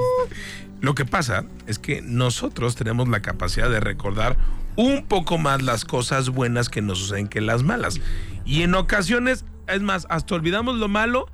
Lo 0.81 0.95
que 0.95 1.05
pasa 1.05 1.45
es 1.67 1.79
que 1.79 2.01
nosotros 2.01 2.77
tenemos 2.77 3.07
la 3.09 3.21
capacidad 3.21 3.69
de 3.69 3.81
recordar 3.81 4.39
un 4.77 5.05
poco 5.05 5.37
más 5.37 5.61
las 5.61 5.85
cosas 5.85 6.31
buenas 6.31 6.71
que 6.71 6.81
nos 6.81 7.01
suceden 7.01 7.29
que 7.29 7.43
las 7.43 7.63
malas. 7.63 8.01
Y 8.47 8.63
en 8.63 8.77
ocasiones, 8.77 9.45
es 9.69 9.83
más, 9.83 10.07
hasta 10.09 10.35
olvidamos 10.35 10.77
lo 10.77 10.89
malo 10.89 11.27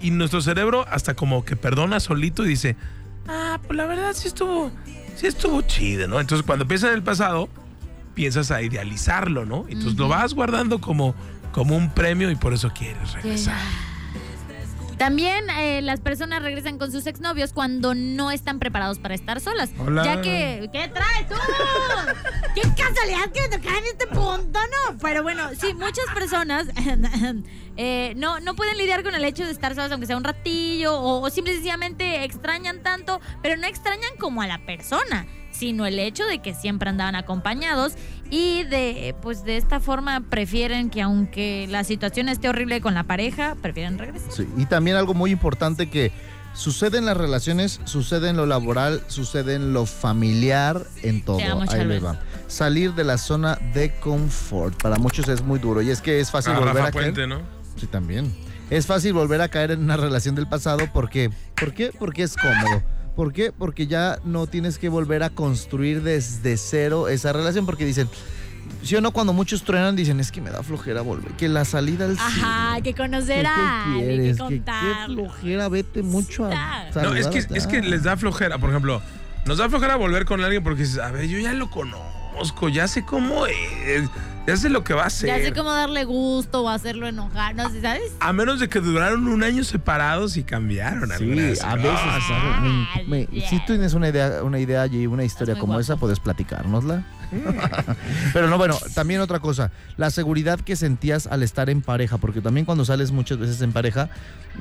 y 0.00 0.10
nuestro 0.10 0.40
cerebro 0.40 0.86
hasta 0.90 1.14
como 1.14 1.44
que 1.44 1.56
perdona 1.56 2.00
solito 2.00 2.44
y 2.44 2.48
dice, 2.48 2.76
ah, 3.28 3.58
pues 3.66 3.76
la 3.76 3.86
verdad 3.86 4.12
sí 4.14 4.28
estuvo, 4.28 4.70
sí 5.16 5.26
estuvo 5.26 5.62
chido, 5.62 6.08
¿no? 6.08 6.20
Entonces 6.20 6.46
cuando 6.46 6.66
piensas 6.66 6.90
en 6.90 6.96
el 6.96 7.02
pasado, 7.02 7.48
piensas 8.14 8.50
a 8.50 8.62
idealizarlo, 8.62 9.44
¿no? 9.44 9.66
Entonces 9.68 9.98
lo 9.98 10.08
vas 10.08 10.34
guardando 10.34 10.80
como, 10.80 11.14
como 11.52 11.76
un 11.76 11.90
premio 11.90 12.30
y 12.30 12.36
por 12.36 12.52
eso 12.52 12.70
quieres 12.74 13.12
regresar. 13.12 13.60
También 14.98 15.50
eh, 15.50 15.82
las 15.82 16.00
personas 16.00 16.42
regresan 16.42 16.78
con 16.78 16.90
sus 16.90 17.06
exnovios 17.06 17.52
cuando 17.52 17.94
no 17.94 18.30
están 18.30 18.58
preparados 18.58 18.98
para 18.98 19.14
estar 19.14 19.40
solas. 19.40 19.70
Hola. 19.78 20.04
Ya 20.04 20.22
que. 20.22 20.70
¿Qué 20.72 20.88
traes 20.88 21.28
tú? 21.28 21.34
¡Qué 22.54 22.62
casualidad 22.62 23.30
que 23.32 23.42
me 23.42 23.48
tocar 23.48 23.76
en 23.78 23.84
este 23.84 24.06
punto, 24.06 24.58
no! 24.58 24.98
Pero 25.02 25.22
bueno, 25.22 25.50
sí, 25.60 25.74
muchas 25.74 26.06
personas 26.14 26.66
eh, 27.76 28.14
no, 28.16 28.40
no 28.40 28.56
pueden 28.56 28.78
lidiar 28.78 29.02
con 29.02 29.14
el 29.14 29.24
hecho 29.24 29.44
de 29.44 29.50
estar 29.50 29.74
solas, 29.74 29.92
aunque 29.92 30.06
sea 30.06 30.16
un 30.16 30.24
ratillo, 30.24 30.98
o, 30.98 31.20
o 31.20 31.30
simple 31.30 31.52
sencillamente 31.52 32.24
extrañan 32.24 32.82
tanto, 32.82 33.20
pero 33.42 33.56
no 33.56 33.66
extrañan 33.66 34.16
como 34.18 34.40
a 34.40 34.46
la 34.46 34.64
persona 34.64 35.26
sino 35.56 35.86
el 35.86 35.98
hecho 35.98 36.24
de 36.26 36.40
que 36.40 36.54
siempre 36.54 36.90
andaban 36.90 37.14
acompañados 37.16 37.94
y 38.30 38.64
de 38.64 39.14
pues 39.22 39.44
de 39.44 39.56
esta 39.56 39.80
forma 39.80 40.20
prefieren 40.28 40.90
que 40.90 41.02
aunque 41.02 41.66
la 41.68 41.84
situación 41.84 42.28
esté 42.28 42.48
horrible 42.48 42.80
con 42.80 42.94
la 42.94 43.04
pareja, 43.04 43.56
prefieren 43.60 43.98
regresar. 43.98 44.30
Sí, 44.32 44.48
y 44.56 44.66
también 44.66 44.96
algo 44.96 45.14
muy 45.14 45.30
importante 45.30 45.88
que 45.88 46.12
Sucede 46.56 46.96
en 46.96 47.04
las 47.04 47.18
relaciones, 47.18 47.80
sucede 47.84 48.30
en 48.30 48.38
lo 48.38 48.46
laboral, 48.46 49.02
sucede 49.08 49.56
en 49.56 49.74
lo 49.74 49.84
familiar, 49.84 50.86
en 51.02 51.22
todo. 51.22 51.38
Amo, 51.38 51.64
Ahí 51.68 51.84
les 51.84 52.02
va. 52.02 52.18
Salir 52.48 52.94
de 52.94 53.04
la 53.04 53.18
zona 53.18 53.58
de 53.74 53.94
confort. 54.00 54.82
Para 54.82 54.96
muchos 54.96 55.28
es 55.28 55.42
muy 55.42 55.58
duro 55.58 55.82
y 55.82 55.90
es 55.90 56.00
que 56.00 56.18
es 56.18 56.30
fácil 56.30 56.54
Ah, 56.54 56.60
volver 56.60 56.74
Rafa 56.76 56.88
a 56.88 56.92
caer. 56.92 57.04
Puente, 57.12 57.26
¿no? 57.26 57.42
Sí, 57.76 57.86
también. 57.86 58.34
Es 58.70 58.86
fácil 58.86 59.12
volver 59.12 59.42
a 59.42 59.48
caer 59.48 59.72
en 59.72 59.80
una 59.84 59.98
relación 59.98 60.34
del 60.34 60.48
pasado 60.48 60.88
porque 60.94 61.30
¿por 61.54 61.74
qué? 61.74 61.92
Porque 61.96 62.22
es 62.22 62.34
cómodo. 62.34 62.82
¿Por 63.16 63.32
qué? 63.32 63.50
Porque 63.50 63.86
ya 63.86 64.18
no 64.24 64.46
tienes 64.46 64.78
que 64.78 64.88
volver 64.90 65.22
a 65.22 65.30
construir 65.30 66.02
desde 66.02 66.56
cero 66.58 67.08
esa 67.08 67.32
relación 67.32 67.64
porque 67.64 67.86
dicen, 67.86 68.08
¿sí 68.82 68.94
o 68.94 69.00
no? 69.00 69.10
Cuando 69.10 69.32
muchos 69.32 69.62
truenan 69.64 69.96
dicen, 69.96 70.20
es 70.20 70.30
que 70.30 70.42
me 70.42 70.50
da 70.50 70.62
flojera 70.62 71.00
volver, 71.00 71.32
que 71.32 71.48
la 71.48 71.64
salida 71.64 72.04
al 72.04 72.18
cine. 72.18 72.42
Ajá, 72.42 72.72
hay 72.74 72.82
que 72.82 72.92
¿Qué, 72.92 73.02
conocer 73.02 73.46
a 73.46 73.84
alguien, 73.86 74.10
hay 74.10 74.16
quieres? 74.16 74.36
que 74.36 74.42
¿Qué, 74.42 74.48
qué 74.48 74.56
contar. 74.56 75.06
flojera? 75.06 75.68
Vete 75.70 76.02
mucho 76.02 76.44
a. 76.44 76.84
No, 76.94 77.14
es 77.14 77.26
que, 77.28 77.38
es 77.38 77.66
que 77.66 77.80
les 77.80 78.02
da 78.02 78.18
flojera. 78.18 78.58
Por 78.58 78.68
ejemplo, 78.68 79.00
nos 79.46 79.56
da 79.58 79.68
flojera 79.70 79.96
volver 79.96 80.26
con 80.26 80.44
alguien 80.44 80.62
porque 80.62 80.82
dices, 80.82 80.98
a 80.98 81.10
ver, 81.10 81.26
yo 81.26 81.38
ya 81.38 81.54
lo 81.54 81.70
conozco, 81.70 82.25
ya 82.72 82.88
sé 82.88 83.04
cómo 83.04 83.46
es, 83.46 84.08
ya 84.46 84.56
sé 84.56 84.68
lo 84.68 84.84
que 84.84 84.94
va 84.94 85.04
a 85.04 85.06
hacer. 85.06 85.28
Ya 85.28 85.38
sé 85.44 85.52
cómo 85.52 85.72
darle 85.72 86.04
gusto 86.04 86.62
o 86.62 86.68
hacerlo 86.68 87.06
enojar, 87.08 87.54
no 87.54 87.68
sé, 87.70 87.80
¿sabes? 87.80 88.12
A 88.20 88.32
menos 88.32 88.60
de 88.60 88.68
que 88.68 88.80
duraron 88.80 89.26
un 89.28 89.42
año 89.42 89.64
separados 89.64 90.36
y 90.36 90.44
cambiaron 90.44 91.08
Sí, 91.10 91.14
algunas 91.24 91.62
a 91.62 91.74
veces. 91.76 93.48
si 93.48 93.58
tú 93.60 93.66
tienes 93.66 93.94
una 93.94 94.08
idea, 94.08 94.42
una 94.42 94.58
idea 94.58 94.86
y 94.86 95.06
una 95.06 95.24
historia 95.24 95.54
como 95.54 95.66
guapo. 95.74 95.80
esa, 95.80 95.96
puedes 95.96 96.20
platicárnosla. 96.20 97.04
Pero 98.32 98.48
no, 98.48 98.58
bueno, 98.58 98.76
también 98.94 99.20
otra 99.20 99.40
cosa, 99.40 99.70
la 99.96 100.10
seguridad 100.10 100.60
que 100.60 100.76
sentías 100.76 101.26
al 101.26 101.42
estar 101.42 101.70
en 101.70 101.82
pareja, 101.82 102.18
porque 102.18 102.40
también 102.40 102.66
cuando 102.66 102.84
sales 102.84 103.10
muchas 103.10 103.38
veces 103.38 103.60
en 103.62 103.72
pareja, 103.72 104.08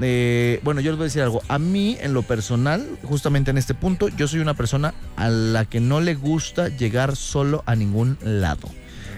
eh, 0.02 0.60
bueno, 0.64 0.82
yo 0.82 0.92
les 0.92 0.98
voy 0.98 1.06
a 1.06 1.08
decir 1.08 1.22
algo, 1.22 1.42
a 1.48 1.60
mí 1.60 1.98
en 2.02 2.14
lo 2.14 2.24
personal, 2.24 2.86
justamente 3.04 3.52
en 3.52 3.58
este 3.58 3.74
punto, 3.74 4.08
yo 4.10 4.28
soy 4.28 4.40
una 4.40 4.54
persona 4.54 4.94
a 5.16 5.30
la 5.30 5.66
que 5.66 5.80
no 5.80 6.02
le 6.02 6.16
gusta 6.16 6.70
llegar 6.70 7.16
solo 7.16 7.64
a 7.66 7.76
ningún 7.76 8.18
lado. 8.22 8.70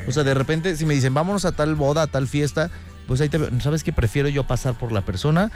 O 0.08 0.12
sea, 0.12 0.24
de 0.24 0.34
repente, 0.34 0.76
si 0.78 0.86
me 0.86 0.93
dicen, 0.93 1.14
vámonos 1.14 1.43
a 1.45 1.52
tal 1.52 1.76
boda, 1.76 2.04
a 2.04 2.08
tal 2.08 2.28
fiesta, 2.28 2.72
pues 3.08 3.22
ahí 3.22 3.30
te 3.30 3.38
veo. 3.38 3.50
¿Sabes 3.60 3.84
qué? 3.84 3.91
Prefiero 3.91 4.30
yo 4.30 4.45
pasar 4.45 4.78
por 4.78 4.91
la 4.91 5.02
persona, 5.02 5.52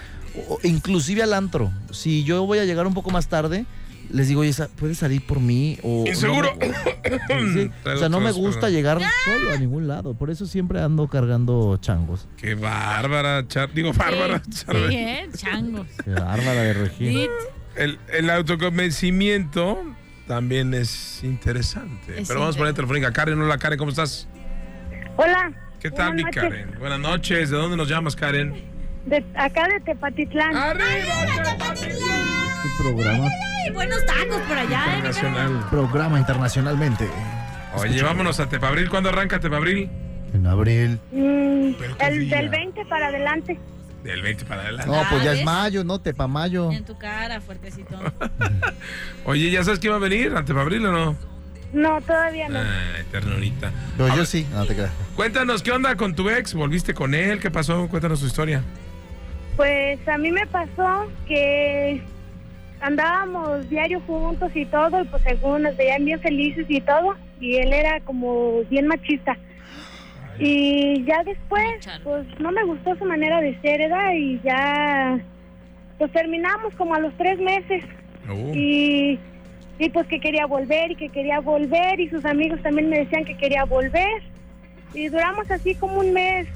o, 0.49 0.59
inclusive 0.63 1.23
al 1.23 1.33
antro. 1.33 1.71
Si 1.91 2.23
yo 2.23 2.45
voy 2.45 2.59
a 2.59 2.65
llegar 2.65 2.85
un 2.85 2.93
poco 2.93 3.11
más 3.11 3.27
tarde, 3.27 3.65
les 4.09 4.27
digo, 4.27 4.41
oye, 4.41 4.53
¿puedes 4.77 4.97
salir 4.97 5.25
por 5.25 5.39
mí? 5.39 5.77
O, 5.83 6.05
Inseguro. 6.07 6.53
no 6.59 7.53
Sí, 7.53 7.71
o 7.85 7.97
sea, 7.97 8.09
no 8.09 8.19
me 8.19 8.31
gusta 8.31 8.69
llegar 8.69 8.99
solo 9.25 9.51
a 9.53 9.57
ningún 9.57 9.87
lado. 9.87 10.13
Por 10.13 10.29
eso 10.29 10.45
siempre 10.45 10.81
ando 10.81 11.07
cargando 11.07 11.77
changos. 11.77 12.27
Qué 12.37 12.55
bárbara, 12.55 13.47
Char- 13.47 13.71
digo, 13.73 13.93
bárbara, 13.93 14.41
Sí, 14.49 14.65
Charbel. 14.65 14.89
sí, 14.89 14.95
¿eh? 14.97 15.29
Chango. 15.35 15.85
Qué 16.03 16.11
bárbara 16.11 16.61
de 16.63 16.73
Regina. 16.73 17.31
El, 17.75 17.99
el 18.13 18.29
autoconvencimiento 18.29 19.81
también 20.27 20.73
es 20.73 21.23
interesante. 21.23 22.21
Es 22.21 22.27
Pero 22.27 22.41
vamos 22.41 22.55
a 22.55 22.59
poner 22.59 22.73
telefónica. 22.73 23.11
Karen, 23.13 23.41
hola 23.41 23.57
Karen, 23.57 23.77
¿cómo 23.79 23.89
estás? 23.91 24.27
Hola. 25.17 25.51
¿Qué 25.79 25.89
tal, 25.89 26.13
mi. 26.15 26.23
Karen? 26.23 26.75
Buenas 26.79 26.99
noches. 26.99 27.49
¿De 27.49 27.57
dónde 27.57 27.75
nos 27.77 27.89
llamas, 27.89 28.15
Karen? 28.15 28.53
De, 29.05 29.25
acá 29.35 29.67
de 29.67 29.79
Tepatitlán. 29.79 30.53
Este 32.63 32.83
programa, 32.83 33.27
Ay, 33.63 33.71
buenos 33.71 34.05
tacos 34.05 34.41
por 34.47 34.57
allá, 34.57 34.85
¿eh? 34.85 34.97
Internacional. 34.97 35.67
programa 35.69 36.19
internacionalmente. 36.19 37.09
Oye, 37.75 38.03
vámonos 38.03 38.39
a 38.39 38.49
Tepabril. 38.49 38.89
¿Cuándo 38.89 39.09
arranca 39.09 39.39
Tepabril? 39.39 39.89
En 40.33 40.45
abril. 40.45 40.99
Mm, 41.11 41.71
el 41.99 42.29
del 42.29 42.49
20 42.49 42.85
para 42.85 43.07
adelante. 43.07 43.57
Del 44.03 44.21
20 44.21 44.45
para 44.45 44.61
adelante. 44.61 44.91
No, 44.91 45.03
pues 45.09 45.23
ya 45.23 45.33
es 45.33 45.43
mayo, 45.43 45.83
¿no? 45.83 45.99
Tepa 45.99 46.27
mayo. 46.27 46.71
En 46.71 46.83
tu 46.85 46.97
cara, 46.97 47.41
fuertecito. 47.41 47.99
Oye, 49.25 49.51
¿ya 49.51 49.63
sabes 49.63 49.79
quién 49.79 49.93
va 49.93 49.97
a 49.97 49.99
venir 49.99 50.35
a 50.35 50.45
Tepabril 50.45 50.85
o 50.85 50.91
no? 50.91 51.15
No, 51.73 52.01
todavía 52.01 52.49
no. 52.49 52.59
Ay, 52.59 53.03
ternurita. 53.11 53.71
Pero 53.97 54.09
yo 54.09 54.15
ver, 54.17 54.25
sí, 54.25 54.45
no 54.51 54.65
te 54.65 54.75
creas. 54.75 54.91
Cuéntanos, 55.15 55.63
¿qué 55.63 55.71
onda 55.71 55.95
con 55.95 56.15
tu 56.15 56.29
ex? 56.29 56.53
¿Volviste 56.53 56.93
con 56.93 57.15
él? 57.15 57.39
¿Qué 57.39 57.49
pasó? 57.49 57.87
Cuéntanos 57.87 58.19
tu 58.19 58.25
historia. 58.25 58.61
Pues 59.55 60.05
a 60.07 60.17
mí 60.17 60.31
me 60.31 60.47
pasó 60.47 61.09
que 61.27 61.80
andábamos 62.81 63.69
diario 63.69 64.01
juntos 64.01 64.51
y 64.55 64.65
todo, 64.65 65.01
y 65.01 65.05
pues 65.05 65.23
según 65.23 65.63
nos 65.63 65.77
veían 65.77 66.03
bien 66.03 66.19
felices 66.19 66.65
y 66.67 66.81
todo, 66.81 67.15
y 67.39 67.55
él 67.55 67.71
era 67.71 67.99
como 68.01 68.63
bien 68.69 68.87
machista. 68.87 69.37
Y 70.39 71.03
ya 71.05 71.23
después, 71.23 71.87
pues 72.03 72.25
no 72.39 72.51
me 72.51 72.63
gustó 72.63 72.95
su 72.95 73.05
manera 73.05 73.39
de 73.41 73.59
ser, 73.61 73.79
¿verdad? 73.79 74.13
Y 74.17 74.39
ya, 74.43 75.19
pues 75.97 76.11
terminamos 76.11 76.73
como 76.75 76.95
a 76.95 76.99
los 76.99 77.15
tres 77.17 77.39
meses. 77.39 77.83
Oh. 78.27 78.51
Y, 78.53 79.19
y 79.77 79.89
pues 79.89 80.07
que 80.07 80.19
quería 80.19 80.47
volver 80.47 80.91
y 80.91 80.95
que 80.95 81.09
quería 81.09 81.39
volver 81.39 81.99
y 81.99 82.09
sus 82.09 82.25
amigos 82.25 82.61
también 82.63 82.89
me 82.89 82.99
decían 82.99 83.25
que 83.25 83.37
quería 83.37 83.65
volver. 83.65 84.23
Y 84.93 85.09
duramos 85.09 85.49
así 85.51 85.75
como 85.75 85.99
un 85.99 86.11
mes, 86.13 86.47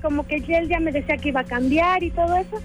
como 0.00 0.26
que 0.26 0.36
él 0.36 0.68
ya 0.68 0.78
me 0.78 0.92
decía 0.92 1.16
que 1.16 1.30
iba 1.30 1.40
a 1.40 1.44
cambiar 1.44 2.02
y 2.02 2.10
todo 2.10 2.36
eso. 2.36 2.60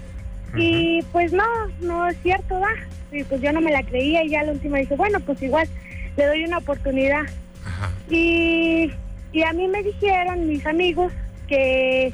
Y 0.56 1.02
pues 1.12 1.32
no, 1.32 1.44
no 1.80 2.06
es 2.08 2.16
cierto, 2.22 2.58
¿va? 2.60 2.70
Y 3.12 3.22
pues 3.24 3.40
yo 3.40 3.52
no 3.52 3.60
me 3.60 3.70
la 3.72 3.82
creía 3.82 4.24
y 4.24 4.30
ya 4.30 4.42
la 4.42 4.52
última 4.52 4.78
dije, 4.78 4.96
bueno, 4.96 5.20
pues 5.20 5.40
igual 5.42 5.68
le 6.16 6.26
doy 6.26 6.44
una 6.44 6.58
oportunidad. 6.58 7.22
Ajá. 7.64 7.90
Y, 8.10 8.90
y 9.32 9.42
a 9.42 9.52
mí 9.52 9.68
me 9.68 9.82
dijeron 9.82 10.46
mis 10.48 10.64
amigos 10.66 11.12
que, 11.48 12.12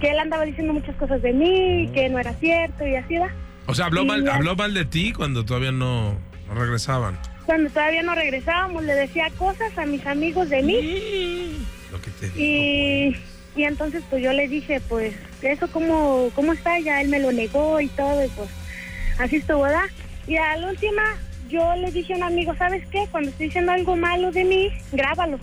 que 0.00 0.10
él 0.10 0.18
andaba 0.18 0.44
diciendo 0.44 0.72
muchas 0.72 0.94
cosas 0.96 1.22
de 1.22 1.32
mí, 1.32 1.88
que 1.94 2.08
no 2.08 2.18
era 2.18 2.32
cierto 2.34 2.86
y 2.86 2.96
así, 2.96 3.16
¿va? 3.16 3.30
O 3.66 3.74
sea, 3.74 3.86
habló 3.86 4.02
Y 4.02 4.06
mal, 4.06 4.24
ya- 4.24 4.34
habló 4.34 4.56
mal 4.56 4.74
de 4.74 4.84
ti 4.84 5.12
cuando 5.12 5.44
todavía 5.44 5.72
no, 5.72 6.12
no 6.48 6.54
regresaban. 6.54 7.18
Cuando 7.46 7.70
todavía 7.70 8.02
no 8.02 8.14
regresábamos, 8.14 8.84
le 8.84 8.94
decía 8.94 9.28
cosas 9.36 9.76
a 9.76 9.84
mis 9.86 10.06
amigos 10.06 10.48
de 10.50 10.62
mí. 10.62 11.56
Lo 11.90 12.00
que 12.00 12.10
te 12.12 12.28
digo. 12.30 12.38
Y, 12.38 13.16
y 13.56 13.64
entonces 13.64 14.02
pues 14.08 14.22
yo 14.22 14.32
le 14.32 14.48
dije, 14.48 14.80
pues, 14.88 15.14
eso 15.42 15.68
cómo, 15.70 16.30
cómo 16.34 16.52
está, 16.52 16.78
ya 16.78 17.00
él 17.00 17.08
me 17.08 17.18
lo 17.18 17.32
negó 17.32 17.80
y 17.80 17.88
todo, 17.88 18.24
y 18.24 18.28
pues 18.28 18.48
así 19.18 19.36
estuvo, 19.36 19.62
¿verdad? 19.62 19.86
Y 20.26 20.36
a 20.36 20.56
la 20.56 20.68
última 20.68 21.02
yo 21.48 21.74
le 21.76 21.90
dije 21.90 22.14
a 22.14 22.16
un 22.16 22.22
amigo, 22.22 22.54
¿sabes 22.56 22.86
qué? 22.90 23.06
Cuando 23.10 23.30
estoy 23.30 23.46
diciendo 23.46 23.72
algo 23.72 23.96
malo 23.96 24.30
de 24.30 24.44
mí, 24.44 24.70
grábalo. 24.92 25.38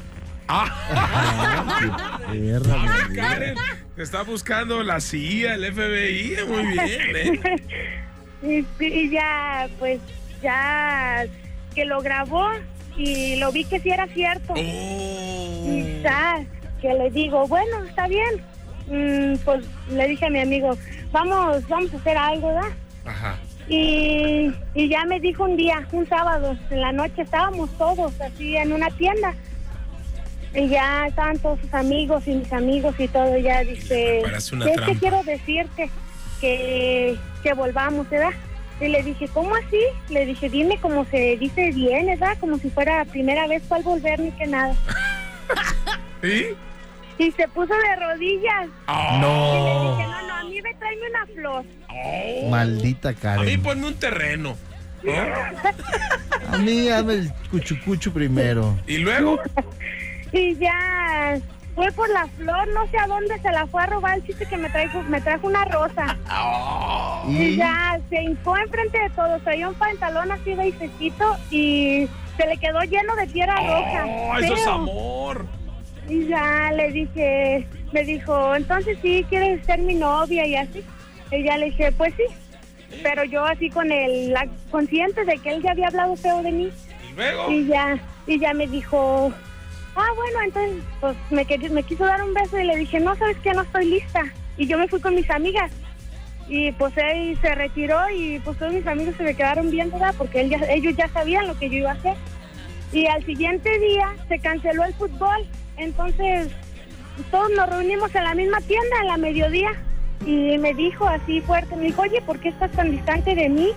Karen, 3.14 3.56
te 3.96 4.04
está 4.04 4.22
buscando 4.24 4.82
la 4.84 5.02
CIA, 5.02 5.56
el 5.56 5.74
FBI. 5.74 6.38
Muy 6.48 6.68
bien, 6.68 7.16
¿eh? 7.16 7.58
y, 8.80 8.86
y 8.86 9.10
ya, 9.10 9.68
pues, 9.78 10.00
ya 10.42 11.26
que 11.76 11.84
lo 11.84 12.02
grabó 12.02 12.50
y 12.98 13.36
lo 13.36 13.52
vi 13.52 13.66
que 13.66 13.80
sí 13.80 13.90
era 13.90 14.08
cierto. 14.08 14.54
Oh. 14.54 14.58
Y 14.58 16.02
ya, 16.02 16.46
que 16.82 16.94
le 16.94 17.10
digo, 17.10 17.48
bueno, 17.48 17.84
está 17.84 18.08
bien. 18.08 18.42
Mm, 18.88 19.38
pues 19.44 19.66
le 19.90 20.08
dije 20.08 20.26
a 20.26 20.30
mi 20.30 20.40
amigo, 20.40 20.78
vamos, 21.12 21.68
vamos 21.68 21.94
a 21.94 21.98
hacer 21.98 22.18
algo, 22.18 22.48
¿verdad? 22.48 22.72
Ajá. 23.06 23.38
Y, 23.68 24.54
y 24.74 24.88
ya 24.88 25.04
me 25.06 25.20
dijo 25.20 25.44
un 25.44 25.58
día, 25.58 25.86
un 25.92 26.08
sábado, 26.08 26.58
en 26.70 26.82
la 26.82 26.94
noche 26.94 27.24
estábamos 27.24 27.70
todos 27.78 28.20
así 28.22 28.56
en 28.56 28.72
una 28.72 28.90
tienda. 28.92 29.34
Y 30.54 30.70
ya 30.70 31.08
estaban 31.08 31.38
todos 31.40 31.60
sus 31.60 31.74
amigos 31.74 32.26
y 32.28 32.36
mis 32.36 32.52
amigos 32.54 32.96
y 32.98 33.08
todo. 33.10 33.38
Ya 33.38 33.62
dice, 33.64 34.24
una 34.24 34.38
es 34.38 34.82
que 34.82 34.96
quiero 34.98 35.22
decirte 35.24 35.90
que, 36.40 37.18
que 37.44 37.54
volvamos, 37.54 38.10
¿verdad? 38.10 38.32
Y 38.80 38.88
le 38.88 39.04
dije, 39.04 39.28
¿cómo 39.34 39.56
así? 39.56 39.80
Le 40.10 40.26
dije, 40.26 40.50
dime 40.50 40.80
cómo 40.80 41.04
se 41.06 41.36
dice 41.38 41.72
bien, 41.72 42.06
¿verdad? 42.06 42.38
Como 42.40 42.58
si 42.58 42.70
fuera 42.70 42.98
la 42.98 43.06
primera 43.06 43.48
vez 43.48 43.64
cual 43.68 43.84
volver 43.84 44.20
ni 44.20 44.32
que 44.32 44.46
nada. 44.46 44.76
¿Y? 46.24 46.56
Y 47.20 47.32
se 47.32 47.48
puso 47.48 47.74
de 47.74 47.96
rodillas. 47.96 48.68
Ah. 48.88 49.10
Y 49.12 49.16
le 49.16 49.22
No, 49.22 49.92
dije, 49.98 50.08
no, 50.08 50.28
no, 50.28 50.34
a 50.36 50.44
mí 50.44 50.62
me 50.62 50.74
tráeme 50.76 51.10
una 51.10 51.26
flor. 51.28 51.66
maldita 52.50 53.10
A 53.10 53.12
mí 53.12 53.18
Karen. 53.20 53.64
ponme 53.64 53.88
un 53.88 53.96
terreno. 53.96 54.56
¿no? 55.04 55.14
A 56.54 56.58
mí 56.58 56.90
hazme 56.90 57.14
el 57.14 57.34
cuchucuchu 57.52 58.12
primero. 58.12 58.78
Y 58.88 58.98
luego, 58.98 59.40
Y 60.34 60.56
ya 60.58 61.40
fue 61.76 61.92
por 61.94 62.10
la 62.10 62.28
flor, 62.28 62.68
no 62.70 62.86
sé 62.88 62.98
a 62.98 63.08
dónde 63.08 63.40
se 63.40 63.52
la 63.52 63.66
fue 63.68 63.82
a 63.84 63.86
robar 63.86 64.18
el 64.18 64.26
chiste 64.26 64.46
que 64.46 64.58
me 64.58 64.70
trajo, 64.70 65.02
me 65.04 65.22
trajo 65.22 65.48
una 65.48 65.64
rosa. 65.66 66.18
Y 67.30 67.38
Y 67.44 67.56
ya 67.58 68.00
se 68.10 68.22
hincó 68.24 68.58
enfrente 68.58 69.00
de 69.00 69.10
todos, 69.12 69.42
traía 69.44 69.70
un 69.70 69.76
pantalón 69.76 70.32
así 70.32 70.54
de 70.56 70.68
y 71.52 72.10
se 72.38 72.48
le 72.48 72.58
quedó 72.58 72.82
lleno 72.82 73.16
de 73.16 73.28
tierra 73.28 73.56
roja. 73.56 74.06
oh, 74.06 74.38
eso 74.38 74.54
es 74.54 74.68
amor. 74.68 75.46
Y 76.10 76.28
ya 76.28 76.72
le 76.74 76.92
dije, 76.92 77.68
me 77.92 78.04
dijo, 78.04 78.56
entonces 78.56 78.98
sí, 79.02 79.26
quieres 79.30 79.66
ser 79.66 79.80
mi 79.80 79.96
novia 79.96 80.46
y 80.46 80.56
así. 80.56 80.84
Y 81.32 81.44
ya 81.44 81.58
le 81.58 81.66
dije, 81.68 81.92
pues 81.92 82.14
sí. 82.16 82.24
Pero 83.04 83.24
yo 83.26 83.44
así 83.46 83.70
con 83.70 83.92
el, 83.92 84.32
la, 84.32 84.48
consciente 84.72 85.26
de 85.26 85.38
que 85.40 85.50
él 85.52 85.62
ya 85.62 85.72
había 85.72 85.88
hablado 85.88 86.16
feo 86.16 86.42
de 86.42 86.52
mí. 86.52 86.72
Y 87.10 87.14
luego, 87.16 87.52
Y 87.52 87.68
ya, 87.68 88.00
y 88.26 88.40
ya 88.40 88.54
me 88.54 88.68
dijo, 88.68 89.32
ah, 89.96 90.08
bueno, 90.16 90.40
entonces, 90.46 90.84
pues 91.02 91.18
me, 91.30 91.46
quer- 91.46 91.70
me 91.72 91.84
quiso 91.84 92.06
dar 92.06 92.24
un 92.24 92.34
beso 92.34 92.58
y 92.60 92.64
le 92.64 92.78
dije, 92.78 93.00
no, 93.02 93.16
sabes 93.16 93.38
que 93.38 93.52
no 93.54 93.64
estoy 93.64 93.86
lista. 93.86 94.22
Y 94.58 94.66
yo 94.68 94.78
me 94.78 94.88
fui 94.88 95.02
con 95.02 95.14
mis 95.16 95.30
amigas. 95.30 95.72
Y 96.48 96.72
pues 96.72 96.94
él 96.96 97.38
se 97.42 97.54
retiró 97.56 98.00
y 98.16 98.40
pues 98.40 98.58
todos 98.58 98.72
mis 98.72 98.88
amigos 98.88 99.16
se 99.18 99.24
me 99.24 99.36
quedaron 99.36 99.70
viendo, 99.70 100.00
¿verdad? 100.00 100.16
Porque 100.18 100.40
él 100.42 100.50
ya- 100.50 100.66
ellos 100.70 100.96
ya 100.96 101.10
sabían 101.10 101.46
lo 101.48 101.60
que 101.60 101.70
yo 101.70 101.78
iba 101.80 101.90
a 101.92 101.96
hacer. 101.96 102.16
Y 102.94 103.06
al 103.08 103.26
siguiente 103.26 103.70
día 103.80 104.16
se 104.30 104.40
canceló 104.40 104.86
el 104.86 104.94
fútbol. 104.94 105.46
Entonces 105.78 106.50
todos 107.32 107.50
nos 107.56 107.70
reunimos 107.70 108.14
en 108.14 108.24
la 108.24 108.34
misma 108.36 108.60
tienda 108.62 108.96
en 109.02 109.08
la 109.08 109.18
mediodía. 109.18 109.70
Y 110.26 110.58
me 110.58 110.74
dijo 110.74 111.08
así 111.08 111.42
fuerte, 111.42 111.76
me 111.76 111.84
dijo, 111.86 112.02
oye, 112.02 112.22
¿por 112.22 112.40
qué 112.40 112.50
estás 112.50 112.72
tan 112.72 112.92
distante 112.92 113.36
de 113.36 113.50
mí? 113.50 113.70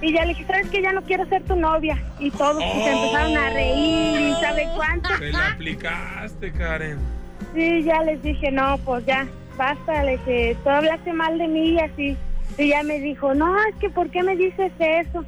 Y 0.00 0.12
ya 0.12 0.22
le 0.24 0.30
dije, 0.30 0.46
¿sabes 0.46 0.68
que 0.70 0.82
Ya 0.82 0.92
no 0.92 1.02
quiero 1.02 1.26
ser 1.26 1.42
tu 1.44 1.54
novia. 1.54 2.02
Y 2.18 2.30
todos 2.30 2.62
se 2.62 2.90
empezaron 2.90 3.36
a 3.36 3.50
reír 3.50 4.20
y 4.20 4.32
sabe 4.40 4.66
cuánto. 4.74 5.08
Te 5.18 5.30
la 5.32 5.48
aplicaste, 5.48 6.50
Karen. 6.52 6.98
Sí, 7.54 7.82
ya 7.82 8.02
les 8.02 8.22
dije, 8.22 8.50
no, 8.50 8.78
pues 8.78 9.04
ya, 9.04 9.26
basta, 9.58 10.02
le 10.04 10.12
dije, 10.12 10.56
tú 10.64 10.70
hablaste 10.70 11.12
mal 11.12 11.36
de 11.38 11.46
mí 11.48 11.70
y 11.72 11.78
así. 11.80 12.16
Y 12.56 12.68
ya 12.68 12.82
me 12.82 12.98
dijo, 12.98 13.34
no, 13.34 13.54
es 13.66 13.74
que 13.76 13.90
¿por 13.90 14.08
qué 14.10 14.22
me 14.22 14.36
dices 14.36 14.72
eso? 14.78 15.24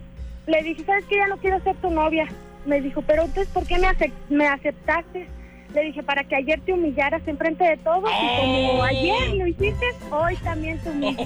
Le 0.46 0.62
dije, 0.62 0.84
¿sabes 0.84 1.04
que 1.04 1.16
Ya 1.16 1.26
no 1.28 1.36
quiero 1.36 1.60
ser 1.60 1.76
tu 1.76 1.90
novia. 1.90 2.26
Me 2.66 2.80
dijo, 2.80 3.02
pero 3.02 3.24
entonces, 3.24 3.52
¿por 3.52 3.66
qué 3.66 3.78
me, 3.78 3.88
acep- 3.88 4.12
me 4.30 4.46
aceptaste? 4.48 5.28
Le 5.74 5.82
dije, 5.82 6.02
para 6.04 6.22
que 6.22 6.36
ayer 6.36 6.60
te 6.60 6.72
humillaras 6.72 7.20
enfrente 7.26 7.64
de 7.64 7.76
todos 7.78 8.08
y 8.08 8.40
como 8.40 8.82
ayer 8.84 9.34
lo 9.34 9.46
hiciste, 9.48 9.86
hoy 10.10 10.36
también 10.36 10.78
te 10.78 10.90
humillo. 10.90 11.24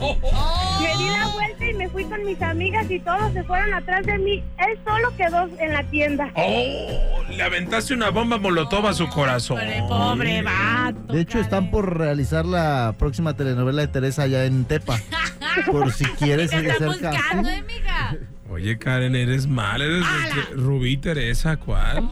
Me 0.81 0.97
di 0.97 1.11
la 1.11 1.29
vuelta 1.35 1.69
y 1.69 1.75
me 1.75 1.89
fui 1.91 2.05
con 2.05 2.25
mis 2.25 2.41
amigas 2.41 2.91
y 2.91 2.99
todos 3.01 3.31
se 3.35 3.45
fueron 3.45 3.75
atrás 3.75 4.07
de 4.07 4.17
mí. 4.19 4.43
Él 4.59 4.79
solo 4.87 5.15
quedó 5.19 5.49
en 5.59 5.73
la 5.75 5.83
tienda. 5.85 6.31
Oh, 6.35 7.23
le 7.29 7.43
aventaste 7.43 7.93
una 7.93 8.09
bomba 8.09 8.39
molotov 8.39 8.87
a 8.87 8.95
su 8.95 9.07
corazón. 9.09 9.61
Pobre 9.87 10.41
vato. 10.41 11.13
De 11.13 11.21
hecho, 11.21 11.39
están 11.41 11.71
por 11.71 11.99
realizar 11.99 12.47
la 12.47 12.95
próxima 12.99 13.37
telenovela 13.37 13.83
de 13.83 13.89
Teresa 13.89 14.23
allá 14.23 14.47
en 14.47 14.65
Tepa. 14.65 14.99
Por 15.67 15.93
si 15.93 16.05
quieres 16.05 16.53
están 16.53 16.65
casting. 16.65 16.87
buscando, 16.87 17.49
eh, 17.49 17.63
mija. 17.67 18.17
Oye, 18.51 18.79
Karen, 18.79 19.15
eres 19.17 19.47
mal. 19.47 19.83
Eres 19.83 20.05
Rubí 20.55 20.97
Teresa, 20.97 21.57
¿cuál? 21.57 22.11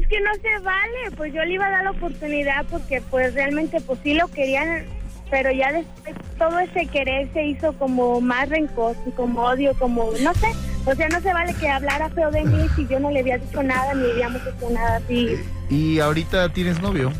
Es 0.00 0.06
que 0.06 0.20
no 0.20 0.30
se 0.34 0.62
vale, 0.64 1.16
pues 1.16 1.32
yo 1.34 1.44
le 1.44 1.54
iba 1.54 1.66
a 1.66 1.70
dar 1.70 1.84
la 1.84 1.90
oportunidad 1.90 2.64
porque 2.70 3.00
pues 3.10 3.34
realmente 3.34 3.80
pues 3.80 3.98
sí 4.04 4.14
lo 4.14 4.28
querían, 4.28 4.84
pero 5.30 5.50
ya 5.50 5.72
después 5.72 6.14
todo 6.38 6.58
ese 6.60 6.86
querer 6.86 7.28
se 7.32 7.44
hizo 7.44 7.72
como 7.74 8.20
más 8.20 8.48
rencor, 8.48 8.94
como 9.16 9.42
odio, 9.42 9.74
como 9.74 10.10
no 10.22 10.34
sé, 10.34 10.48
o 10.86 10.94
sea, 10.94 11.08
no 11.08 11.20
se 11.20 11.32
vale 11.32 11.52
que 11.54 11.68
hablara 11.68 12.08
feo 12.10 12.30
de 12.30 12.44
mí 12.44 12.68
si 12.76 12.86
yo 12.86 13.00
no 13.00 13.10
le 13.10 13.20
había 13.20 13.38
dicho 13.38 13.62
nada 13.62 13.92
ni 13.94 14.10
habíamos 14.10 14.40
hecho 14.42 14.70
nada 14.70 14.96
así. 14.98 15.36
¿Y 15.68 15.98
ahorita 15.98 16.48
tienes 16.50 16.80
novio? 16.80 17.12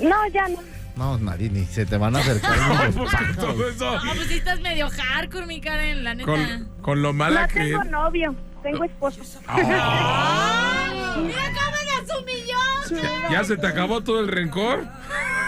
No, 0.00 0.26
ya 0.32 0.48
no. 0.48 0.58
No, 0.96 1.18
nadie, 1.18 1.50
ni 1.50 1.64
se 1.66 1.84
te 1.86 1.96
van 1.98 2.16
a 2.16 2.20
acercar. 2.20 2.56
Todo 3.36 3.68
eso. 3.68 3.94
No, 4.04 4.14
pues 4.14 4.28
sí 4.28 4.38
estás 4.38 4.60
medio 4.60 4.88
hardcore, 4.88 5.46
mi 5.46 5.60
Karen, 5.60 6.04
la 6.04 6.14
neta. 6.14 6.30
Con, 6.30 6.68
con 6.80 7.02
lo 7.02 7.12
mala 7.12 7.42
No 7.42 7.48
que. 7.48 7.60
tengo 7.60 7.84
novio, 7.84 8.34
tengo 8.62 8.84
esposo. 8.84 9.20
¡Ay! 9.46 9.64
¡Mira 11.16 11.42
cómo 11.54 11.76
nos 12.06 12.22
humilló! 12.22 13.02
¿Ya, 13.02 13.30
ya 13.32 13.44
se 13.44 13.56
te 13.56 13.66
acabó 13.66 14.00
todo 14.02 14.20
el 14.20 14.28
rencor? 14.28 14.84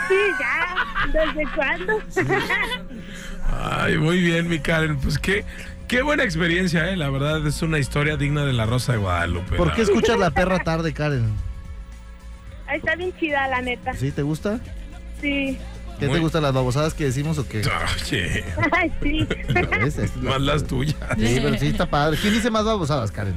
Sí, 0.08 0.14
ya. 0.40 1.06
¿Desde 1.12 1.46
cuándo? 1.54 1.98
Ay, 3.60 3.98
muy 3.98 4.20
bien, 4.20 4.48
mi 4.48 4.58
Karen. 4.58 4.96
Pues 4.98 5.18
qué, 5.18 5.44
qué 5.88 6.02
buena 6.02 6.22
experiencia, 6.24 6.88
¿eh? 6.90 6.96
La 6.96 7.10
verdad 7.10 7.46
es 7.46 7.62
una 7.62 7.78
historia 7.78 8.16
digna 8.16 8.44
de 8.44 8.52
la 8.52 8.66
Rosa 8.66 8.92
de 8.92 8.98
Guadalupe. 8.98 9.56
¿Por 9.56 9.72
qué 9.74 9.82
escuchas 9.82 10.18
la 10.18 10.30
perra 10.30 10.58
tarde, 10.60 10.92
Karen? 10.92 11.30
Está 12.72 12.94
bien 12.96 13.12
chida, 13.18 13.46
la 13.48 13.60
neta. 13.60 13.92
¿Sí 13.94 14.12
te 14.12 14.22
gusta? 14.22 14.58
Sí. 15.20 15.58
¿Qué 15.98 16.06
Muy- 16.06 16.16
te 16.16 16.20
gustan 16.20 16.42
las 16.42 16.52
babosadas 16.52 16.94
que 16.94 17.04
decimos 17.04 17.38
o 17.38 17.46
qué? 17.46 17.62
Oye, 18.06 18.44
Ay, 18.72 18.92
sí. 19.02 19.28
¿Ves? 19.80 19.98
Es 19.98 20.16
la- 20.16 20.30
más 20.30 20.40
las 20.40 20.64
tuyas. 20.64 20.96
Sí, 21.18 21.38
pero 21.42 21.58
sí 21.58 21.66
está 21.68 21.86
padre. 21.86 22.18
¿Quién 22.20 22.32
dice 22.34 22.50
más 22.50 22.64
babosadas, 22.64 23.12
Karen? 23.12 23.34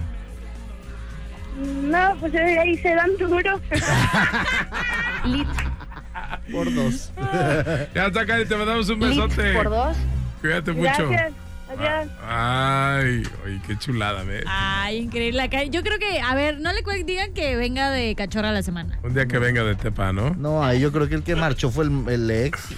No, 1.57 2.15
pues 2.19 2.35
ahí 2.35 2.77
se 2.77 2.95
dan 2.95 3.15
duro. 3.17 3.59
Por 6.51 6.73
dos. 6.73 7.11
Ya 7.95 8.07
está, 8.07 8.25
Karen, 8.25 8.47
te 8.47 8.55
mandamos 8.55 8.89
un 8.89 8.99
besote. 8.99 9.53
Por 9.53 9.69
dos. 9.69 9.97
Cuídate 10.41 10.71
mucho. 10.73 11.09
Gracias. 11.09 11.33
Adiós. 11.67 12.07
Ay, 12.23 13.23
oye, 13.43 13.59
qué 13.65 13.75
chulada, 13.79 14.21
¿ves? 14.23 14.43
Ay, 14.47 14.97
increíble. 14.97 15.41
Acá- 15.41 15.63
Yo 15.63 15.81
creo 15.81 15.97
que, 15.97 16.21
a 16.21 16.35
ver, 16.35 16.59
no 16.59 16.71
le 16.71 16.83
digan 17.03 17.33
que 17.33 17.55
venga 17.55 17.89
de 17.89 18.13
cachorra 18.15 18.49
a 18.49 18.51
la 18.51 18.61
semana. 18.61 18.99
Un 19.03 19.15
día 19.15 19.25
que 19.25 19.39
venga 19.39 19.63
de 19.63 19.73
Tepa, 19.75 20.13
¿no? 20.13 20.35
No, 20.35 20.63
ahí 20.63 20.79
yo 20.79 20.91
creo 20.91 21.09
que 21.09 21.15
el 21.15 21.23
que 21.23 21.35
marchó 21.35 21.71
fue 21.71 21.85
el, 21.85 22.07
el 22.07 22.29
ex. 22.29 22.67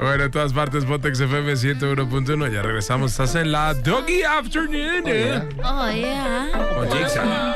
bueno, 0.00 0.24
en 0.24 0.30
todas 0.30 0.52
partes, 0.52 0.84
Botex 0.84 1.20
FM 1.20 1.52
101.1. 1.52 2.52
Ya 2.52 2.62
regresamos. 2.62 3.12
Estás 3.12 3.36
en 3.36 3.52
la 3.52 3.74
Doggy 3.74 4.22
Afternoon. 4.24 5.04
¿eh? 5.06 5.48
Oh, 5.64 5.90
yeah. 5.92 6.48
Con 6.74 6.90
Jigsaw. 6.90 7.54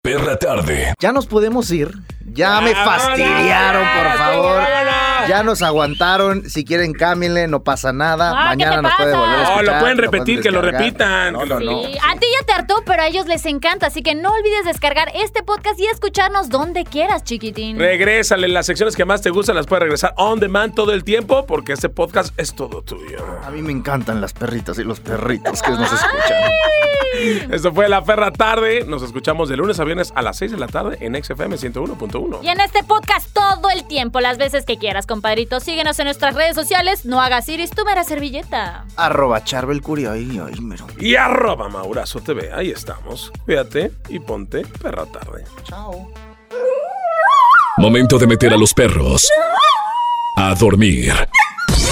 Perra 0.00 0.38
tarde. 0.38 0.94
Ya 1.00 1.12
nos 1.12 1.26
podemos 1.26 1.70
ir. 1.70 1.90
Ya 2.32 2.60
me 2.60 2.74
fastidiaron, 2.74 3.82
por 3.82 4.16
favor. 4.18 4.62
Ya 5.28 5.42
nos 5.42 5.62
aguantaron. 5.62 6.48
Si 6.48 6.64
quieren, 6.64 6.92
cámbienle, 6.92 7.48
no 7.48 7.62
pasa 7.62 7.92
nada. 7.92 8.32
Ah, 8.34 8.50
¿qué 8.56 8.64
Mañana 8.64 8.82
nos 8.82 8.94
puede 8.94 9.16
volver 9.16 9.40
a 9.40 9.56
No, 9.56 9.62
lo 9.62 9.78
pueden 9.80 9.98
repetir, 9.98 10.40
que 10.40 10.50
lo 10.50 10.62
repitan. 10.62 11.34
No, 11.34 11.44
no, 11.44 11.60
no. 11.60 11.80
A 11.80 12.18
ti 12.18 12.26
ya 12.38 12.46
te 12.46 12.52
hartó, 12.52 12.82
pero 12.86 13.02
a 13.02 13.06
ellos 13.06 13.26
les 13.26 13.44
encanta, 13.46 13.86
así 13.86 14.02
que 14.02 14.14
no 14.14 14.30
olvides 14.30 14.64
descargar 14.64 15.10
este 15.14 15.42
podcast 15.42 15.78
y 15.78 15.86
escucharnos 15.86 16.48
donde 16.48 16.84
quieras, 16.84 17.24
chiquitín. 17.24 17.78
Regrésale, 17.78 18.48
las 18.48 18.66
secciones 18.66 18.96
que 18.96 19.04
más 19.04 19.22
te 19.22 19.30
gustan 19.30 19.56
las 19.56 19.66
puedes 19.66 19.82
regresar 19.82 20.14
on 20.16 20.40
demand 20.40 20.74
todo 20.74 20.92
el 20.92 21.04
tiempo 21.04 21.46
porque 21.46 21.72
este 21.72 21.88
podcast 21.88 22.38
es 22.38 22.54
todo 22.54 22.82
tuyo. 22.82 23.24
A 23.44 23.50
mí 23.50 23.62
me 23.62 23.72
encantan 23.72 24.20
las 24.20 24.32
perritas 24.32 24.78
y 24.78 24.84
los 24.84 25.00
perritos 25.00 25.62
que 25.62 25.70
nos 25.70 25.92
escuchan. 25.92 26.52
Esto 27.50 27.72
fue 27.72 27.88
La 27.88 28.04
Perra 28.04 28.30
Tarde. 28.32 28.84
Nos 28.86 29.02
escuchamos 29.02 29.48
de 29.48 29.56
lunes 29.56 29.78
a 29.80 29.84
viernes 29.84 30.12
a 30.14 30.22
las 30.22 30.36
6 30.38 30.52
de 30.52 30.58
la 30.58 30.66
tarde 30.66 30.98
en 31.00 31.22
XFM 31.22 31.56
101.1. 31.56 32.40
Y 32.42 32.48
en 32.48 32.60
este 32.60 32.82
podcast 32.82 33.32
todo 33.32 33.70
el 33.70 33.86
tiempo, 33.86 34.20
las 34.20 34.38
veces 34.38 34.64
que 34.64 34.78
quieras, 34.78 35.06
compadrito. 35.06 35.60
Síguenos 35.60 35.98
en 35.98 36.06
nuestras 36.06 36.34
redes 36.34 36.54
sociales. 36.54 37.04
No 37.04 37.20
hagas 37.20 37.48
iris, 37.48 37.70
tu 37.70 37.84
mera 37.84 38.04
servilleta. 38.04 38.84
Arroba 38.96 39.44
Charbel 39.44 39.82
Curio. 39.82 40.12
Ahí, 40.12 40.40
ahí, 40.44 40.60
mero. 40.60 40.86
Y 40.98 41.16
arroba 41.16 41.68
Maurazo 41.68 42.20
TV. 42.20 42.52
Ahí 42.52 42.70
estamos. 42.70 43.32
Cuídate 43.44 43.92
y 44.08 44.18
ponte 44.20 44.62
Perra 44.80 45.06
Tarde. 45.06 45.44
Chao. 45.64 46.10
Momento 47.78 48.18
de 48.18 48.26
meter 48.26 48.52
a 48.52 48.56
los 48.56 48.74
perros 48.74 49.30
a 50.36 50.54
dormir. 50.54 51.12